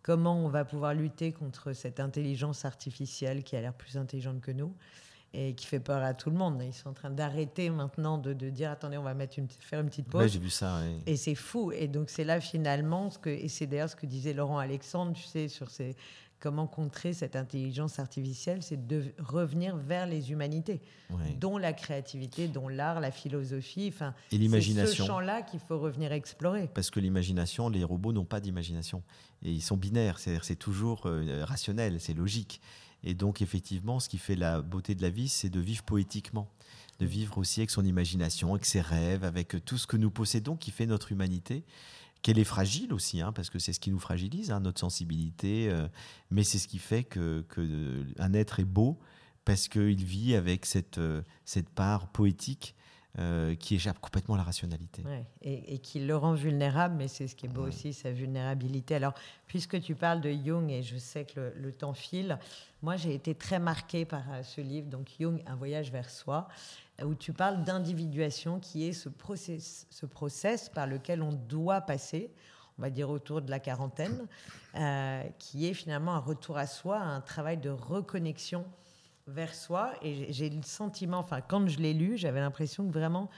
comment 0.03 0.43
on 0.43 0.49
va 0.49 0.65
pouvoir 0.65 0.95
lutter 0.95 1.33
contre 1.33 1.73
cette 1.73 2.01
intelligence 2.01 2.65
artificielle 2.65 3.43
qui 3.43 3.57
a 3.57 3.61
l'air 3.61 3.75
plus 3.75 3.97
intelligente 3.99 4.41
que 4.41 4.51
nous 4.51 4.73
et 5.33 5.55
qui 5.55 5.67
fait 5.67 5.81
peur 5.81 6.03
à 6.03 6.15
tout 6.15 6.31
le 6.31 6.37
monde. 6.37 6.63
Ils 6.65 6.73
sont 6.73 6.89
en 6.89 6.95
train 6.95 7.11
d'arrêter 7.11 7.71
maintenant 7.71 8.19
de, 8.19 8.33
dire 8.33 8.71
attendez, 8.71 8.97
on 8.97 9.03
va 9.03 9.15
mettre 9.15 9.39
une, 9.39 9.49
faire 9.49 9.81
une 9.81 9.89
petite 9.89 10.09
pause. 10.09 10.33
j'ai 10.33 10.39
vu 10.39 10.51
ça. 10.51 10.81
Et 11.07 11.17
c'est 11.17 11.35
fou. 11.35 11.71
Et 11.73 11.87
donc 11.87 12.11
c'est 12.11 12.25
là 12.25 12.41
finalement 12.41 13.11
ce 13.11 13.19
que 13.19 13.31
et 13.31 13.49
c'est 13.49 13.67
d'ailleurs 13.67 13.91
ce 13.91 13.97
que 13.97 14.07
disait 14.07 14.33
Laurent 14.33 14.59
Alexandre, 14.59 15.13
tu 15.13 15.25
sais, 15.25 15.49
sur 15.49 15.71
ces 15.71 15.97
comment 16.41 16.67
contrer 16.67 17.13
cette 17.13 17.37
intelligence 17.37 17.99
artificielle, 17.99 18.63
c'est 18.63 18.87
de 18.87 19.15
revenir 19.19 19.77
vers 19.77 20.07
les 20.07 20.33
humanités, 20.33 20.81
dont 21.39 21.59
la 21.59 21.73
créativité, 21.73 22.49
dont 22.49 22.69
l'art, 22.69 23.01
la 23.01 23.11
philosophie, 23.11 23.91
enfin, 23.93 24.15
et 24.33 24.39
l'imagination. 24.39 24.91
C'est 24.91 25.03
ce 25.03 25.07
champ-là 25.07 25.43
qu'il 25.43 25.61
faut 25.61 25.79
revenir 25.79 26.13
explorer. 26.13 26.69
Parce 26.75 26.91
que 26.91 26.99
l'imagination, 26.99 27.69
les 27.69 27.85
robots 27.85 28.13
n'ont 28.13 28.25
pas 28.25 28.41
d'imagination 28.41 29.03
et 29.43 29.53
ils 29.53 29.63
sont 29.63 29.77
binaires, 29.77 30.19
c'est-à-dire 30.19 30.45
c'est 30.45 30.57
toujours 30.57 31.03
euh, 31.07 31.45
rationnel, 31.45 32.01
c'est 32.01 32.15
logique. 32.15 32.61
Et 33.05 33.15
donc 33.15 33.43
effectivement, 33.43 34.01
ce 34.01 34.09
qui 34.09 34.19
fait 34.19 34.37
la 34.37 34.63
beauté 34.63 34.95
de 34.95 35.03
la 35.03 35.11
vie, 35.11 35.29
c'est 35.29 35.51
de 35.51 35.61
vivre 35.61 35.83
poétiquement, 35.83 36.51
de 36.99 37.07
vivre 37.07 37.39
aussi 37.39 37.61
avec 37.61 37.71
son 37.71 37.85
imagination, 37.85 38.51
avec 38.53 38.65
ses 38.65 38.81
rêves, 38.81 39.25
avec 39.25 39.65
tout 39.65 39.79
ce 39.79 39.87
que 39.87 39.97
nous 39.97 40.11
possédons 40.11 40.57
qui 40.57 40.71
fait 40.71 40.87
notre 40.87 41.13
humanité 41.13 41.65
qu'elle 42.23 42.39
est 42.39 42.45
fragile 42.45 42.93
aussi, 42.93 43.21
hein, 43.21 43.33
parce 43.33 43.51
que 43.51 43.59
c'est 43.59 43.73
ce 43.73 43.81
qui 43.81 43.91
nous 43.91 43.99
fragilise, 43.99 44.51
hein, 44.51 44.61
notre 44.61 44.81
sensibilité, 44.81 45.69
euh, 45.71 45.89
mais 46.31 46.45
c'est 46.45 46.59
ce 46.59 46.69
qui 46.69 46.79
fait 46.79 47.05
que, 47.05 47.45
que, 47.49 48.05
un 48.19 48.35
être 48.35 48.61
est 48.61 48.65
beau, 48.65 48.99
parce 49.45 49.69
qu'il 49.69 50.05
vit 50.05 50.35
avec 50.35 50.67
cette, 50.67 50.99
euh, 50.99 51.23
cette 51.45 51.71
part 51.71 52.09
poétique 52.09 52.75
euh, 53.19 53.57
qui 53.57 53.75
échappe 53.75 53.99
complètement 53.99 54.35
à 54.35 54.39
la 54.39 54.45
rationalité. 54.45 55.03
et, 55.43 55.79
qui 55.79 55.99
le 55.99 56.17
rend 56.17 56.35
vulnérable, 56.35 56.95
mais 56.97 57.09
c'est 57.09 57.27
ce 57.27 57.35
qui 57.35 57.47
est 57.47 57.49
beau 57.49 57.67
aussi, 57.67 57.93
sa 57.93 58.13
vulnérabilité. 58.13 58.95
Alors, 58.95 59.15
puisque 59.47 59.81
tu 59.81 59.95
parles 59.95 60.21
de 60.21 60.31
Jung, 60.31 60.71
et 60.71 60.83
je 60.83 60.97
sais 60.97 61.25
que 61.25 61.53
le, 61.57 61.73
temps 61.73 61.95
file, 61.95 62.39
moi 62.83 62.97
j'ai 62.97 63.15
été 63.15 63.35
très 63.35 63.59
marquée 63.59 64.05
par 64.05 64.23
ce 64.45 64.61
livre, 64.61 64.89
donc 64.89 65.09
Jung, 65.19 65.43
Un 65.47 65.57
voyage 65.57 65.91
vers 65.91 66.09
soi 66.09 66.47
où 67.05 67.15
tu 67.15 67.33
parles 67.33 67.65
d'individuation, 67.65 68.61
qui 68.61 68.87
est 68.87 68.93
ce 68.93 69.09
process, 69.09 69.87
ce 69.91 70.07
process 70.07 70.69
par 70.69 70.87
lequel 70.87 71.23
on 71.23 71.33
doit 71.33 71.81
passer, 71.81 72.31
on 72.79 72.83
va 72.83 72.91
dire 72.91 73.11
autour 73.11 73.43
de 73.43 73.51
la 73.51 73.61
quarantaine, 73.61 74.27
euh, 74.75 75.23
qui 75.39 75.67
est 75.67 75.75
finalement 75.75 76.15
un 76.15 76.21
retour 76.21 76.57
à 76.57 76.67
soi, 76.67 76.99
un 76.99 77.21
travail 77.21 77.59
de 77.59 77.71
reconnexion 77.71 78.65
vers 79.27 79.55
soi. 79.55 79.93
Et 80.03 80.33
j'ai 80.33 80.51
le 80.51 80.63
sentiment, 80.63 81.19
enfin, 81.19 81.41
quand 81.41 81.69
je 81.69 81.79
l'ai 81.79 81.95
lu, 81.95 82.17
j'avais 82.17 82.41
l'impression 82.41 82.87
que 82.87 82.93
vraiment 82.93 83.29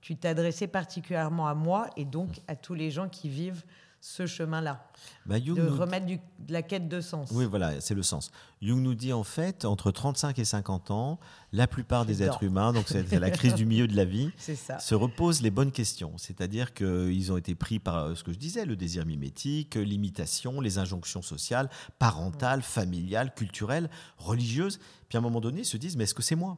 tu 0.00 0.16
t'adressais 0.16 0.66
particulièrement 0.66 1.46
à 1.46 1.54
moi 1.54 1.88
et 1.96 2.04
donc 2.04 2.40
à 2.48 2.56
tous 2.56 2.74
les 2.74 2.90
gens 2.90 3.08
qui 3.08 3.28
vivent 3.28 3.64
ce 4.02 4.26
chemin-là, 4.26 4.86
Bah, 5.26 5.38
de 5.38 5.68
remettre 5.68 6.06
du- 6.06 6.16
de 6.38 6.52
la 6.52 6.62
quête 6.62 6.88
de 6.88 7.00
sens. 7.02 7.28
Oui, 7.32 7.44
voilà, 7.44 7.80
c'est 7.82 7.94
le 7.94 8.02
sens. 8.02 8.30
Jung 8.62 8.80
nous 8.82 8.94
dit 8.94 9.12
en 9.12 9.24
fait, 9.24 9.64
entre 9.66 9.90
35 9.90 10.38
et 10.38 10.44
50 10.46 10.90
ans, 10.90 11.20
la 11.52 11.66
plupart 11.66 12.06
des 12.06 12.22
êtres 12.22 12.42
humains, 12.42 12.72
donc 12.72 12.86
c'est 12.88 13.18
la 13.18 13.30
crise 13.30 13.54
du 13.54 13.66
milieu 13.66 13.86
de 13.86 13.94
la 13.94 14.06
vie, 14.06 14.30
ça. 14.38 14.78
se 14.78 14.94
reposent 14.94 15.42
les 15.42 15.50
bonnes 15.50 15.70
questions. 15.72 16.14
C'est-à-dire 16.16 16.72
qu'ils 16.72 17.30
ont 17.30 17.36
été 17.36 17.54
pris 17.54 17.78
par 17.78 17.96
euh, 17.96 18.14
ce 18.14 18.24
que 18.24 18.32
je 18.32 18.38
disais, 18.38 18.64
le 18.64 18.74
désir 18.76 19.04
mimétique, 19.04 19.76
euh, 19.76 19.82
l'imitation, 19.82 20.60
les 20.62 20.78
injonctions 20.78 21.22
sociales, 21.22 21.68
parentales, 21.98 22.62
familiales, 22.62 23.34
culturelles, 23.34 23.90
religieuses. 24.16 24.78
Puis 25.08 25.16
à 25.16 25.20
un 25.20 25.22
moment 25.22 25.40
donné, 25.40 25.60
ils 25.60 25.64
se 25.66 25.76
disent, 25.76 25.96
mais 25.96 26.04
est-ce 26.04 26.14
que 26.14 26.22
c'est 26.22 26.36
moi? 26.36 26.56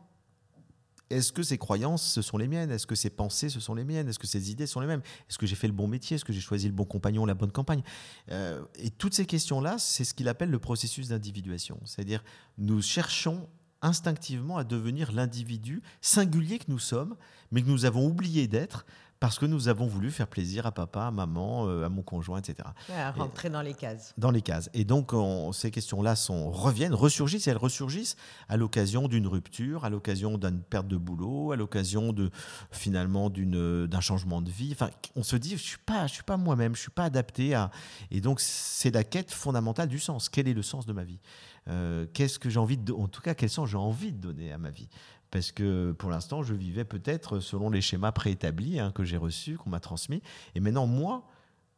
Est-ce 1.10 1.32
que 1.32 1.42
ces 1.42 1.58
croyances, 1.58 2.02
ce 2.02 2.22
sont 2.22 2.38
les 2.38 2.48
miennes? 2.48 2.70
Est-ce 2.70 2.86
que 2.86 2.94
ces 2.94 3.10
pensées, 3.10 3.48
ce 3.48 3.60
sont 3.60 3.74
les 3.74 3.84
miennes? 3.84 4.08
Est-ce 4.08 4.18
que 4.18 4.26
ces 4.26 4.50
idées 4.50 4.66
sont 4.66 4.80
les 4.80 4.86
mêmes? 4.86 5.02
Est-ce 5.28 5.38
que 5.38 5.46
j'ai 5.46 5.56
fait 5.56 5.66
le 5.66 5.72
bon 5.72 5.86
métier? 5.86 6.14
Est-ce 6.14 6.24
que 6.24 6.32
j'ai 6.32 6.40
choisi 6.40 6.66
le 6.66 6.72
bon 6.72 6.84
compagnon, 6.84 7.26
la 7.26 7.34
bonne 7.34 7.52
campagne? 7.52 7.82
Euh, 8.30 8.62
Et 8.76 8.90
toutes 8.90 9.14
ces 9.14 9.26
questions-là, 9.26 9.78
c'est 9.78 10.04
ce 10.04 10.14
qu'il 10.14 10.28
appelle 10.28 10.50
le 10.50 10.58
processus 10.58 11.08
d'individuation. 11.08 11.78
C'est-à-dire, 11.84 12.24
nous 12.56 12.80
cherchons 12.80 13.48
instinctivement 13.82 14.56
à 14.56 14.64
devenir 14.64 15.12
l'individu 15.12 15.82
singulier 16.00 16.58
que 16.58 16.66
nous 16.68 16.78
sommes, 16.78 17.16
mais 17.50 17.62
que 17.62 17.68
nous 17.68 17.84
avons 17.84 18.06
oublié 18.06 18.46
d'être 18.46 18.86
parce 19.22 19.38
que 19.38 19.46
nous 19.46 19.68
avons 19.68 19.86
voulu 19.86 20.10
faire 20.10 20.26
plaisir 20.26 20.66
à 20.66 20.72
papa, 20.72 21.02
à 21.04 21.10
maman, 21.12 21.68
euh, 21.68 21.84
à 21.86 21.88
mon 21.88 22.02
conjoint, 22.02 22.40
etc. 22.40 22.68
Ouais, 22.88 22.96
à 22.96 23.12
rentrer 23.12 23.50
dans 23.50 23.62
les 23.62 23.72
cases. 23.72 24.14
Dans 24.18 24.32
les 24.32 24.42
cases. 24.42 24.68
Et 24.74 24.84
donc, 24.84 25.12
on- 25.12 25.52
ces 25.52 25.70
questions-là 25.70 26.16
sont, 26.16 26.50
reviennent, 26.50 26.92
ressurgissent, 26.92 27.46
et 27.46 27.50
elles 27.52 27.56
ressurgissent 27.56 28.16
à 28.48 28.56
l'occasion 28.56 29.06
d'une 29.06 29.28
rupture, 29.28 29.84
à 29.84 29.90
l'occasion 29.90 30.38
d'une 30.38 30.60
perte 30.60 30.88
de 30.88 30.96
boulot, 30.96 31.52
à 31.52 31.56
l'occasion 31.56 32.12
de, 32.12 32.30
finalement, 32.72 33.30
d'une, 33.30 33.86
d'un 33.86 34.00
changement 34.00 34.42
de 34.42 34.50
vie. 34.50 34.70
Enfin, 34.72 34.90
on 35.14 35.22
se 35.22 35.36
dit, 35.36 35.50
je 35.50 35.54
ne 35.54 35.58
suis 35.60 35.78
pas, 35.78 36.08
je 36.08 36.14
suis 36.14 36.24
pas 36.24 36.36
moi-même, 36.36 36.74
je 36.74 36.80
ne 36.80 36.82
suis 36.82 36.90
pas 36.90 37.04
adapté 37.04 37.54
à... 37.54 37.70
Et 38.10 38.20
donc, 38.20 38.40
c'est 38.40 38.90
la 38.92 39.04
quête 39.04 39.30
fondamentale 39.30 39.88
du 39.88 40.00
sens. 40.00 40.28
Quel 40.30 40.48
est 40.48 40.52
le 40.54 40.62
sens 40.62 40.84
de 40.84 40.92
ma 40.92 41.04
vie? 41.04 41.20
Euh, 41.68 42.06
Qu'est-ce 42.12 42.40
que 42.40 42.50
j'ai 42.50 42.58
envie 42.58 42.76
de... 42.76 42.92
En 42.92 43.06
tout 43.06 43.22
cas, 43.22 43.34
quel 43.34 43.50
sens 43.50 43.68
j'ai 43.68 43.76
envie 43.76 44.10
de 44.12 44.18
donner 44.18 44.50
à 44.52 44.58
ma 44.58 44.70
vie? 44.70 44.88
Parce 45.32 45.50
que 45.50 45.90
pour 45.92 46.10
l'instant, 46.10 46.44
je 46.44 46.54
vivais 46.54 46.84
peut-être 46.84 47.40
selon 47.40 47.70
les 47.70 47.80
schémas 47.80 48.12
préétablis 48.12 48.78
hein, 48.78 48.92
que 48.92 49.02
j'ai 49.02 49.16
reçus, 49.16 49.56
qu'on 49.56 49.70
m'a 49.70 49.80
transmis. 49.80 50.22
Et 50.54 50.60
maintenant, 50.60 50.86
moi, 50.86 51.24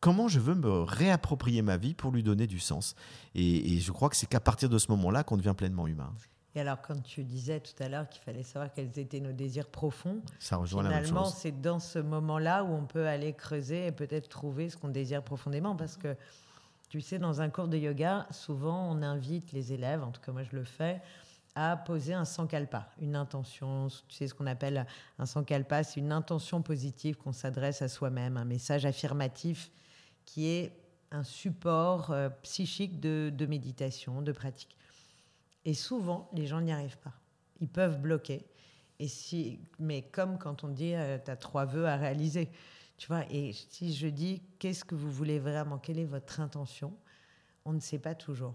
comment 0.01 0.29
je 0.29 0.40
veux 0.40 0.55
me 0.57 0.83
réapproprier 0.83 1.62
ma 1.62 1.79
vie 1.79 1.95
pour 1.95 2.11
lui 2.11 2.23
donner 2.23 2.47
du 2.47 2.59
sens? 2.59 2.95
Et, 3.35 3.73
et 3.75 3.79
je 3.79 3.93
crois 3.93 4.11
que 4.11 4.17
c'est 4.17 4.27
qu'à 4.27 4.40
partir 4.40 4.69
de 4.69 4.77
ce 4.77 4.90
moment-là 4.90 5.23
qu'on 5.25 5.38
devient 5.38 5.55
pleinement 5.57 5.87
humain. 5.87 6.12
Et 6.57 6.61
alors, 6.61 6.81
quand 6.83 7.01
tu 7.03 7.25
disais 7.25 7.61
tout 7.61 7.81
à 7.83 7.88
l'heure 7.88 8.09
qu'il 8.09 8.23
fallait 8.23 8.43
savoir 8.45 8.73
quels 8.73 8.97
étaient 8.99 9.21
nos 9.21 9.33
désirs 9.33 9.69
profonds, 9.69 10.21
Ça 10.38 10.57
rejoint 10.57 10.83
la 10.83 10.90
même 10.90 11.05
finalement, 11.05 11.25
chose. 11.25 11.35
c'est 11.37 11.61
dans 11.61 11.79
ce 11.81 11.99
moment-là 11.99 12.64
où 12.64 12.73
on 12.73 12.85
peut 12.87 13.07
aller 13.09 13.33
creuser 13.33 13.87
et 13.87 13.93
peut-être 13.93 14.29
trouver 14.29 14.69
ce 14.69 14.77
qu'on 14.77 14.88
désire 14.88 15.23
profondément. 15.23 15.75
Parce 15.75 15.97
que, 15.97 16.17
tu 16.88 17.01
sais, 17.01 17.19
dans 17.19 17.40
un 17.40 17.51
cours 17.51 17.67
de 17.69 17.77
yoga, 17.77 18.27
souvent, 18.31 18.88
on 18.90 19.03
invite 19.03 19.51
les 19.53 19.73
élèves, 19.73 20.03
en 20.03 20.12
tout 20.12 20.21
cas 20.21 20.31
moi 20.31 20.43
je 20.45 20.55
le 20.55 20.62
fais, 20.64 21.01
à 21.55 21.77
poser 21.77 22.14
un 22.14 22.25
sankalpa, 22.25 22.88
une 23.01 23.17
intention. 23.17 23.88
Sais 24.09 24.27
ce 24.27 24.35
qu'on 24.35 24.47
appelle 24.47 24.87
un 25.19 25.27
sankalpa, 25.27 25.85
c'est 25.85 26.01
une 26.01 26.12
intention 26.12 26.62
positive 26.62 27.17
qu'on 27.17 27.33
s'adresse 27.33 27.83
à 27.83 27.88
soi-même, 27.88 28.37
un 28.37 28.45
message 28.45 28.87
affirmatif 28.87 29.71
qui 30.25 30.49
est 30.49 30.73
un 31.11 31.23
support 31.23 32.11
euh, 32.11 32.29
psychique 32.43 32.99
de, 32.99 33.47
méditation, 33.47 34.21
de 34.21 34.33
pratique. 34.33 34.77
Et 35.64 35.75
souvent, 35.75 36.29
les 36.33 36.47
gens 36.47 36.61
n'y 36.61 36.73
arrivent 36.73 36.99
pas. 36.99 37.14
Ils 37.61 37.69
peuvent 37.69 38.01
bloquer. 38.01 38.45
Et 38.99 39.09
si, 39.09 39.61
mais 39.79 40.03
comme 40.03 40.38
quand 40.38 40.64
on 40.64 40.69
dit, 40.69 40.95
tu 41.25 41.31
as 41.31 41.37
trois 41.37 41.64
vœux 41.64 41.87
à 41.87 41.97
réaliser. 41.97 42.51
Tu 42.97 43.09
vois, 43.09 43.25
et 43.31 43.53
si 43.53 43.95
je 43.95 44.07
dis, 44.07 44.43
qu'est-ce 44.59 44.85
que 44.85 44.95
vous 44.95 45.11
voulez 45.11 45.38
vraiment? 45.38 45.79
Quelle 45.79 45.99
est 45.99 46.05
votre 46.05 46.40
intention? 46.40 46.93
On 47.64 47.73
ne 47.73 47.81
sait 47.81 47.99
pas 47.99 48.14
toujours. 48.14 48.55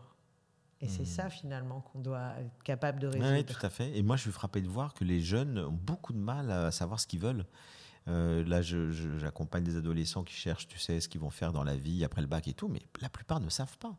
Et 0.82 0.88
c'est 0.88 1.06
ça, 1.06 1.30
finalement, 1.30 1.82
qu'on 1.82 2.00
doit 2.00 2.34
être 2.40 2.64
capable 2.64 3.00
de 3.00 3.08
résoudre. 3.08 3.34
oui, 3.34 3.44
tout 3.44 3.66
à 3.66 3.70
fait. 3.70 3.98
Et 3.98 4.02
moi, 4.02 4.16
je 4.16 4.22
suis 4.22 4.32
frappé 4.32 4.62
de 4.62 4.68
voir 4.68 4.94
que 4.94 5.04
les 5.04 5.22
jeunes 5.22 5.60
ont 5.60 5.72
beaucoup 5.72 6.14
de 6.14 6.20
mal 6.20 6.52
à 6.52 6.72
savoir 6.72 7.00
ce 7.00 7.08
qu'ils 7.08 7.20
veulent. 7.20 7.46
Euh, 8.08 8.46
là, 8.46 8.62
j'accompagne 8.62 9.64
des 9.64 9.76
adolescents 9.76 10.24
qui 10.24 10.34
cherchent, 10.34 10.68
tu 10.68 10.80
sais, 10.80 11.02
ce 11.02 11.10
qu'ils 11.10 11.20
vont 11.20 11.30
faire 11.30 11.52
dans 11.52 11.64
la 11.64 11.76
vie 11.76 12.06
après 12.06 12.22
le 12.22 12.28
bac 12.28 12.48
et 12.48 12.54
tout, 12.54 12.70
mais 12.70 12.82
la 13.02 13.10
plupart 13.10 13.42
ne 13.42 13.50
savent 13.50 13.78
pas. 13.78 13.98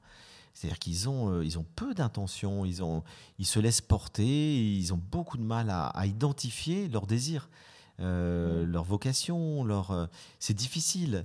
C'est-à-dire 0.54 0.78
qu'ils 0.78 1.08
ont, 1.08 1.32
euh, 1.32 1.44
ils 1.44 1.58
ont 1.58 1.66
peu 1.76 1.94
d'intentions, 1.94 2.64
ils, 2.64 2.82
ont, 2.82 3.02
ils 3.38 3.46
se 3.46 3.60
laissent 3.60 3.80
porter, 3.80 4.76
ils 4.76 4.92
ont 4.92 5.00
beaucoup 5.10 5.36
de 5.36 5.42
mal 5.42 5.70
à, 5.70 5.86
à 5.86 6.06
identifier 6.06 6.88
leurs 6.88 7.06
désirs, 7.06 7.48
euh, 8.00 8.66
leur 8.66 8.84
vocation, 8.84 9.64
leur, 9.64 9.90
euh, 9.90 10.06
c'est 10.38 10.54
difficile. 10.54 11.24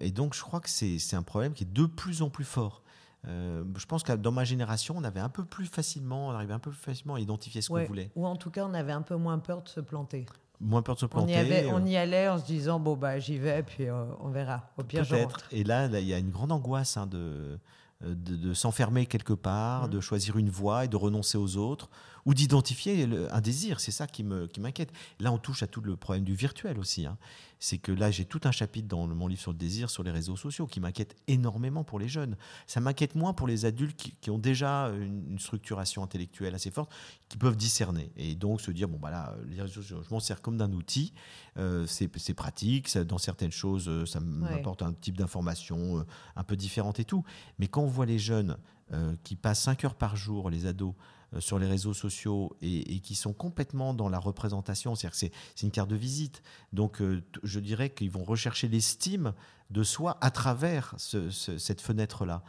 Et 0.00 0.10
donc, 0.10 0.34
je 0.34 0.42
crois 0.42 0.60
que 0.60 0.68
c'est 0.68 1.14
un 1.14 1.22
problème 1.22 1.54
qui 1.54 1.64
est 1.64 1.72
de 1.72 1.86
plus 1.86 2.20
en 2.20 2.28
plus 2.28 2.44
fort. 2.44 2.82
Euh, 3.28 3.64
je 3.76 3.86
pense 3.86 4.02
que 4.02 4.12
dans 4.12 4.32
ma 4.32 4.44
génération, 4.44 4.94
on 4.96 5.04
avait 5.04 5.20
un 5.20 5.28
peu 5.28 5.44
plus 5.44 5.66
facilement, 5.66 6.28
on 6.28 6.30
arrivait 6.30 6.54
un 6.54 6.58
peu 6.58 6.70
plus 6.70 6.78
facilement 6.80 7.14
à 7.14 7.20
identifier 7.20 7.60
ce 7.62 7.72
Ouais. 7.72 7.82
qu'on 7.82 7.88
voulait. 7.88 8.10
Ou 8.16 8.26
en 8.26 8.36
tout 8.36 8.50
cas, 8.50 8.64
on 8.66 8.74
avait 8.74 8.92
un 8.92 9.02
peu 9.02 9.16
moins 9.16 9.38
peur 9.38 9.62
de 9.62 9.68
se 9.68 9.80
planter. 9.80 10.26
Moins 10.60 10.80
peur 10.82 10.94
de 10.94 11.00
se 11.00 11.06
On 11.06 11.08
planter. 11.08 11.32
y, 11.32 11.36
avait, 11.36 11.64
euh, 11.66 11.74
on 11.74 11.84
y 11.84 11.96
allait 11.96 12.28
en 12.28 12.38
se 12.38 12.44
disant, 12.46 12.78
bon, 12.80 12.96
bah, 12.96 13.18
j'y 13.18 13.38
vais, 13.38 13.62
puis 13.62 13.86
euh, 13.88 14.04
on 14.20 14.30
verra. 14.30 14.70
Au 14.78 14.84
pire. 14.84 15.06
Peut-être. 15.06 15.40
Et 15.50 15.64
là, 15.64 15.86
il 16.00 16.06
y 16.06 16.14
a 16.14 16.18
une 16.18 16.30
grande 16.30 16.52
angoisse 16.52 16.96
hein, 16.96 17.06
de, 17.06 17.58
de, 18.02 18.36
de 18.36 18.54
s'enfermer 18.54 19.06
quelque 19.06 19.32
part, 19.34 19.84
Mhm. 19.84 19.90
de 19.90 20.00
choisir 20.00 20.36
une 20.38 20.48
voie 20.50 20.84
et 20.84 20.88
de 20.88 20.96
renoncer 20.96 21.36
aux 21.36 21.56
autres, 21.56 21.90
ou 22.26 22.32
d'identifier 22.34 23.08
un 23.30 23.40
désir. 23.40 23.80
C'est 23.80 23.90
ça 23.92 24.06
qui 24.06 24.24
me- 24.24 24.46
qui 24.46 24.60
m'inquiète. 24.60 24.92
Là, 25.20 25.30
on 25.32 25.38
touche 25.38 25.62
à 25.62 25.66
tout 25.66 25.80
le 25.80 25.96
problème 25.96 26.24
du 26.24 26.34
virtuel 26.34 26.78
aussi. 26.78 27.06
hein. 27.06 27.18
C'est 27.58 27.78
que 27.78 27.90
là, 27.92 28.10
j'ai 28.10 28.24
tout 28.26 28.40
un 28.44 28.50
chapitre 28.52 28.86
dans 28.86 29.06
mon 29.06 29.26
livre 29.28 29.40
sur 29.40 29.50
le 29.52 29.56
désir, 29.56 29.88
sur 29.88 30.02
les 30.02 30.10
réseaux 30.10 30.36
sociaux, 30.36 30.66
qui 30.66 30.78
m'inquiète 30.78 31.16
énormément 31.26 31.84
pour 31.84 31.98
les 31.98 32.06
jeunes. 32.08 32.36
Ça 32.66 32.80
m'inquiète 32.80 33.14
moins 33.14 33.32
pour 33.32 33.46
les 33.46 33.64
adultes 33.64 33.96
qui, 33.96 34.12
qui 34.20 34.30
ont 34.30 34.38
déjà 34.38 34.88
une, 34.88 35.30
une 35.32 35.38
structuration 35.38 36.02
intellectuelle 36.02 36.54
assez 36.54 36.70
forte, 36.70 36.92
qui 37.30 37.38
peuvent 37.38 37.56
discerner. 37.56 38.12
Et 38.16 38.34
donc 38.34 38.60
se 38.60 38.70
dire, 38.70 38.88
bon, 38.88 38.98
bah 38.98 39.10
là, 39.10 39.34
les 39.48 39.60
réseaux 39.62 39.80
sociaux, 39.80 40.02
je 40.06 40.12
m'en 40.12 40.20
sers 40.20 40.42
comme 40.42 40.58
d'un 40.58 40.72
outil. 40.72 41.14
Euh, 41.56 41.86
c'est 41.86 42.34
pratique. 42.34 42.88
ça- 42.88 43.04
dans 43.04 43.18
certaines 43.18 43.52
choses, 43.52 43.88
euh, 43.88 44.04
ça 44.04 44.20
m'apporte 44.20 44.82
un 44.82 44.92
type 44.92 45.16
d'information 45.16 46.00
euh, 46.00 46.02
un 46.36 46.44
peu 46.44 46.56
différente 46.56 47.00
et 47.00 47.04
tout. 47.04 47.24
Mais 47.58 47.68
quand 47.68 47.80
on 47.82 47.86
voit 47.86 48.06
les 48.06 48.18
jeunes 48.18 48.58
euh, 48.92 49.16
qui 49.24 49.34
passent 49.34 49.62
5 49.62 49.84
heures 49.84 49.94
par 49.94 50.14
jour, 50.14 50.50
les 50.50 50.66
ados, 50.66 50.94
sur 51.38 51.58
les 51.58 51.66
réseaux 51.66 51.94
sociaux 51.94 52.56
et, 52.62 52.94
et 52.96 53.00
qui 53.00 53.14
sont 53.14 53.32
complètement 53.32 53.94
dans 53.94 54.08
la 54.08 54.18
représentation, 54.18 54.94
c'est-à-dire 54.94 55.12
que 55.18 55.34
c'est 55.54 55.62
une 55.62 55.70
carte 55.70 55.90
de 55.90 55.96
visite. 55.96 56.42
Donc 56.72 57.00
euh, 57.02 57.22
je 57.42 57.60
dirais 57.60 57.90
qu'ils 57.90 58.10
vont 58.10 58.24
rechercher 58.24 58.68
l'estime 58.68 59.32
de 59.70 59.82
soi 59.82 60.16
à 60.20 60.30
travers 60.30 60.94
ce- 60.96 61.30
ce- 61.30 61.58
cette 61.58 61.80
fenêtre-là. 61.80 62.42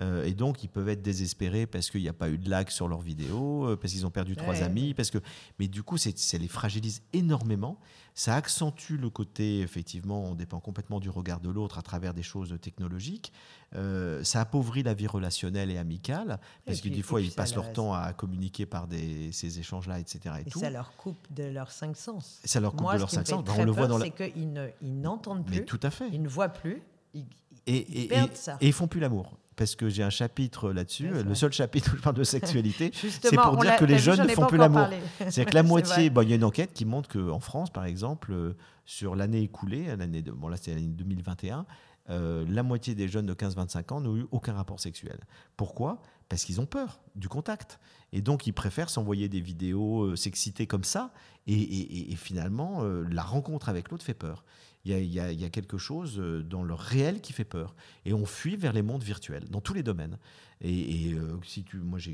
Euh, 0.00 0.24
et 0.24 0.34
donc 0.34 0.64
ils 0.64 0.68
peuvent 0.68 0.88
être 0.88 1.02
désespérés 1.02 1.66
parce 1.68 1.88
qu'il 1.88 2.00
n'y 2.02 2.08
a 2.08 2.12
pas 2.12 2.28
eu 2.28 2.36
de 2.36 2.50
like 2.50 2.72
sur 2.72 2.88
leurs 2.88 3.00
vidéos, 3.02 3.68
euh, 3.68 3.76
parce 3.76 3.92
qu'ils 3.92 4.04
ont 4.04 4.10
perdu 4.10 4.34
trois 4.34 4.56
amis, 4.64 4.92
parce 4.92 5.12
que... 5.12 5.18
Mais 5.60 5.68
du 5.68 5.84
coup, 5.84 5.96
c'est- 5.98 6.18
ça 6.18 6.36
les 6.36 6.48
fragilise 6.48 7.02
énormément. 7.12 7.78
Ça 8.16 8.34
accentue 8.34 8.94
le 8.96 9.08
côté, 9.10 9.60
effectivement, 9.60 10.24
on 10.24 10.34
dépend 10.34 10.58
complètement 10.58 10.98
du 10.98 11.10
regard 11.10 11.38
de 11.40 11.48
l'autre 11.48 11.78
à 11.78 11.82
travers 11.82 12.12
des 12.12 12.22
choses 12.24 12.56
technologiques. 12.60 13.32
Euh, 13.76 14.22
ça 14.24 14.40
appauvrit 14.40 14.82
la 14.82 14.94
vie 14.94 15.06
relationnelle 15.08 15.70
et 15.70 15.78
amicale, 15.78 16.40
parce 16.64 16.78
Et 16.78 16.82
que 16.82 16.88
des 16.88 17.02
fois, 17.02 17.20
ils 17.20 17.30
passent 17.32 17.54
leur 17.54 17.64
leur- 17.64 17.72
temps 17.72 17.94
à 17.94 18.12
communiquer 18.12 18.33
par 18.70 18.86
des, 18.86 19.30
ces 19.32 19.58
échanges-là, 19.58 19.98
etc. 20.00 20.34
Et, 20.38 20.48
Et 20.48 20.50
tout. 20.50 20.58
ça 20.60 20.70
leur 20.70 20.96
coupe 20.96 21.26
de 21.32 21.44
leurs 21.44 21.70
cinq 21.72 21.96
sens. 21.96 22.40
Ça 22.44 22.60
leur 22.60 22.72
coupe 22.72 22.82
Moi, 22.82 22.94
de 22.94 22.98
leurs 23.00 23.10
cinq 23.10 23.26
sens. 23.26 23.44
Ben, 23.44 23.52
on 23.58 23.64
le 23.64 23.70
voit 23.72 23.86
dans 23.86 23.98
la... 23.98 24.04
c'est 24.06 24.10
qu'ils 24.32 24.52
ne- 24.52 24.68
ils 24.82 25.00
n'entendent 25.00 25.44
Mais 25.48 25.56
plus, 25.58 25.64
tout 25.66 25.80
à 25.82 25.90
fait. 25.90 26.08
ils 26.12 26.22
ne 26.22 26.28
voient 26.28 26.48
plus, 26.48 26.82
ils, 27.14 27.24
Et, 27.66 28.02
ils 28.04 28.08
perdent 28.08 28.34
ça. 28.36 28.56
et 28.60 28.66
ils 28.68 28.72
font 28.72 28.86
plus 28.88 29.00
l'amour. 29.00 29.38
Parce 29.56 29.76
que 29.76 29.88
j'ai 29.88 30.02
un 30.02 30.10
chapitre 30.10 30.72
là-dessus, 30.72 31.08
le 31.10 31.34
seul 31.36 31.52
chapitre 31.52 31.92
où 31.94 31.96
je 31.96 32.02
parle 32.02 32.16
de 32.16 32.24
sexualité, 32.24 32.90
c'est 33.22 33.36
pour 33.36 33.56
dire 33.58 33.76
que 33.76 33.84
les 33.84 33.98
jeunes 33.98 34.22
ne 34.26 34.28
font 34.28 34.46
plus 34.46 34.58
l'amour. 34.58 34.80
parlé. 34.80 34.98
C'est 35.30 35.44
que 35.44 35.54
la 35.54 35.62
moitié, 35.74 36.10
bon, 36.10 36.22
il 36.22 36.30
y 36.30 36.32
a 36.32 36.36
une 36.36 36.42
enquête 36.42 36.72
qui 36.72 36.84
montre 36.84 37.08
qu'en 37.08 37.38
France, 37.38 37.70
par 37.70 37.84
exemple, 37.84 38.32
euh, 38.32 38.56
sur 38.84 39.14
l'année 39.14 39.42
écoulée, 39.42 39.94
l'année 39.96 40.22
de, 40.22 40.32
bon 40.32 40.48
là 40.48 40.56
c'est 40.60 40.74
l'année 40.74 40.88
2021, 40.88 41.66
euh, 42.10 42.44
la 42.48 42.64
moitié 42.64 42.96
des 42.96 43.06
jeunes 43.06 43.26
de 43.26 43.32
15-25 43.34 43.92
ans 43.94 44.00
n'ont 44.00 44.16
eu 44.16 44.26
aucun 44.32 44.54
rapport 44.54 44.80
sexuel. 44.80 45.20
Pourquoi? 45.56 46.02
Parce 46.28 46.44
qu'ils 46.44 46.60
ont 46.60 46.66
peur 46.66 47.00
du 47.14 47.28
contact. 47.28 47.78
Et 48.14 48.22
donc 48.22 48.46
ils 48.46 48.52
préfèrent 48.54 48.88
s'envoyer 48.88 49.28
des 49.28 49.40
vidéos, 49.42 50.04
euh, 50.04 50.16
s'exciter 50.16 50.66
comme 50.66 50.84
ça. 50.84 51.12
Et, 51.46 51.52
et- 51.52 51.98
et- 51.98 52.12
et 52.12 52.16
finalement, 52.16 52.82
euh, 52.84 53.04
la 53.10 53.22
rencontre 53.22 53.68
avec 53.68 53.90
l'autre 53.90 54.04
fait 54.04 54.14
peur. 54.14 54.44
Il 54.86 54.92
y, 54.92 55.18
a, 55.18 55.32
il 55.32 55.40
y 55.42 55.50
quelque 55.50 55.78
chose 55.78 56.18
euh, 56.20 56.42
dans 56.42 56.62
le 56.62 56.74
réel 56.74 57.22
qui 57.22 57.32
fait 57.32 57.44
peur. 57.46 57.74
Et 58.04 58.12
on 58.12 58.26
fuit 58.26 58.56
vers 58.56 58.72
les 58.74 58.82
mondes 58.82 59.02
virtuels, 59.02 59.48
dans 59.48 59.62
tous 59.62 59.72
les 59.72 59.82
domaines. 59.82 60.18
Et, 60.60 61.08
et, 61.08 61.14
euh, 61.14 61.38
si 61.42 61.64
tu, 61.64 61.78
moi, 61.78 61.98
je 61.98 62.10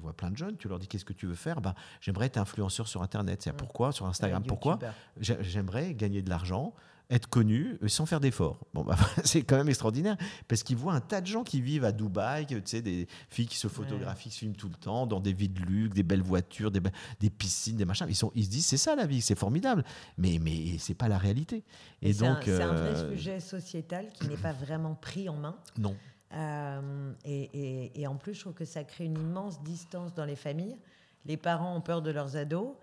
vois 0.00 0.14
plein 0.14 0.30
de 0.30 0.36
jeunes, 0.36 0.56
tu 0.56 0.68
leur 0.68 0.78
dis 0.78 0.88
qu'est-ce 0.88 1.04
que 1.04 1.12
tu 1.12 1.26
veux 1.26 1.34
faire? 1.34 1.60
Ben, 1.60 1.74
J'aimerais 2.00 2.26
être 2.26 2.38
influenceur 2.38 2.88
sur 2.88 3.02
Internet. 3.02 3.42
C'est 3.42 3.52
pourquoi? 3.52 3.92
Sur 3.92 4.06
Instagram 4.06 4.42
Pourquoi? 4.48 4.78
J'aimerais 5.20 5.94
gagner 5.94 6.22
de 6.22 6.30
l'argent 6.30 6.74
être 7.10 7.26
connu 7.26 7.78
sans 7.86 8.06
faire 8.06 8.20
d'efforts. 8.20 8.58
Bon, 8.74 8.84
bah, 8.84 8.96
c'est 9.24 9.42
quand 9.42 9.56
même 9.56 9.68
extraordinaire 9.68 10.16
parce 10.46 10.62
qu'il 10.62 10.76
voit 10.76 10.92
un 10.92 11.00
tas 11.00 11.20
de 11.20 11.26
gens 11.26 11.42
qui 11.42 11.60
vivent 11.60 11.84
à 11.84 11.92
Dubaï, 11.92 12.46
tu 12.46 12.60
sais, 12.64 12.82
des 12.82 13.06
filles 13.30 13.46
qui 13.46 13.56
se 13.56 13.68
photographient, 13.68 14.28
qui 14.28 14.34
se 14.34 14.38
filment 14.40 14.56
tout 14.56 14.68
le 14.68 14.74
temps, 14.74 15.06
dans 15.06 15.20
des 15.20 15.32
villes 15.32 15.54
de 15.54 15.62
luxe, 15.62 15.94
des 15.94 16.02
belles 16.02 16.22
voitures, 16.22 16.70
des, 16.70 16.82
des 17.20 17.30
piscines, 17.30 17.76
des 17.76 17.84
machins. 17.84 18.06
Ils, 18.08 18.14
sont, 18.14 18.32
ils 18.34 18.44
se 18.44 18.50
disent 18.50 18.66
c'est 18.66 18.76
ça 18.76 18.94
la 18.94 19.06
vie, 19.06 19.22
c'est 19.22 19.38
formidable, 19.38 19.84
mais 20.18 20.38
mais 20.40 20.76
c'est 20.78 20.94
pas 20.94 21.08
la 21.08 21.18
réalité. 21.18 21.64
Et, 22.02 22.12
donc 22.12 22.38
c'est 22.44 22.62
un, 22.62 22.72
vrai 22.72 22.94
euh, 22.94 23.10
sujet 23.16 23.40
sociétal 23.40 24.08
qui 24.12 24.28
n'est 24.28 24.36
pas 24.36 24.52
vraiment 24.52 24.94
pris 24.94 25.28
en 25.28 25.36
main. 25.36 25.56
Non. 25.78 25.96
Euh, 26.34 27.12
et, 27.24 28.02
et, 28.02 28.06
en 28.06 28.16
plus, 28.16 28.34
je 28.34 28.40
trouve 28.40 28.52
que 28.52 28.64
ça 28.64 28.84
crée 28.84 29.04
une 29.04 29.18
immense 29.18 29.62
distance 29.62 30.12
dans 30.12 30.24
les 30.24 30.36
familles. 30.36 30.76
Les 31.24 31.36
parents 31.36 31.76
ont 31.76 31.80
peur 31.80 32.02
de 32.02 32.10
leurs 32.10 32.36
ados. 32.36 32.74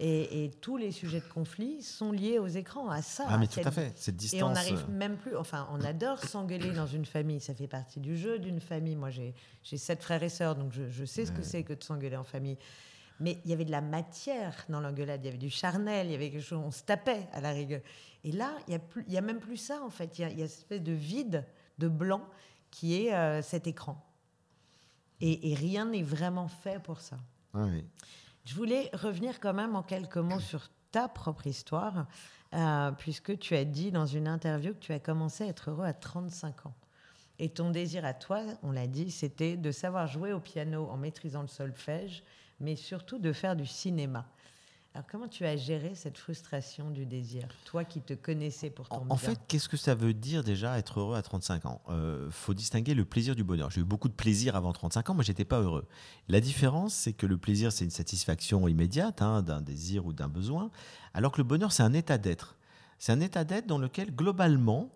Et, 0.00 0.50
tous 0.60 0.76
les 0.76 0.90
sujets 0.90 1.20
de 1.20 1.28
conflit 1.32 1.80
sont 1.80 2.10
liés 2.10 2.40
aux 2.40 2.48
écrans, 2.48 2.90
à 2.90 3.00
ça. 3.00 3.26
Ah, 3.28 3.38
mais 3.38 3.46
tout 3.46 3.60
à 3.64 3.70
fait, 3.70 3.92
cette 3.94 4.16
distance. 4.16 4.40
Et 4.40 4.42
on 4.42 4.50
n'arrive 4.50 4.90
même 4.90 5.16
plus. 5.16 5.36
Enfin, 5.36 5.68
on 5.72 5.80
adore 5.82 6.18
s'engueuler 6.18 6.72
dans 6.72 6.86
une 6.86 7.04
famille. 7.04 7.40
Ça 7.40 7.54
fait 7.54 7.68
partie 7.68 8.00
du 8.00 8.16
jeu 8.16 8.40
d'une 8.40 8.60
famille. 8.60 8.96
Moi, 8.96 9.10
j'ai 9.10 9.34
sept 9.76 10.02
frères 10.02 10.22
et 10.22 10.28
sœurs, 10.28 10.56
donc 10.56 10.72
je, 10.72 11.04
sais 11.04 11.26
ce 11.26 11.32
que 11.32 11.42
c'est 11.42 11.62
que 11.62 11.74
de 11.74 11.82
s'engueuler 11.82 12.16
en 12.16 12.24
famille. 12.24 12.58
Mais 13.20 13.38
il 13.44 13.50
y 13.50 13.54
avait 13.54 13.64
de 13.64 13.70
la 13.70 13.80
matière 13.80 14.66
dans 14.68 14.80
l'engueulade, 14.80 15.20
il 15.22 15.26
y 15.26 15.28
avait 15.28 15.38
du 15.38 15.50
charnel, 15.50 16.08
il 16.08 16.12
y 16.12 16.14
avait 16.16 16.30
quelque 16.30 16.42
chose, 16.42 16.60
on 16.64 16.72
se 16.72 16.82
tapait 16.82 17.28
à 17.32 17.40
la 17.40 17.52
rigueur. 17.52 17.80
Et 18.24 18.32
là, 18.32 18.50
il 18.66 18.80
n'y 19.08 19.16
a, 19.16 19.18
a 19.18 19.22
même 19.22 19.38
plus 19.38 19.56
ça, 19.56 19.80
en 19.80 19.90
fait. 19.90 20.18
Il 20.18 20.22
y 20.22 20.24
a, 20.24 20.30
y 20.30 20.42
a, 20.42 20.48
cette 20.48 20.58
espèce 20.58 20.82
de 20.82 20.92
vide, 20.92 21.44
de 21.78 21.86
blanc, 21.86 22.22
qui 22.72 23.06
est 23.06 23.14
euh, 23.14 23.42
cet 23.42 23.68
écran. 23.68 24.04
Et, 25.20 25.52
et 25.52 25.54
rien 25.54 25.84
n'est 25.84 26.02
vraiment 26.02 26.48
fait 26.48 26.82
pour 26.82 27.00
ça. 27.00 27.18
Ah 27.52 27.66
oui. 27.70 27.84
Je 28.44 28.54
voulais 28.54 28.90
revenir 28.92 29.40
quand 29.40 29.54
même 29.54 29.74
en 29.74 29.82
quelques 29.82 30.18
mots 30.18 30.40
sur 30.40 30.70
ta 30.90 31.08
propre 31.08 31.46
histoire, 31.46 32.06
euh, 32.52 32.90
puisque 32.92 33.38
tu 33.38 33.56
as 33.56 33.64
dit 33.64 33.90
dans 33.90 34.04
une 34.04 34.28
interview 34.28 34.74
que 34.74 34.80
tu 34.80 34.92
as 34.92 35.00
commencé 35.00 35.44
à 35.44 35.46
être 35.46 35.70
heureux 35.70 35.86
à 35.86 35.94
35 35.94 36.66
ans. 36.66 36.74
Et 37.38 37.48
ton 37.48 37.70
désir 37.70 38.04
à 38.04 38.12
toi, 38.12 38.42
on 38.62 38.70
l'a 38.70 38.86
dit, 38.86 39.10
c'était 39.10 39.56
de 39.56 39.70
savoir 39.70 40.06
jouer 40.06 40.32
au 40.32 40.40
piano 40.40 40.88
en 40.90 40.96
maîtrisant 40.98 41.42
le 41.42 41.48
solfège, 41.48 42.22
mais 42.60 42.76
surtout 42.76 43.18
de 43.18 43.32
faire 43.32 43.56
du 43.56 43.66
cinéma. 43.66 44.26
Alors 44.94 45.08
comment 45.10 45.26
tu 45.26 45.44
as 45.44 45.56
géré 45.56 45.96
cette 45.96 46.16
frustration 46.18 46.88
du 46.88 47.04
désir, 47.04 47.48
toi 47.64 47.82
qui 47.82 48.00
te 48.00 48.14
connaissais 48.14 48.70
pourtant 48.70 49.04
En, 49.08 49.14
en 49.14 49.16
fait, 49.16 49.40
qu'est-ce 49.48 49.68
que 49.68 49.76
ça 49.76 49.96
veut 49.96 50.14
dire 50.14 50.44
déjà 50.44 50.78
être 50.78 51.00
heureux 51.00 51.16
à 51.16 51.22
35 51.22 51.66
ans? 51.66 51.82
Il 51.88 51.94
euh, 51.94 52.30
faut 52.30 52.54
distinguer 52.54 52.94
le 52.94 53.04
plaisir 53.04 53.34
du 53.34 53.42
bonheur. 53.42 53.72
J'ai 53.72 53.80
eu 53.80 53.84
beaucoup 53.84 54.08
de 54.08 54.14
plaisir 54.14 54.54
avant 54.54 54.72
35 54.72 55.10
ans, 55.10 55.14
mais 55.14 55.24
j'étais 55.24 55.44
pas 55.44 55.60
heureux. 55.60 55.84
La 56.28 56.40
différence, 56.40 56.94
c'est 56.94 57.12
que 57.12 57.26
le 57.26 57.36
plaisir, 57.36 57.72
c'est 57.72 57.84
une 57.84 57.90
satisfaction 57.90 58.68
immédiate 58.68 59.20
hein, 59.20 59.42
d'un 59.42 59.60
désir 59.60 60.06
ou 60.06 60.12
d'un 60.12 60.28
besoin, 60.28 60.70
alors 61.12 61.32
que 61.32 61.38
le 61.38 61.44
bonheur, 61.44 61.72
c'est 61.72 61.82
un 61.82 61.92
état 61.92 62.16
d'être. 62.16 62.56
C'est 63.00 63.10
un 63.10 63.20
état 63.20 63.42
d'être 63.42 63.66
dans 63.66 63.78
lequel, 63.78 64.14
globalement 64.14 64.90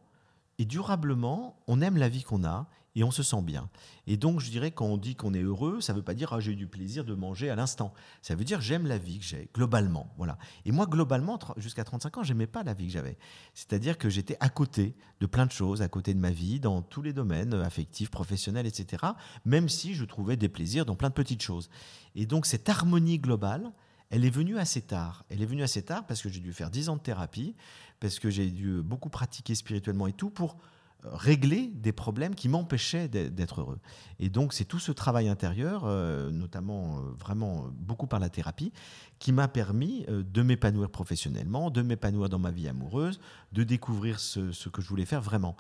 et 0.59 0.65
durablement, 0.65 1.57
on 1.67 1.81
aime 1.81 1.97
la 1.97 2.09
vie 2.09 2.23
qu'on 2.23 2.45
a 2.45 2.69
et 2.99 3.05
on 3.05 3.13
se 3.13 3.23
sent 3.23 3.43
bien. 3.43 3.71
Et 4.09 4.17
donc, 4.17 4.41
je 4.41 4.51
dirais, 4.51 4.73
quand 4.73 4.87
on 4.87 4.97
dit 4.97 5.15
qu'on 5.15 5.33
est 5.33 5.43
heureux, 5.43 5.81
ça 5.81 5.93
ne 5.93 5.99
veut 5.99 6.05
pas 6.05 6.15
dire 6.15 6.33
ah, 6.33 6.41
j'ai 6.41 6.53
eu 6.53 6.57
du 6.57 6.67
plaisir 6.67 7.05
de 7.05 7.15
manger 7.15 7.49
à 7.49 7.55
l'instant. 7.55 7.95
Ça 8.23 8.35
veut 8.35 8.43
dire 8.43 8.61
j'aime 8.61 8.89
la 8.89 8.99
vie 8.99 9.21
que 9.21 9.25
j'ai, 9.25 9.49
globalement. 9.55 10.13
Voilà. 10.17 10.37
Et 10.65 10.73
moi, 10.73 10.85
globalement, 10.87 11.39
jusqu'à 11.59 11.85
35 11.85 12.19
ans, 12.19 12.23
j'aimais 12.25 12.49
pas 12.49 12.65
la 12.65 12.75
vie 12.75 12.87
que 12.87 12.93
j'avais. 12.93 13.17
C'est-à-dire 13.55 13.99
que 13.99 14.11
j'étais 14.11 14.37
à 14.41 14.49
côté 14.49 14.97
de 15.21 15.27
plein 15.27 15.47
de 15.47 15.53
choses, 15.53 15.81
à 15.81 15.89
côté 15.89 16.13
de 16.13 16.19
ma 16.19 16.33
vie, 16.33 16.59
dans 16.59 16.83
tous 16.83 17.01
les 17.01 17.13
domaines, 17.13 17.55
euh, 17.55 17.65
affectifs, 17.65 18.11
professionnels, 18.11 18.67
etc. 18.67 19.05
Même 19.45 19.69
si 19.69 19.95
je 19.95 20.05
trouvais 20.05 20.37
des 20.37 20.49
plaisirs 20.49 20.85
dans 20.85 20.97
plein 20.97 21.11
de 21.11 21.15
petites 21.15 21.43
choses. 21.43 21.71
Et 22.17 22.27
donc, 22.27 22.47
cette 22.47 22.69
harmonie 22.69 23.21
globale, 23.21 23.71
elle 24.11 24.25
est 24.25 24.31
venue 24.31 24.59
assez 24.59 24.83
tard. 24.83 25.25
Elle 25.29 25.41
est 25.41 25.47
venue 25.47 25.63
assez 25.63 25.83
tard 25.83 26.05
parce 26.05 26.21
que 26.21 26.29
j'ai 26.29 26.41
dû 26.41 26.53
faire 26.53 26.71
10 26.71 26.89
ans 26.89 26.97
de 26.97 27.01
thérapie, 27.01 27.55
parce 28.01 28.19
que 28.19 28.29
j'ai 28.29 28.51
dû 28.51 28.83
beaucoup 28.83 29.09
pratiquer 29.09 29.55
spirituellement 29.55 30.09
et 30.09 30.13
tout 30.13 30.31
pour 30.31 30.57
régler 31.05 31.71
des 31.75 31.93
problèmes 31.93 32.35
qui 32.35 32.49
m'empêchaient 32.49 33.09
d'être 33.09 33.61
heureux. 33.61 33.79
Et 34.19 34.31
donc 34.31 34.53
c'est 34.53 34.65
tout 34.65 34.79
ce 34.79 34.91
travail 34.91 35.29
intérieur, 35.29 35.83
euh, 35.85 36.31
notamment 36.31 36.99
euh, 36.99 37.01
vraiment 37.17 37.67
euh, 37.67 37.69
beaucoup 37.73 38.07
par 38.07 38.19
la 38.19 38.29
thérapie, 38.29 38.73
qui 39.19 39.33
m'a 39.33 39.49
permis 39.49 40.07
de 40.09 40.43
m'épanouir 40.43 40.91
professionnellement, 40.91 41.71
de 41.71 41.83
m'épanouir 41.83 42.29
dans 42.29 42.39
ma 42.39 42.51
vie 42.51 42.69
amoureuse, 42.69 43.21
de 43.53 43.65
découvrir 43.65 44.21
ce, 44.21 44.69
que 44.69 44.83
je 44.83 44.89
voulais 44.89 45.05
faire 45.05 45.21
vraiment. 45.21 45.57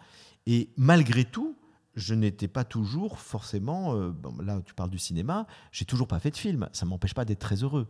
Et 0.46 0.70
malgré 0.76 1.24
tout, 1.24 1.56
je 1.94 2.14
n'étais 2.14 2.46
pas 2.46 2.64
toujours 2.64 3.18
forcément, 3.18 3.94
là 4.40 4.60
tu 4.64 4.74
parles 4.74 4.90
du 4.90 4.98
cinéma, 4.98 5.48
j'ai 5.72 5.84
toujours 5.84 6.06
pas 6.06 6.20
fait 6.20 6.30
de 6.30 6.36
film, 6.36 6.68
ça 6.72 6.86
m'empêche 6.86 7.14
pas 7.14 7.24
d'être 7.24 7.40
très 7.40 7.64
heureux. 7.64 7.88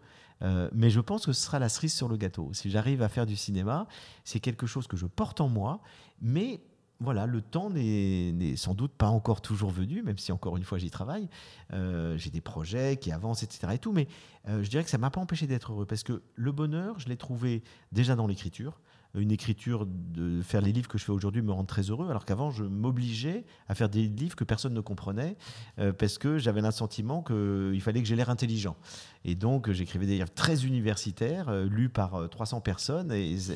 mais 0.72 0.88
je 0.88 1.00
pense 1.00 1.26
que 1.26 1.32
ce 1.34 1.42
sera 1.42 1.58
la 1.58 1.68
cerise 1.68 1.92
sur 1.92 2.08
le 2.08 2.16
gâteau. 2.16 2.50
Si 2.54 2.70
j'arrive 2.70 3.02
à 3.02 3.11
faire 3.11 3.26
du 3.26 3.37
cinéma, 3.37 3.87
c'est 4.24 4.40
quelque 4.40 4.66
chose 4.66 4.87
que 4.87 4.96
je 4.96 5.04
porte 5.04 5.42
en 5.42 5.48
moi, 5.48 5.82
mais 6.22 6.62
voilà, 7.00 7.26
le 7.26 7.40
temps 7.40 7.70
n'est 7.70 8.56
sans 8.56 8.74
doute 8.74 8.92
pas 8.92 9.06
encore 9.06 9.40
toujours 9.40 9.70
venu, 9.70 10.02
même 10.02 10.18
si 10.18 10.32
encore 10.32 10.56
une 10.56 10.64
fois 10.64 10.78
j'y 10.78 10.90
travaille. 10.90 11.28
Euh, 11.72 12.18
j'ai 12.18 12.30
des 12.30 12.40
projets 12.40 12.96
qui 12.96 13.12
avancent, 13.12 13.44
etc. 13.44 13.74
Et 13.74 13.78
tout, 13.78 13.92
mais 13.92 14.08
euh, 14.48 14.64
je 14.64 14.68
dirais 14.70 14.82
que 14.82 14.90
ça 14.90 14.98
m'a 14.98 15.11
pas 15.11 15.20
empêché 15.20 15.46
d'être 15.46 15.72
heureux 15.72 15.87
parce 15.87 16.02
que 16.02 16.22
le 16.34 16.50
bonheur, 16.52 16.98
je 16.98 17.08
l'ai 17.08 17.16
trouvé 17.16 17.62
déjà 17.92 18.16
dans 18.16 18.26
l'écriture. 18.26 18.80
Une 19.14 19.30
écriture 19.30 19.87
de 19.87 20.42
faire 20.42 20.61
les 20.61 20.70
livres 20.70 20.88
que 20.88 20.98
je 20.98 21.04
fais 21.04 21.12
aujourd'hui 21.12 21.40
me 21.40 21.52
rend 21.52 21.64
très 21.64 21.82
heureux, 21.82 22.11
alors 22.11 22.26
qu'avant 22.26 22.50
je 22.50 22.64
m'obligeais 22.64 23.46
à 23.68 23.74
faire 23.74 23.88
des 23.88 24.02
livres 24.02 24.37
que 24.37 24.44
personne 24.44 24.74
ne 24.74 24.80
comprenait 24.80 25.37
euh, 25.78 25.92
parce 25.92 26.18
que 26.18 26.37
j'avais 26.37 26.61
sentiment 26.72 27.22
qu'il 27.22 27.80
fallait 27.80 28.02
que 28.02 28.08
j'ai 28.08 28.16
l'air 28.16 28.28
intelligent. 28.28 28.76
Et 29.24 29.34
donc 29.34 29.70
j'écrivais 29.70 30.04
des 30.04 30.16
livres 30.16 30.34
très 30.34 30.66
universitaires, 30.66 31.50
lus 31.64 31.88
par 31.88 32.28
300 32.28 32.61
personnes, 32.61 33.14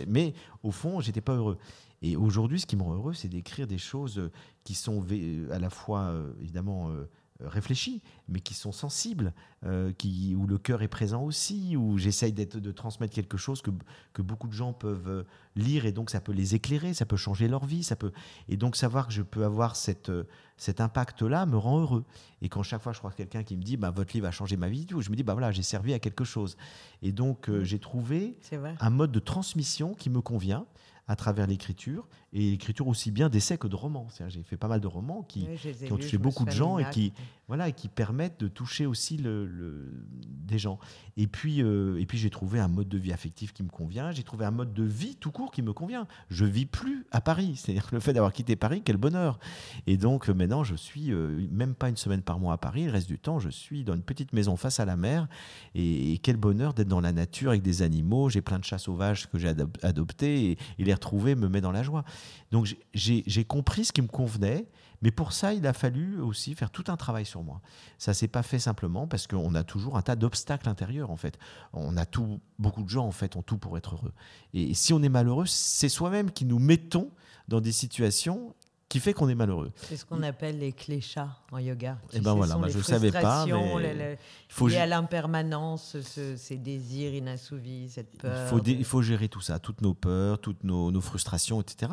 mais 0.08 0.32
au 0.62 0.70
fond 0.70 1.00
j'étais 1.00 1.20
pas 1.20 1.34
heureux. 1.34 1.58
Et 2.02 2.16
aujourd'hui, 2.16 2.60
ce 2.60 2.66
qui 2.66 2.76
me 2.76 2.82
rend 2.82 2.94
heureux, 2.94 3.14
c'est 3.14 3.28
d'écrire 3.28 3.66
des 3.66 3.78
choses 3.78 4.30
qui 4.64 4.74
sont 4.74 5.04
à 5.50 5.58
la 5.58 5.70
fois, 5.70 6.00
euh, 6.00 6.32
évidemment, 6.40 6.90
euh, 6.90 7.08
réfléchies, 7.40 8.02
mais 8.28 8.40
qui 8.40 8.54
sont 8.54 8.72
sensibles, 8.72 9.32
euh, 9.64 9.92
qui, 9.92 10.34
où 10.36 10.46
le 10.46 10.58
cœur 10.58 10.82
est 10.82 10.88
présent 10.88 11.22
aussi, 11.22 11.76
où 11.76 11.98
j'essaye 11.98 12.32
de 12.32 12.72
transmettre 12.72 13.14
quelque 13.14 13.36
chose 13.36 13.62
que, 13.62 13.70
que 14.12 14.22
beaucoup 14.22 14.48
de 14.48 14.52
gens 14.52 14.72
peuvent 14.72 15.24
lire 15.54 15.86
et 15.86 15.92
donc 15.92 16.10
ça 16.10 16.20
peut 16.20 16.32
les 16.32 16.54
éclairer, 16.56 16.92
ça 16.92 17.04
peut 17.04 17.16
changer 17.16 17.48
leur 17.48 17.64
vie, 17.64 17.82
ça 17.82 17.96
peut... 17.96 18.12
Et 18.48 18.56
donc 18.56 18.76
savoir 18.76 19.06
que 19.06 19.12
je 19.12 19.22
peux 19.22 19.44
avoir 19.44 19.74
cette, 19.74 20.12
cet 20.56 20.80
impact-là 20.80 21.46
me 21.46 21.56
rend 21.56 21.80
heureux. 21.80 22.04
Et 22.42 22.48
quand 22.48 22.62
chaque 22.62 22.82
fois 22.82 22.92
je 22.92 22.98
crois 22.98 23.12
quelqu'un 23.12 23.42
qui 23.42 23.56
me 23.56 23.62
dit 23.62 23.76
bah, 23.76 23.90
votre 23.90 24.12
livre 24.12 24.26
a 24.26 24.32
changé 24.32 24.56
ma 24.56 24.68
vie, 24.68 24.86
je 24.88 25.10
me 25.10 25.16
dis 25.16 25.24
bah 25.24 25.32
voilà, 25.32 25.50
j'ai 25.50 25.62
servi 25.62 25.94
à 25.94 25.98
quelque 25.98 26.24
chose. 26.24 26.56
Et 27.00 27.10
donc 27.10 27.50
j'ai 27.62 27.78
trouvé 27.80 28.38
un 28.80 28.90
mode 28.90 29.10
de 29.10 29.20
transmission 29.20 29.94
qui 29.94 30.10
me 30.10 30.20
convient 30.20 30.66
à 31.08 31.16
travers 31.16 31.46
l'écriture, 31.46 32.08
et 32.32 32.52
l'écriture 32.52 32.86
aussi 32.88 33.10
bien 33.10 33.28
d'essais 33.28 33.58
que 33.58 33.66
de 33.66 33.76
romans. 33.76 34.08
J'ai 34.28 34.42
fait 34.42 34.56
pas 34.56 34.68
mal 34.68 34.80
de 34.80 34.86
romans 34.86 35.22
qui, 35.22 35.46
qui 35.56 35.92
ont 35.92 35.96
touché 35.96 36.16
beaucoup 36.16 36.44
de 36.44 36.50
gens 36.50 36.78
et 36.78 36.88
qui, 36.90 37.12
voilà, 37.48 37.68
et 37.68 37.72
qui 37.72 37.88
permettent 37.88 38.40
de 38.40 38.48
toucher 38.48 38.86
aussi 38.86 39.18
le, 39.18 40.06
des 40.46 40.58
gens. 40.58 40.78
Et 41.18 41.26
puis, 41.26 41.62
euh, 41.62 42.00
et 42.00 42.06
puis 42.06 42.16
j'ai 42.16 42.30
trouvé 42.30 42.58
un 42.60 42.68
mode 42.68 42.88
de 42.88 42.96
vie 42.96 43.12
affectif 43.12 43.52
qui 43.52 43.62
me 43.62 43.68
convient, 43.68 44.12
j'ai 44.12 44.22
trouvé 44.22 44.46
un 44.46 44.50
mode 44.50 44.72
de 44.72 44.84
vie 44.84 45.16
tout 45.16 45.30
court 45.30 45.50
qui 45.50 45.60
me 45.60 45.74
convient. 45.74 46.06
Je 46.30 46.46
vis 46.46 46.64
plus 46.64 47.04
à 47.10 47.20
Paris, 47.20 47.56
c'est-à-dire 47.56 47.88
le 47.92 48.00
fait 48.00 48.14
d'avoir 48.14 48.32
quitté 48.32 48.56
Paris, 48.56 48.80
quel 48.82 48.96
bonheur. 48.96 49.38
Et 49.86 49.98
donc 49.98 50.30
euh, 50.30 50.34
maintenant, 50.34 50.64
je 50.64 50.74
suis 50.74 51.12
euh, 51.12 51.46
même 51.50 51.74
pas 51.74 51.90
une 51.90 51.96
semaine 51.96 52.22
par 52.22 52.38
mois 52.38 52.54
à 52.54 52.58
Paris, 52.58 52.84
le 52.86 52.92
reste 52.92 53.08
du 53.08 53.18
temps, 53.18 53.38
je 53.38 53.50
suis 53.50 53.84
dans 53.84 53.94
une 53.94 54.02
petite 54.02 54.32
maison 54.32 54.56
face 54.56 54.80
à 54.80 54.86
la 54.86 54.96
mer, 54.96 55.28
et, 55.74 56.18
quel 56.22 56.36
bonheur 56.36 56.72
d'être 56.72 56.88
dans 56.88 57.00
la 57.00 57.12
nature 57.12 57.50
avec 57.50 57.62
des 57.62 57.82
animaux. 57.82 58.30
J'ai 58.30 58.40
plein 58.40 58.58
de 58.58 58.64
chats 58.64 58.78
sauvages 58.78 59.28
que 59.28 59.38
j'ai 59.38 59.52
adoptés, 59.82 60.52
et, 60.52 60.58
et 60.78 60.84
les 60.84 60.91
retrouver 60.94 61.34
me 61.34 61.48
met 61.48 61.60
dans 61.60 61.72
la 61.72 61.82
joie. 61.82 62.04
Donc 62.50 62.74
j'ai 62.94 63.44
compris 63.44 63.84
ce 63.84 63.92
qui 63.92 64.02
me 64.02 64.08
convenait, 64.08 64.66
mais 65.02 65.10
pour 65.10 65.32
ça, 65.32 65.52
il 65.52 65.66
a 65.66 65.72
fallu 65.72 66.20
aussi 66.20 66.54
faire 66.54 66.70
tout 66.70 66.84
un 66.88 66.96
travail 66.96 67.26
sur 67.26 67.42
moi. 67.42 67.60
Ça 67.98 68.14
s'est 68.14 68.28
pas 68.28 68.42
fait 68.42 68.58
simplement 68.58 69.06
parce 69.06 69.26
qu'on 69.26 69.54
a 69.54 69.64
toujours 69.64 69.96
un 69.96 70.02
tas 70.02 70.16
d'obstacles 70.16 70.68
intérieurs 70.68 71.10
en 71.10 71.16
fait. 71.16 71.38
On 71.72 71.96
a 71.96 72.06
tout, 72.06 72.40
beaucoup 72.58 72.84
de 72.84 72.88
gens 72.88 73.06
en 73.06 73.12
fait 73.12 73.36
ont 73.36 73.42
tout 73.42 73.58
pour 73.58 73.76
être 73.76 73.94
heureux. 73.94 74.12
Et 74.54 74.74
si 74.74 74.92
on 74.92 75.02
est 75.02 75.08
malheureux, 75.08 75.46
c'est 75.46 75.88
soi-même 75.88 76.30
qui 76.30 76.44
nous 76.44 76.58
mettons 76.58 77.10
dans 77.48 77.60
des 77.60 77.72
situations 77.72 78.54
qui 78.92 79.00
fait 79.00 79.14
qu'on 79.14 79.30
est 79.30 79.34
malheureux. 79.34 79.72
C'est 79.76 79.96
ce 79.96 80.04
qu'on 80.04 80.22
appelle 80.22 80.58
les 80.58 80.74
cléchats 80.74 81.30
en 81.50 81.56
yoga. 81.56 81.96
Et 82.12 82.18
eh 82.18 82.20
ben 82.20 82.34
voilà, 82.34 82.58
je 82.68 82.76
ne 82.76 82.82
savais 82.82 83.10
pas. 83.10 83.46
Mais... 83.46 84.18
Il 84.50 84.54
faut 84.54 84.68
à 84.68 84.84
l'impermanence, 84.84 85.96
ces 86.02 86.58
désirs 86.58 87.14
inassouvis, 87.14 87.88
cette 87.88 88.18
peur. 88.18 88.38
Il 88.44 88.50
faut, 88.50 88.62
il 88.62 88.84
faut 88.84 89.00
gérer 89.00 89.30
tout 89.30 89.40
ça, 89.40 89.58
toutes 89.58 89.80
nos 89.80 89.94
peurs, 89.94 90.42
toutes 90.42 90.62
nos, 90.62 90.90
nos 90.90 91.00
frustrations, 91.00 91.62
etc. 91.62 91.90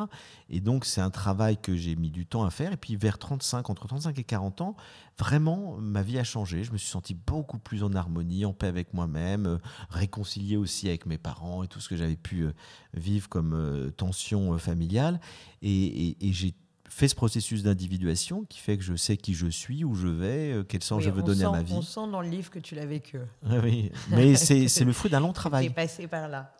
Et 0.49 0.59
donc, 0.59 0.83
c'est 0.83 0.99
un 0.99 1.09
travail 1.09 1.55
que 1.55 1.73
j'ai 1.73 1.95
mis 1.95 2.11
du 2.11 2.25
temps 2.25 2.43
à 2.43 2.49
faire. 2.49 2.73
Et 2.73 2.77
puis, 2.77 2.97
vers 2.97 3.17
35, 3.17 3.69
entre 3.69 3.87
35 3.87 4.19
et 4.19 4.23
40 4.25 4.59
ans, 4.59 4.75
vraiment, 5.17 5.77
ma 5.77 6.01
vie 6.01 6.19
a 6.19 6.25
changé. 6.25 6.65
Je 6.65 6.73
me 6.73 6.77
suis 6.77 6.89
senti 6.89 7.13
beaucoup 7.13 7.59
plus 7.59 7.81
en 7.81 7.93
harmonie, 7.93 8.43
en 8.43 8.51
paix 8.51 8.67
avec 8.67 8.93
moi-même, 8.93 9.45
euh, 9.45 9.57
réconcilié 9.89 10.57
aussi 10.57 10.89
avec 10.89 11.05
mes 11.05 11.17
parents 11.17 11.63
et 11.63 11.69
tout 11.69 11.79
ce 11.79 11.87
que 11.87 11.95
j'avais 11.95 12.17
pu 12.17 12.41
euh, 12.41 12.51
vivre 12.93 13.29
comme 13.29 13.53
euh, 13.53 13.89
tension 13.89 14.57
familiale. 14.57 15.21
et, 15.61 16.09
et, 16.09 16.27
et 16.27 16.33
j'ai 16.33 16.53
fait 16.89 17.07
ce 17.07 17.15
processus 17.15 17.63
d'individuation 17.63 18.45
qui 18.45 18.59
fait 18.59 18.77
que 18.77 18.83
je 18.83 18.95
sais 18.95 19.15
qui 19.15 19.33
je 19.33 19.47
suis, 19.47 19.83
où 19.83 19.95
je 19.95 20.07
vais, 20.07 20.53
euh, 20.53 20.63
quel 20.63 20.83
sens 20.83 21.01
je 21.01 21.09
veux 21.09 21.23
donner 21.23 21.45
à 21.45 21.51
ma 21.51 21.61
vie. 21.61 21.73
On 21.73 21.81
sent 21.81 22.09
dans 22.11 22.21
le 22.21 22.29
livre 22.29 22.49
que 22.49 22.59
tu 22.59 22.75
l'as 22.75 22.85
vécu. 22.85 23.19
Ah 23.45 23.59
oui, 23.63 23.91
mais 24.09 24.35
c'est 24.35 24.67
le 24.85 24.93
fruit 24.93 25.11
d'un 25.11 25.19
long 25.19 25.33
travail. 25.33 25.67
Tu 25.67 25.73
passé 25.73 26.07
par 26.07 26.27
là. 26.27 26.53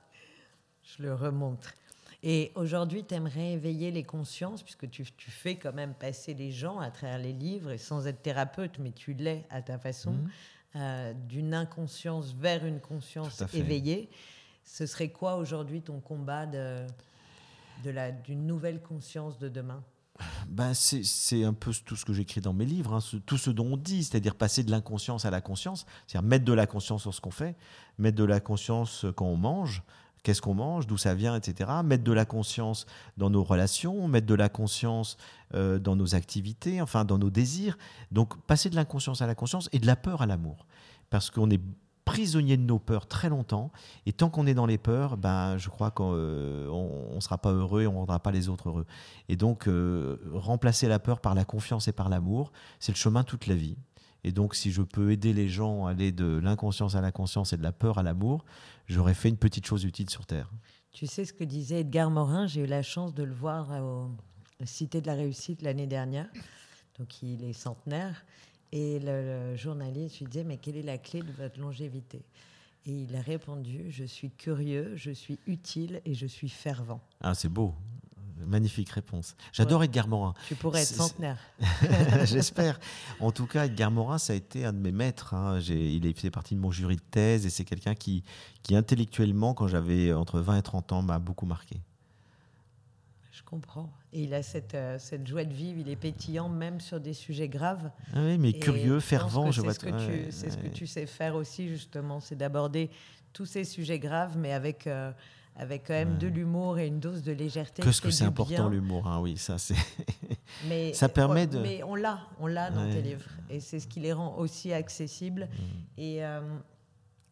Je 0.84 1.04
le 1.04 1.14
remontre. 1.14 1.74
Et 2.22 2.52
aujourd'hui, 2.56 3.06
tu 3.06 3.16
aimerais 3.16 3.54
éveiller 3.54 3.92
les 3.92 4.04
consciences, 4.04 4.62
puisque 4.62 4.90
tu, 4.90 5.06
tu, 5.06 5.32
fais 5.32 5.56
quand 5.56 5.74
même 5.74 5.94
passer 5.94 6.34
les 6.34 6.52
gens 6.52 6.80
à 6.80 6.92
travers 6.92 7.18
les 7.18 7.32
livres, 7.32 7.72
et 7.72 7.78
sans 7.78 8.08
être 8.08 8.22
thérapeute, 8.22 8.78
mais 8.80 8.92
tu 8.92 9.14
l'es 9.14 9.46
à 9.50 9.62
ta 9.62 9.78
façon, 9.78 10.12
mmh. 10.12 10.30
euh, 10.76 11.14
d'une 11.30 11.54
inconscience 11.54 12.34
vers 12.34 12.66
une 12.66 12.82
conscience 12.82 13.42
éveillée. 13.54 14.10
Ce 14.66 14.86
serait 14.86 15.10
quoi 15.10 15.36
aujourd'hui 15.38 15.82
ton 15.82 16.02
combat 16.02 16.46
de, 16.46 16.86
de 17.86 17.94
d'une 18.26 18.46
nouvelle 18.46 18.82
conscience 18.82 19.40
de 19.40 19.48
demain? 19.48 19.82
Ben 20.50 20.74
c'est 20.74 21.44
un 21.44 21.54
peu 21.54 21.72
tout 21.86 21.96
ce 21.96 22.06
que 22.06 22.14
j'écris 22.14 22.42
dans 22.42 22.54
mes 22.54 22.66
livres, 22.66 22.96
hein, 22.96 23.20
tout 23.26 23.38
ce 23.38 23.50
dont 23.50 23.74
on 23.74 23.78
dit, 23.78 24.04
c'est-à-dire 24.04 24.36
passer 24.36 24.64
de 24.64 24.72
l'inconscience 24.72 25.26
à 25.26 25.30
la 25.30 25.42
conscience, 25.42 25.86
c'est-à-dire 26.08 26.28
mettre 26.28 26.46
de 26.46 26.54
la 26.54 26.68
conscience 26.68 27.02
sur 27.02 27.14
ce 27.14 27.22
qu'on 27.22 27.32
fait, 27.32 27.56
mettre 27.98 28.18
de 28.18 28.24
la 28.24 28.40
conscience 28.40 29.06
quand 29.16 29.26
on 29.26 29.38
mange, 29.38 29.84
qu'est-ce 30.24 30.42
qu'on 30.42 30.54
mange, 30.54 30.88
d'où 30.88 30.98
ça 30.98 31.16
vient, 31.16 31.36
etc. 31.36 31.70
Mettre 31.84 32.04
de 32.04 32.12
la 32.12 32.26
conscience 32.26 32.86
dans 33.18 33.30
nos 33.30 33.44
relations, 33.44 34.08
mettre 34.08 34.28
de 34.28 34.36
la 34.36 34.50
conscience 34.50 35.18
euh, 35.54 35.80
dans 35.80 35.96
nos 35.96 36.16
activités, 36.16 36.82
enfin 36.82 37.06
dans 37.06 37.18
nos 37.18 37.30
désirs. 37.30 37.78
Donc 38.12 38.40
passer 38.46 38.70
de 38.70 38.76
l'inconscience 38.76 39.22
à 39.22 39.28
la 39.28 39.36
conscience 39.36 39.70
et 39.72 39.80
de 39.80 39.88
la 39.88 39.96
peur 39.96 40.22
à 40.22 40.26
l'amour. 40.26 40.66
Parce 41.10 41.32
qu'on 41.32 41.50
est 41.50 41.62
prisonnier 42.10 42.58
de 42.58 42.64
nos 42.64 42.80
peurs 42.80 43.08
très 43.08 43.30
longtemps. 43.30 43.72
Et 44.08 44.14
tant 44.14 44.32
qu'on 44.32 44.48
est 44.48 44.56
dans 44.56 44.66
les 44.66 44.80
peurs, 44.80 45.16
ben, 45.16 45.58
je 45.58 45.70
crois 45.70 45.92
qu'on 45.92 46.14
euh, 46.16 47.14
ne 47.14 47.20
sera 47.20 47.38
pas 47.38 47.52
heureux 47.52 47.84
et 47.84 47.88
on 47.88 47.94
ne 47.94 47.98
rendra 48.00 48.20
pas 48.20 48.32
les 48.32 48.50
autres 48.50 48.70
heureux. 48.70 48.88
Et 49.28 49.36
donc, 49.36 49.68
euh, 49.68 50.18
remplacer 50.34 50.88
la 50.88 50.98
peur 50.98 51.22
par 51.22 51.36
la 51.36 51.46
confiance 51.46 51.88
et 51.88 51.92
par 51.92 52.10
l'amour, 52.10 52.52
c'est 52.80 52.92
le 52.92 52.98
chemin 52.98 53.24
toute 53.24 53.46
la 53.46 53.54
vie. 53.54 53.78
Et 54.24 54.32
donc, 54.32 54.56
si 54.56 54.72
je 54.72 54.82
peux 54.82 55.12
aider 55.12 55.34
les 55.34 55.50
gens 55.50 55.86
à 55.86 55.92
aller 55.92 56.12
de 56.12 56.40
l'inconscience 56.44 56.96
à 56.96 57.02
la 57.02 57.12
conscience 57.12 57.54
et 57.54 57.58
de 57.58 57.64
la 57.64 57.72
peur 57.72 58.00
à 58.00 58.04
l'amour, 58.04 58.44
j'aurais 58.88 59.14
fait 59.14 59.30
une 59.30 59.38
petite 59.38 59.68
chose 59.68 59.84
utile 59.84 60.10
sur 60.10 60.26
Terre. 60.26 60.52
Tu 60.92 61.06
sais 61.06 61.26
ce 61.26 61.32
que 61.32 61.44
disait 61.44 61.82
Edgar 61.82 62.10
Morin, 62.10 62.48
j'ai 62.48 62.62
eu 62.62 62.66
la 62.66 62.82
chance 62.82 63.14
de 63.14 63.22
le 63.22 63.34
voir 63.34 63.70
au 63.84 64.10
Cité 64.66 65.00
de 65.00 65.08
la 65.08 65.14
Réussite 65.14 65.62
l'année 65.62 65.88
dernière. 65.88 66.28
Donc, 66.98 67.22
il 67.22 67.44
est 67.44 67.54
centenaire. 67.54 68.26
Et 68.72 69.00
le, 69.00 69.56
journaliste 69.56 70.20
lui 70.20 70.28
disait, 70.28 70.44
mais 70.44 70.58
quelle 70.58 70.78
est 70.78 70.84
la 70.84 70.98
clé 70.98 71.22
de 71.22 71.32
votre 71.32 71.60
longévité? 71.60 72.24
Et 72.86 72.92
il 72.92 73.16
a 73.16 73.22
répondu, 73.22 73.88
je 73.90 74.04
suis 74.04 74.32
curieux, 74.32 74.94
je 74.96 75.12
suis 75.12 75.40
utile 75.48 76.02
et 76.06 76.14
je 76.14 76.26
suis 76.26 76.50
fervent. 76.50 77.02
Ah, 77.22 77.34
c'est 77.34 77.50
beau. 77.50 77.74
Magnifique 78.46 78.90
réponse. 78.90 79.36
J'adore 79.52 79.84
Edgar 79.84 80.08
Morin. 80.08 80.34
Tu 80.48 80.56
pourrais 80.56 80.82
être 80.82 80.88
centenaire. 80.88 81.38
J'espère. 82.24 82.80
En 83.20 83.32
tout 83.32 83.46
cas, 83.46 83.66
Edgar 83.66 83.92
Morin, 83.92 84.18
ça 84.18 84.32
a 84.32 84.36
été 84.38 84.64
un 84.64 84.72
de 84.72 84.78
mes 84.78 84.94
maîtres. 84.94 85.34
Hein. 85.34 85.60
Il 85.60 86.08
a 86.08 86.14
fait 86.14 86.32
partie 86.32 86.56
de 86.56 86.60
mon 86.62 86.72
jury 86.72 86.96
de 86.96 87.02
thèse 87.02 87.46
et 87.46 87.50
c'est 87.50 87.66
quelqu'un 87.66 87.96
qui, 87.96 88.24
qui, 88.64 88.78
intellectuellement, 88.78 89.54
quand 89.54 89.68
j'avais 89.68 90.14
entre 90.14 90.40
20 90.40 90.58
et 90.58 90.62
30 90.62 90.94
ans, 90.94 91.02
m'a 91.02 91.20
beaucoup 91.20 91.46
marqué. 91.46 91.82
Je 93.40 93.44
comprends. 93.46 93.90
Et 94.12 94.24
il 94.24 94.34
a 94.34 94.44
cette, 94.44 94.76
euh, 94.76 95.00
cette 95.00 95.26
joie 95.26 95.46
de 95.46 95.54
vivre, 95.54 95.80
il 95.80 95.88
est 95.88 95.96
pétillant 95.96 96.50
même 96.50 96.82
sur 96.82 97.00
des 97.00 97.14
sujets 97.14 97.48
graves. 97.48 97.90
Ah 98.14 98.20
oui, 98.20 98.38
mais 98.38 98.52
curieux, 98.52 99.00
fervent, 99.00 99.50
je, 99.50 99.62
vois. 99.62 99.74
C'est 99.74 99.90
ce, 99.90 100.32
c'est 100.32 100.52
ce 100.52 100.58
que 100.58 100.68
tu 100.68 100.86
sais 100.86 101.06
faire 101.06 101.36
aussi, 101.36 101.70
justement, 101.70 102.20
c'est 102.20 102.36
d'aborder 102.36 102.90
tous 103.32 103.46
ces 103.46 103.64
sujets 103.64 103.98
graves, 103.98 104.38
mais 104.38 104.52
avec, 104.52 104.88
euh, 104.88 105.14
avec 105.56 105.88
quand 105.88 105.94
même 105.94 106.18
de 106.18 106.28
l'humour 106.28 106.80
et 106.80 106.88
une 106.88 107.00
dose 107.00 107.24
de 107.24 107.32
légèreté. 107.32 107.82
Qu'est-ce 107.82 108.02
que 108.02 108.12
c'est 108.12 108.26
important 108.26 108.68
l'humour, 108.68 109.08
hein, 109.08 109.22
oui, 109.22 109.38
ça 109.38 109.58
c'est. 109.58 109.76
mais 110.68 110.92
ça 110.94 111.08
permet 111.08 111.48
de. 111.48 111.60
Mais 111.60 111.82
on 111.84 111.96
l'a, 111.96 112.20
on 112.42 112.48
l'a 112.48 112.72
dans 112.72 112.92
tes 112.92 113.02
livres, 113.02 113.30
et 113.50 113.62
c'est 113.62 113.80
ce 113.80 113.88
qui 113.88 114.02
les 114.02 114.12
rend 114.12 114.36
aussi 114.36 114.74
accessibles. 114.74 115.48
Mm. 115.48 115.62
Et 115.98 116.26
euh, 116.26 116.42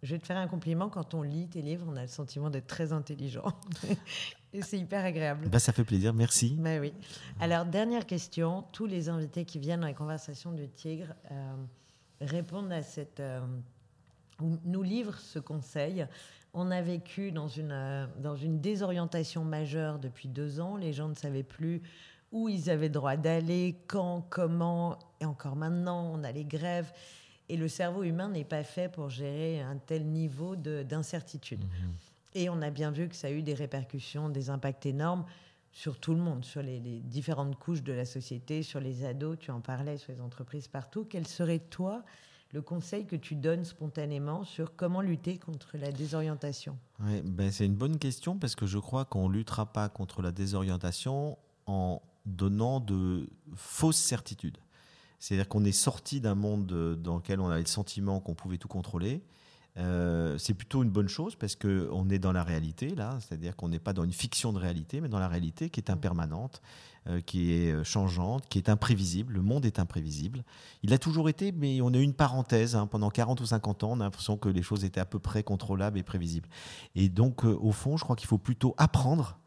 je 0.03 0.14
vais 0.14 0.20
te 0.20 0.26
faire 0.26 0.38
un 0.38 0.47
compliment. 0.47 0.88
Quand 0.88 1.14
on 1.14 1.22
lit 1.22 1.47
tes 1.47 1.62
livres, 1.62 1.86
on 1.89 1.97
a 1.97 2.03
le 2.03 2.08
sentiment 2.08 2.49
d'être 2.49 2.68
très 2.68 2.93
intelligent. 2.93 3.51
C'est 4.62 4.80
hyper 4.80 5.04
agréable. 5.04 5.50
Bah, 5.50 5.60
ça 5.60 5.74
fait 5.74 5.84
plaisir, 5.84 6.14
merci. 6.14 6.56
Bah, 6.58 6.80
oui. 6.80 6.93
Alors, 7.39 7.66
dernière 7.66 8.06
question. 8.06 8.64
Tous 8.72 8.86
les 8.86 9.10
invités 9.10 9.45
qui 9.45 9.60
viennent 9.60 9.82
dans 9.82 9.88
les 9.88 9.93
conversations 9.93 10.52
du 10.52 10.68
Tigre 10.70 11.14
euh, 11.32 11.56
répondent 12.22 12.72
à 12.72 12.82
cette. 12.82 13.20
Euh, 13.20 13.41
nous 14.39 14.84
livrent 14.84 15.18
ce 15.18 15.39
conseil. 15.39 16.06
On 16.54 16.72
a 16.72 16.82
vécu 16.82 17.32
dans 17.32 17.48
une, 17.48 17.72
euh, 17.72 18.08
dans 18.20 18.36
une 18.36 18.62
désorientation 18.62 19.43
majeure 19.43 20.00
depuis 20.00 20.28
deux 20.28 20.60
ans. 20.60 20.78
Les 20.78 20.93
gens 20.93 21.10
ne 21.10 21.16
savaient 21.16 21.43
plus 21.43 21.82
où 22.32 22.50
ils 22.50 22.70
avaient 22.70 22.89
droit 22.89 23.16
d'aller, 23.16 23.78
quand, 23.88 24.26
comment. 24.30 24.98
Et 25.20 25.26
encore 25.26 25.56
maintenant, 25.56 26.12
on 26.14 26.24
a 26.24 26.32
les 26.32 26.45
grèves. 26.45 26.91
Et 27.50 27.58
le 27.58 27.68
cerveau 27.68 28.04
humain 28.04 28.30
n'est 28.30 28.43
pas 28.43 28.64
fait 28.64 28.89
pour 28.89 29.10
gérer 29.10 29.62
un 29.62 29.78
tel 29.78 30.06
niveau 30.06 30.56
d'incertitude. 30.56 31.64
Mhm. 31.64 31.93
Et 32.38 32.50
on 32.50 32.62
a 32.62 32.70
bien 32.70 32.92
vu 32.92 33.10
que 33.10 33.16
ça 33.16 33.30
a 33.30 33.32
eu 33.32 33.42
des 33.42 33.56
répercussions, 33.56 34.30
des 34.30 34.52
impacts 34.52 34.86
énormes 34.86 35.26
sur 35.72 36.00
tout 36.00 36.14
le 36.14 36.20
monde, 36.20 36.46
sur 36.46 36.62
les, 36.62 36.80
différentes 36.80 37.58
couches 37.58 37.82
de 37.82 37.94
la 37.94 38.06
société, 38.06 38.62
sur 38.62 38.80
les 38.80 39.06
ados, 39.06 39.40
tu 39.40 39.50
en 39.50 39.60
parlais, 39.60 39.98
sur 39.98 40.14
les 40.14 40.22
entreprises 40.22 40.68
partout. 40.68 41.04
Quel 41.10 41.26
serait, 41.26 41.58
toi, 41.58 42.04
le 42.52 42.62
conseil 42.62 43.08
que 43.08 43.16
tu 43.16 43.34
donnes 43.34 43.66
spontanément 43.66 44.44
sur 44.44 44.76
comment 44.76 45.02
lutter 45.02 45.40
contre 45.40 45.78
la 45.80 45.92
désorientation? 45.92 46.78
Ben 47.00 47.52
C'est 47.52 47.66
une 47.66 47.76
bonne 47.76 47.98
question 47.98 48.38
parce 48.38 48.56
que 48.56 48.68
je 48.68 48.78
crois 48.78 49.04
qu'on 49.04 49.30
ne 49.30 49.34
luttera 49.34 49.74
pas 49.74 49.90
contre 49.90 50.22
la 50.22 50.32
désorientation 50.32 51.40
en 51.66 52.04
donnant 52.28 52.80
de 52.80 53.32
fausses 53.56 53.98
certitudes. 53.98 54.60
C'est-à-dire 55.18 55.48
qu'on 55.48 55.66
est 55.66 55.72
sorti 55.72 56.22
d'un 56.22 56.36
monde 56.36 56.68
dans 57.02 57.16
lequel 57.16 57.40
on 57.40 57.50
avait 57.50 57.62
le 57.62 57.66
sentiment 57.66 58.20
qu'on 58.20 58.36
pouvait 58.36 58.60
tout 58.60 58.68
contrôler. 58.68 59.24
Euh, 59.78 60.38
c'est 60.39 60.55
plutôt 60.55 60.82
une 60.82 60.89
bonne 60.89 61.07
chose 61.07 61.36
parce 61.36 61.55
qu'on 61.55 62.09
est 62.09 62.19
dans 62.19 62.32
la 62.32 62.43
réalité, 62.43 62.95
là, 62.95 63.17
c'est-à-dire 63.19 63.55
qu'on 63.55 63.69
n'est 63.69 63.80
pas 63.80 63.93
dans 63.93 64.03
une 64.03 64.13
fiction 64.13 64.51
de 64.51 64.57
réalité, 64.57 65.01
mais 65.01 65.09
dans 65.09 65.19
la 65.19 65.28
réalité 65.28 65.69
qui 65.69 65.80
est 65.80 65.91
impermanente, 65.91 66.61
euh, 67.07 67.21
qui 67.21 67.53
est 67.53 67.71
euh, 67.71 67.84
changeante, 67.84 68.47
qui 68.49 68.57
est 68.57 68.69
imprévisible. 68.69 69.34
Le 69.34 69.41
monde 69.41 69.65
est 69.65 69.78
imprévisible. 69.78 70.43
Il 70.82 70.93
a 70.93 70.97
toujours 70.97 71.30
été, 71.30 71.51
mais 71.51 71.80
on 71.82 71.93
a 71.93 71.97
eu 71.97 72.01
une 72.01 72.15
parenthèse. 72.15 72.75
Hein, 72.75 72.88
pendant 72.88 73.11
40 73.11 73.39
ou 73.41 73.45
50 73.45 73.84
ans, 73.84 73.91
on 73.91 73.99
a 73.99 74.03
l'impression 74.05 74.36
que 74.38 74.49
les 74.49 74.63
choses 74.63 74.84
étaient 74.84 74.99
à 74.99 75.05
peu 75.05 75.19
près 75.19 75.43
contrôlables 75.43 75.99
et 75.99 76.03
prévisibles. 76.03 76.49
Et 76.95 77.09
donc, 77.09 77.43
au 77.43 77.71
fond, 77.71 77.97
je 77.97 78.03
crois 78.03 78.15
qu'il 78.15 78.28
faut 78.28 78.39
plutôt 78.39 78.73
apprendre 78.78 79.38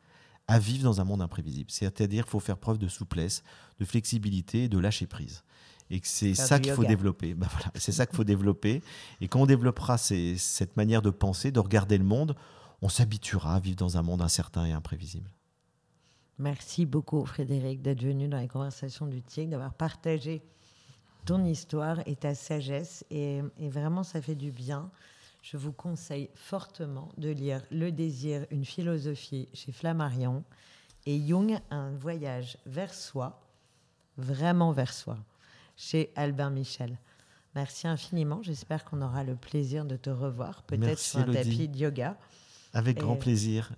à 0.47 0.59
vivre 0.59 0.85
dans 0.85 1.01
un 1.01 1.05
monde 1.05 1.23
imprévisible. 1.23 1.71
C'est-à-dire 1.71 2.25
qu'il 2.25 2.31
faut 2.31 2.41
faire 2.41 2.59
preuve 2.59 2.79
de 2.79 2.89
souplesse, 2.89 3.43
de 3.81 3.85
flexibilité 3.85 4.65
et 4.65 4.69
de 4.69 4.79
lâcher 4.79 5.07
prise 5.07 5.43
et 5.91 6.01
que 6.01 6.07
c'est 6.07 6.35
ça 6.35 6.61
qu'il 6.61 6.73
faut 6.73 6.85
développer. 6.85 7.35
Ben 7.35 7.49
voilà, 7.51 7.73
c'est 7.75 7.93
ça 7.93 8.07
qu'il 8.07 8.17
faut 8.17 8.25
développer. 8.35 8.83
Et 9.21 9.29
quand 9.29 9.41
on 9.41 9.47
développera 9.47 9.99
cette 9.99 10.77
manière 10.77 11.03
de 11.03 11.11
penser, 11.11 11.51
de 11.51 11.61
regarder 11.61 11.99
le 11.99 12.05
monde, 12.05 12.37
on 12.81 12.89
s'habituera 12.89 13.57
à 13.57 13.61
vivre 13.61 13.77
dans 13.77 13.97
un 13.97 14.03
monde 14.03 14.23
incertain 14.23 14.65
et 14.65 14.73
imprévisible. 14.73 15.31
Merci 16.39 16.87
beaucoup 16.87 17.27
Frédéric 17.27 17.83
d'être 17.83 18.03
venu 18.03 18.29
dans 18.29 18.39
les 18.39 18.49
conversations 18.49 19.07
du 19.07 19.21
TIC, 19.21 19.51
d'avoir 19.51 19.75
partagé 19.75 20.43
ton 21.27 21.45
histoire 21.45 22.01
et 22.07 22.17
ta 22.17 22.35
sagesse. 22.35 23.05
Et, 23.11 23.43
et, 23.59 23.69
vraiment, 23.69 24.03
ça 24.03 24.23
fait 24.23 24.37
du 24.37 24.51
bien. 24.51 24.91
Je 25.43 25.59
vous 25.59 25.73
conseille 25.73 26.31
fortement 26.35 27.11
de 27.19 27.29
lire 27.29 27.63
Le 27.71 27.91
désir, 27.91 28.47
une 28.51 28.65
philosophie 28.65 29.49
chez 29.53 29.73
Flammarion 29.73 30.45
et 31.05 31.21
Jung, 31.27 31.59
un 31.71 31.91
voyage 31.91 32.57
vers 32.65 32.95
soi, 32.95 33.43
vraiment 34.17 34.73
vers 34.73 34.93
soi 34.93 35.19
chez 35.81 36.13
Albin 36.15 36.51
Michel. 36.51 36.99
Merci 37.55 37.89
infiniment. 37.89 38.43
J'espère 38.43 38.85
qu'on 38.85 39.01
aura 39.01 39.25
le 39.25 39.35
plaisir 39.35 39.87
de 39.87 39.97
te 39.97 40.11
revoir, 40.11 40.63
peut-être 40.63 40.99
sur 40.99 41.21
un 41.21 41.33
tapis 41.33 41.69
de 41.69 41.79
yoga. 41.79 42.19
Avec 42.75 42.99
grand 42.99 43.17
plaisir. 43.17 43.73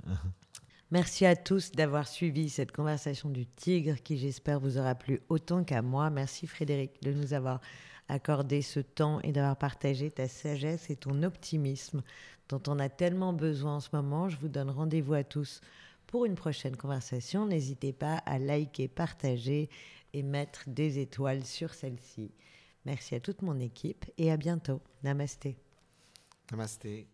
Merci 0.90 1.24
à 1.24 1.36
tous 1.36 1.70
d'avoir 1.70 2.08
suivi 2.08 2.50
cette 2.50 2.72
conversation 2.72 3.30
du 3.30 3.46
tigre 3.46 3.94
qui, 4.02 4.18
j'espère, 4.18 4.58
vous 4.58 4.78
aura 4.78 4.96
plu 4.96 5.20
autant 5.28 5.62
qu'à 5.62 5.80
moi. 5.80 6.10
Merci 6.10 6.46
Frédéric 6.46 7.00
de 7.02 7.12
nous 7.12 7.32
avoir 7.34 7.60
accordé 8.08 8.62
ce 8.62 8.80
temps 8.80 9.20
et 9.20 9.30
d'avoir 9.30 9.56
partagé 9.56 10.10
ta 10.10 10.26
sagesse 10.28 10.90
et 10.90 10.96
ton 10.96 11.22
optimisme 11.22 12.02
dont 12.48 12.60
on 12.66 12.80
a 12.80 12.88
tellement 12.88 13.32
besoin 13.32 13.76
en 13.76 13.80
ce 13.80 13.88
moment. 13.92 14.28
Je 14.28 14.36
vous 14.38 14.48
donne 14.48 14.70
rendez-vous 14.70 15.14
à 15.14 15.22
tous 15.22 15.60
pour 16.08 16.26
une 16.26 16.34
prochaine 16.34 16.76
conversation. 16.76 17.46
N'hésitez 17.46 17.92
pas 17.92 18.16
à 18.26 18.38
liker, 18.38 18.88
partager 18.88 19.70
et 20.12 20.22
mettre 20.22 20.68
des 20.68 20.98
étoiles 20.98 21.44
sur 21.44 21.74
celle-ci. 21.74 22.32
Merci 22.84 23.14
à 23.14 23.20
toute 23.20 23.42
mon 23.42 23.58
équipe 23.60 24.04
et 24.18 24.30
à 24.30 24.36
bientôt. 24.36 24.80
Namasté. 25.02 25.56
Namasté. 26.50 27.11